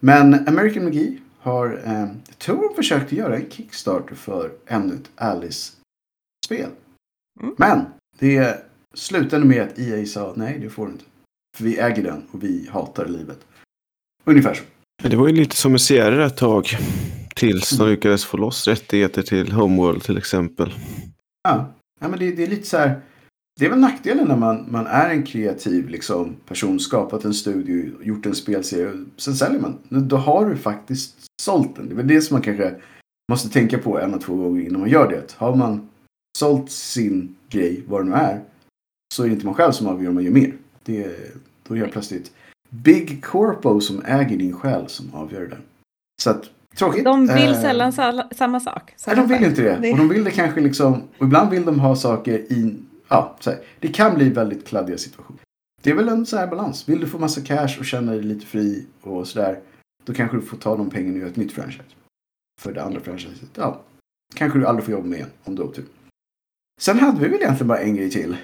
Men 0.00 0.48
American 0.48 0.84
McGee 0.84 1.18
har, 1.40 1.80
eh, 1.84 2.08
jag 2.28 2.38
tror 2.38 2.68
de 2.68 2.74
försökte 2.74 3.16
göra 3.16 3.36
en 3.36 3.50
Kickstarter 3.50 4.14
för 4.14 4.52
ännu 4.66 4.94
ett 4.94 5.10
Alice-spel. 5.14 6.70
Mm. 7.40 7.54
Men 7.58 7.86
det 8.18 8.64
slutade 8.94 9.44
med 9.44 9.62
att 9.62 9.78
EA 9.78 10.06
sa 10.06 10.32
nej, 10.36 10.58
det 10.58 10.70
får 10.70 10.86
du 10.86 10.92
inte. 10.92 11.04
För 11.56 11.64
vi 11.64 11.78
äger 11.78 12.02
den 12.02 12.22
och 12.30 12.44
vi 12.44 12.68
hatar 12.72 13.06
livet. 13.06 13.38
Ungefär 14.24 14.54
så. 14.54 14.62
Det 15.08 15.16
var 15.16 15.28
ju 15.28 15.34
lite 15.34 15.56
som 15.56 15.72
med 15.72 15.80
Sierra 15.80 16.26
ett 16.26 16.36
tag. 16.36 16.66
Tills 17.34 17.70
de 17.70 17.88
lyckades 17.88 18.24
få 18.24 18.36
loss 18.36 18.68
rättigheter 18.68 19.22
till 19.22 19.52
Homeworld 19.52 20.02
till 20.02 20.18
exempel. 20.18 20.74
Ja, 21.42 21.72
ja 22.00 22.08
men 22.08 22.18
det, 22.18 22.32
det 22.32 22.42
är 22.42 22.46
lite 22.46 22.66
så 22.66 22.76
här. 22.76 23.00
Det 23.60 23.66
är 23.66 23.70
väl 23.70 23.78
nackdelen 23.78 24.28
när 24.28 24.36
man, 24.36 24.66
man 24.70 24.86
är 24.86 25.10
en 25.10 25.22
kreativ 25.22 25.88
liksom, 25.88 26.36
person, 26.48 26.80
skapat 26.80 27.24
en 27.24 27.34
studio, 27.34 27.92
gjort 28.02 28.26
en 28.26 28.34
spelserie. 28.34 28.92
Sen 29.16 29.34
säljer 29.34 29.60
man. 29.60 29.78
Då 29.88 30.16
har 30.16 30.48
du 30.50 30.56
faktiskt 30.56 31.14
sålt 31.42 31.76
den. 31.76 31.86
Det 31.88 31.92
är 31.92 31.96
väl 31.96 32.06
det 32.06 32.20
som 32.22 32.34
man 32.34 32.42
kanske 32.42 32.74
måste 33.32 33.48
tänka 33.48 33.78
på 33.78 34.00
en 34.00 34.14
och 34.14 34.20
två 34.20 34.34
gånger 34.36 34.62
innan 34.62 34.80
man 34.80 34.90
gör 34.90 35.08
det. 35.10 35.34
Har 35.36 35.56
man 35.56 35.88
sålt 36.38 36.70
sin 36.70 37.36
grej, 37.48 37.82
vad 37.88 38.00
det 38.00 38.10
nu 38.10 38.16
är, 38.16 38.40
så 39.14 39.22
är 39.22 39.26
det 39.26 39.32
inte 39.34 39.46
man 39.46 39.54
själv 39.54 39.72
som 39.72 39.86
avgör 39.86 40.08
om 40.08 40.14
man 40.14 40.24
gör 40.24 40.30
mer. 40.32 40.52
Det, 40.84 41.16
då 41.68 41.76
är 41.76 41.80
det 41.80 41.88
plötsligt 41.88 42.32
Big 42.70 43.24
Corpo 43.24 43.80
som 43.80 44.02
äger 44.04 44.36
din 44.38 44.52
själ 44.52 44.88
som 44.88 45.14
avgör 45.14 45.46
det. 45.46 45.56
Så 46.22 46.30
att, 46.30 46.44
tråkigt. 46.76 47.04
De 47.04 47.26
vill 47.26 47.50
Eh, 47.50 47.60
sällan 47.60 47.92
sa- 47.92 48.28
samma 48.36 48.60
sak. 48.60 48.94
Nej, 49.06 49.16
de 49.16 49.26
vill 49.28 49.44
inte 49.44 49.62
det. 49.62 49.78
Det- 49.82 49.92
Och 49.92 49.98
de 49.98 50.08
vill 50.08 50.24
det 50.24 50.30
kanske 50.30 50.60
liksom, 50.60 51.02
och 51.18 51.26
ibland 51.26 51.50
vill 51.50 51.64
de 51.64 51.80
ha 51.80 51.96
saker 51.96 52.38
i, 52.52 52.74
ja, 53.10 53.36
så 53.40 53.50
här. 53.50 53.60
Det 53.80 53.88
kan 53.88 54.14
bli 54.14 54.28
väldigt 54.28 54.66
kladdiga 54.66 54.98
situationer. 54.98 55.40
Det 55.82 55.90
är 55.90 55.94
väl 55.94 56.08
en 56.08 56.26
så 56.26 56.36
här 56.36 56.46
balans. 56.46 56.88
Vill 56.88 57.00
du 57.00 57.06
få 57.06 57.18
massa 57.18 57.40
cash 57.40 57.78
och 57.78 57.84
känna 57.84 58.12
dig 58.12 58.22
lite 58.22 58.46
fri 58.46 58.86
och 59.00 59.28
sådär. 59.28 59.60
Då 60.04 60.14
kanske 60.14 60.36
du 60.36 60.42
får 60.42 60.56
ta 60.56 60.76
de 60.76 60.90
pengarna 60.90 61.12
och 61.12 61.18
göra 61.18 61.30
ett 61.30 61.36
nytt 61.36 61.52
franchise. 61.52 61.84
För 62.60 62.72
det 62.72 62.82
andra 62.82 63.00
franchiset, 63.00 63.50
ja. 63.54 63.82
Kanske 64.34 64.58
du 64.58 64.66
aldrig 64.66 64.84
får 64.84 64.92
jobba 64.92 65.06
med 65.06 65.16
igen 65.16 65.30
om 65.44 65.54
du 65.54 65.62
har 65.62 65.68
otur. 65.68 65.84
Sen 66.80 66.98
hade 66.98 67.20
vi 67.20 67.28
väl 67.28 67.40
egentligen 67.40 67.68
bara 67.68 67.78
en 67.78 67.96
grej 67.96 68.10
till. 68.10 68.36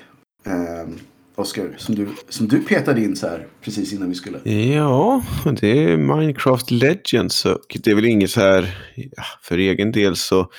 Ehm, 0.44 0.80
um, 0.80 0.98
Oskar, 1.34 1.74
som 1.78 1.94
du, 1.94 2.08
som 2.28 2.48
du 2.48 2.62
petade 2.62 3.00
in 3.00 3.16
så 3.16 3.26
här 3.26 3.46
precis 3.60 3.92
innan 3.92 4.08
vi 4.08 4.14
skulle. 4.14 4.50
Ja, 4.50 5.22
det 5.60 5.84
är 5.84 5.96
Minecraft 5.96 6.70
Legends 6.70 7.44
och 7.44 7.78
det 7.84 7.90
är 7.90 7.94
väl 7.94 8.04
inget 8.04 8.30
så 8.30 8.40
här, 8.40 8.78
ja, 8.94 9.22
för 9.42 9.58
egen 9.58 9.92
del 9.92 10.16
så 10.16 10.50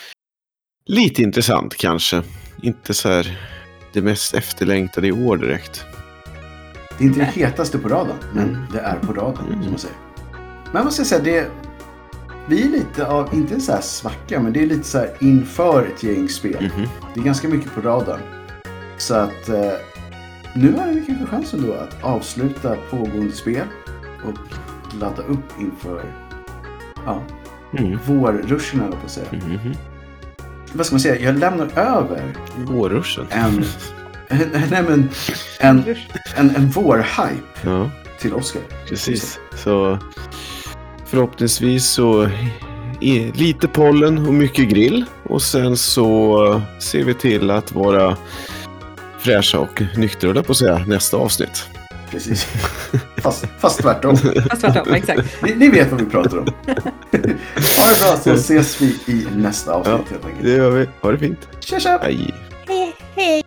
lite 0.86 1.22
intressant 1.22 1.76
kanske. 1.76 2.24
Inte 2.64 2.94
så 2.94 3.10
här 3.10 3.40
det 3.94 4.02
mest 4.02 4.34
efterlängtade 4.34 5.08
i 5.08 5.12
år 5.12 5.38
direkt. 5.38 5.86
Det 6.98 7.04
är 7.04 7.08
inte 7.08 7.20
det 7.20 7.26
hetaste 7.26 7.78
på 7.78 7.90
radarn, 7.90 8.18
men 8.34 8.50
Mm. 8.50 8.62
det 8.74 8.80
är 8.80 8.96
på 9.00 9.14
radarn, 9.14 9.46
Mm. 9.48 9.62
som 9.62 9.72
man 9.72 9.80
säger. 9.80 9.98
Men 10.66 10.74
jag 10.76 10.86
måste 10.86 11.06
säga, 11.06 11.22
det... 11.24 11.48
Vi 12.50 12.64
är 12.64 12.70
lite 12.70 13.08
av, 13.08 13.36
inte 13.36 13.54
en 13.54 13.62
så 13.62 13.72
här 13.72 13.82
svacka, 13.82 14.40
men 14.40 14.54
det 14.54 14.62
är 14.64 14.68
lite 14.68 14.84
så 14.88 14.98
här 14.98 15.10
inför 15.20 15.86
ett 15.86 16.04
gäng 16.04 16.30
spel. 16.30 16.72
Mhm. 16.76 16.88
Det 17.14 17.20
är 17.20 17.24
ganska 17.24 17.48
mycket 17.48 17.74
på 17.76 17.82
radarn. 17.82 18.20
Så 18.98 19.14
att 19.16 19.50
eh, 19.50 19.72
nu 20.54 20.74
har 20.78 20.88
vi 20.94 21.04
kanske 21.06 21.26
chansen 21.26 21.62
då 21.68 21.74
att 21.74 22.04
avsluta 22.04 22.76
pågående 22.90 23.32
spel 23.32 23.68
och 24.26 24.38
ladda 25.00 25.22
upp 25.22 25.60
inför 25.60 26.02
ja, 27.06 27.22
Mm. 27.78 28.00
vårruschen, 28.06 28.80
på 28.80 28.98
att 29.06 29.12
säga. 29.12 29.28
Mhm. 29.32 29.74
Vad 30.74 30.86
ska 30.86 30.94
man 30.94 31.00
säga? 31.00 31.20
Jag 31.20 31.40
lämnar 31.40 31.70
över 31.80 32.34
Vårruschen. 32.58 33.28
en, 33.30 33.66
nej, 34.70 34.84
men, 34.88 35.10
en, 35.60 35.96
en, 36.36 36.56
en 36.56 36.70
vårhype 36.70 37.42
Ja, 37.62 37.92
till 38.20 38.34
Oscar. 38.34 38.62
precis. 38.90 39.40
Så 39.56 40.00
förhoppningsvis 41.06 41.90
så 41.90 42.30
lite 43.34 43.68
pollen 43.68 44.28
och 44.28 44.34
mycket 44.34 44.70
grill. 44.70 45.06
Och 45.24 45.42
sen 45.42 45.78
så 45.78 46.62
ser 46.80 47.04
vi 47.04 47.14
till 47.14 47.52
att 47.52 47.72
vara 47.72 48.18
fräscha 49.20 49.60
och 49.60 49.82
nyktra, 49.98 50.44
på 50.44 50.52
att 50.52 50.58
säga, 50.58 50.78
nästa 50.88 51.18
avsnitt. 51.18 51.70
Precis. 52.12 52.48
Fast, 53.18 53.46
fast 53.60 53.82
tvärtom. 53.82 54.18
Fast 54.18 54.62
tvärtom, 54.62 54.94
exakt. 54.94 55.42
Ni, 55.44 55.56
ni 55.56 55.70
vet 55.70 55.92
vad 55.92 56.00
vi 56.02 56.06
pratar 56.06 56.38
om. 56.38 56.46
ha 56.46 57.90
det 57.90 58.00
bra 58.00 58.18
så 58.24 58.32
ses 58.34 58.82
vi 58.82 58.86
i 59.06 59.28
nästa 59.36 59.74
avsnitt 59.74 60.10
helt 60.12 60.26
enkelt. 60.26 60.44
Det 60.44 60.52
gör 60.52 60.72
vi. 60.72 60.88
Ha 61.02 61.12
det 61.12 61.18
fint. 61.18 61.48
Tja 61.60 61.80
tja! 61.80 62.00
Hej. 62.04 62.34
Hej, 62.68 62.96
hej. 63.16 63.44